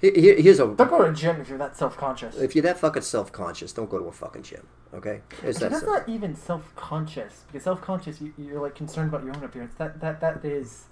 Here, 0.00 0.12
here- 0.14 0.40
here's 0.40 0.58
a 0.58 0.66
Don't 0.66 0.90
go 0.90 0.98
to 1.04 1.10
a 1.10 1.12
gym 1.14 1.40
if 1.40 1.48
you're 1.48 1.58
that 1.58 1.76
self 1.76 1.96
conscious. 1.96 2.36
if 2.36 2.54
you're 2.56 2.62
that 2.64 2.78
fucking 2.78 3.02
self 3.02 3.30
conscious, 3.32 3.72
don't 3.72 3.88
go 3.88 3.98
to 3.98 4.04
a 4.06 4.12
fucking 4.12 4.42
gym. 4.42 4.66
Okay, 4.92 5.22
it's 5.42 5.58
that 5.60 5.70
That's 5.70 5.84
not 5.84 6.08
even 6.08 6.34
self 6.34 6.74
conscious. 6.76 7.44
Because 7.46 7.62
self 7.62 7.80
conscious, 7.80 8.20
you, 8.20 8.34
you're 8.36 8.60
like 8.60 8.74
concerned 8.74 9.08
about 9.08 9.24
your 9.24 9.34
own 9.36 9.42
appearance. 9.44 9.74
That 9.78 10.00
that 10.00 10.20
that 10.20 10.44
is 10.44 10.86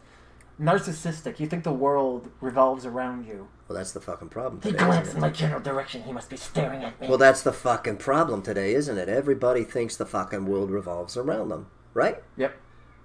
narcissistic. 0.61 1.41
You 1.41 1.47
think 1.47 1.65
the 1.65 1.73
world 1.73 2.31
revolves 2.41 2.87
around 2.87 3.27
you. 3.27 3.49
Well, 3.69 3.77
that's 3.79 3.93
the 3.93 4.01
fucking 4.01 4.29
problem 4.29 4.61
He 4.63 4.73
glanced 4.73 5.15
in 5.15 5.21
my 5.21 5.31
general 5.31 5.61
direction. 5.61 6.03
He 6.03 6.13
must 6.13 6.29
be 6.31 6.37
staring 6.37 6.83
at 6.85 7.01
me. 7.01 7.09
Well, 7.09 7.19
that's 7.19 7.43
the 7.43 7.53
fucking 7.53 7.97
problem 7.99 8.43
today, 8.43 8.75
isn't 8.75 8.99
it? 8.99 9.09
Everybody 9.09 9.65
thinks 9.65 9.97
the 9.97 10.07
fucking 10.07 10.47
world 10.47 10.71
revolves 10.71 11.17
around 11.17 11.49
them, 11.51 11.69
right? 11.95 12.23
yep. 12.37 12.55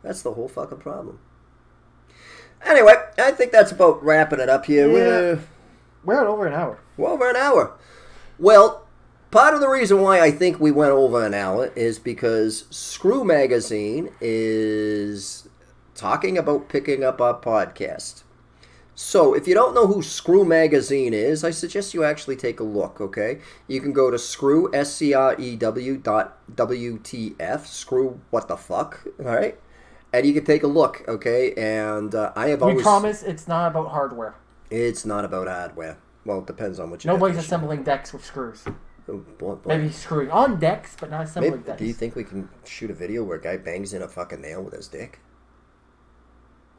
That's 0.04 0.22
the 0.22 0.34
whole 0.34 0.48
fucking 0.48 0.78
problem. 0.80 1.20
Anyway, 2.64 2.94
I 3.18 3.32
think 3.32 3.52
that's 3.52 3.72
about 3.72 4.04
wrapping 4.04 4.40
it 4.40 4.50
up 4.50 4.66
here. 4.66 4.88
Yeah. 4.88 4.94
We're- 4.94 5.40
We're 6.04 6.22
at 6.22 6.28
over 6.28 6.46
an 6.46 6.54
hour. 6.54 6.78
Well, 6.98 7.14
over 7.14 7.28
an 7.30 7.36
hour. 7.36 7.72
Well, 8.38 8.86
part 9.32 9.56
of 9.56 9.60
the 9.62 9.68
reason 9.70 10.02
why 10.02 10.22
I 10.22 10.30
think 10.30 10.60
we 10.60 10.72
went 10.72 10.92
over 10.92 11.26
an 11.26 11.34
hour 11.34 11.72
is 11.76 11.98
because 11.98 12.66
Screw 12.70 13.24
Magazine 13.24 14.12
is 14.22 15.50
talking 15.96 16.38
about 16.38 16.70
picking 16.70 17.04
up 17.04 17.20
our 17.22 17.40
podcast. 17.40 18.22
So, 18.98 19.34
if 19.34 19.46
you 19.46 19.54
don't 19.54 19.74
know 19.76 19.88
who 19.88 20.02
Screw 20.02 20.46
Magazine 20.46 21.14
is, 21.14 21.44
I 21.44 21.52
suggest 21.52 21.94
you 21.94 22.06
actually 22.06 22.38
take 22.38 22.62
a 22.62 22.64
look, 22.64 23.02
okay? 23.02 23.40
You 23.68 23.82
can 23.82 23.92
go 23.92 24.10
to 24.10 24.18
screw, 24.18 24.74
S-C-R-E-W 24.74 25.98
dot 25.98 26.38
W-T-F, 26.56 27.68
screw 27.68 28.22
what 28.30 28.48
the 28.48 28.56
fuck, 28.56 29.06
all 29.20 29.26
right? 29.26 29.60
And 30.14 30.26
you 30.26 30.34
can 30.34 30.46
take 30.46 30.64
a 30.64 30.68
look, 30.68 31.04
okay? 31.10 31.54
And 31.56 32.16
uh, 32.16 32.32
I 32.38 32.48
have 32.48 32.62
We 32.62 32.70
always... 32.70 32.84
promise 32.84 33.22
it's 33.22 33.50
not 33.50 33.68
about 33.68 33.90
hardware. 33.90 34.36
It's 34.72 35.06
not 35.06 35.26
about 35.26 35.48
hardware. 35.48 35.98
Well, 36.24 36.40
it 36.40 36.48
depends 36.48 36.80
on 36.80 36.90
what 36.90 37.04
you 37.04 37.12
Nobody's 37.12 37.38
assembling 37.38 37.84
decks 37.84 38.14
with 38.14 38.24
screws. 38.24 38.64
Maybe 39.66 39.92
screwing 39.92 40.32
on 40.32 40.58
decks, 40.58 40.96
but 40.98 41.12
not 41.12 41.26
assembling 41.26 41.52
Maybe, 41.52 41.64
decks. 41.64 41.80
do 41.80 41.86
you 41.86 41.94
think 41.94 42.16
we 42.16 42.24
can 42.24 42.48
shoot 42.64 42.90
a 42.90 42.94
video 42.94 43.26
where 43.26 43.38
a 43.38 43.42
guy 43.42 43.58
bangs 43.58 43.94
in 43.94 44.02
a 44.02 44.08
fucking 44.08 44.42
nail 44.42 44.64
with 44.64 44.74
his 44.74 44.88
dick? 44.88 45.20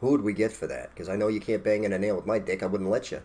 Who 0.01 0.11
would 0.11 0.23
we 0.23 0.33
get 0.33 0.53
for 0.53 0.67
that? 0.67 0.91
Because 0.91 1.09
I 1.09 1.17
know 1.17 1.29
you 1.29 1.41
can't 1.41 1.65
bang 1.65 1.85
in 1.85 1.93
a 1.93 1.99
nail 1.99 2.17
with 2.17 2.27
my 2.27 2.39
dick. 2.39 2.63
I 2.63 2.67
wouldn't 2.67 2.91
let 2.91 3.11
you. 3.11 3.23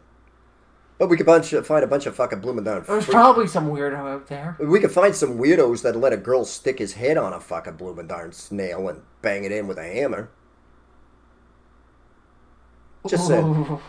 But 0.97 1.07
we 1.09 1.17
could 1.17 1.25
bunch, 1.25 1.49
find 1.49 1.83
a 1.83 1.87
bunch 1.87 2.05
of 2.05 2.15
fucking 2.15 2.41
blooming 2.41 2.63
down. 2.63 2.83
There's 2.87 3.07
probably 3.07 3.47
some 3.47 3.69
weirdo 3.71 3.95
out 3.97 4.27
there. 4.27 4.55
We 4.59 4.79
could 4.79 4.91
find 4.91 5.15
some 5.15 5.37
weirdos 5.39 5.81
that 5.81 5.95
let 5.95 6.13
a 6.13 6.17
girl 6.17 6.45
stick 6.45 6.77
his 6.79 6.93
head 6.93 7.17
on 7.17 7.33
a 7.33 7.39
fucking 7.39 7.73
blooming 7.77 8.07
darn 8.07 8.31
snail 8.33 8.87
and 8.87 9.01
bang 9.21 9.43
it 9.43 9.51
in 9.51 9.67
with 9.67 9.79
a 9.79 9.83
hammer. 9.83 10.29
Just 13.07 13.27
saying. 13.27 13.79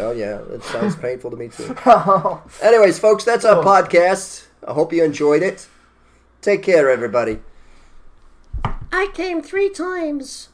Oh 0.00 0.10
yeah, 0.12 0.38
that 0.48 0.64
sounds 0.64 0.96
painful 1.00 1.30
to 1.30 1.36
me 1.36 1.48
too. 1.48 1.76
Oh. 1.84 2.42
Anyways, 2.62 2.98
folks, 2.98 3.22
that's 3.24 3.44
our 3.44 3.60
Oh. 3.60 3.64
podcast. 3.64 4.46
I 4.66 4.72
hope 4.72 4.92
you 4.92 5.04
enjoyed 5.04 5.42
it. 5.42 5.68
Take 6.40 6.62
care, 6.62 6.88
everybody. 6.90 7.40
I 8.90 9.08
came 9.12 9.42
three 9.42 9.68
times. 9.68 10.48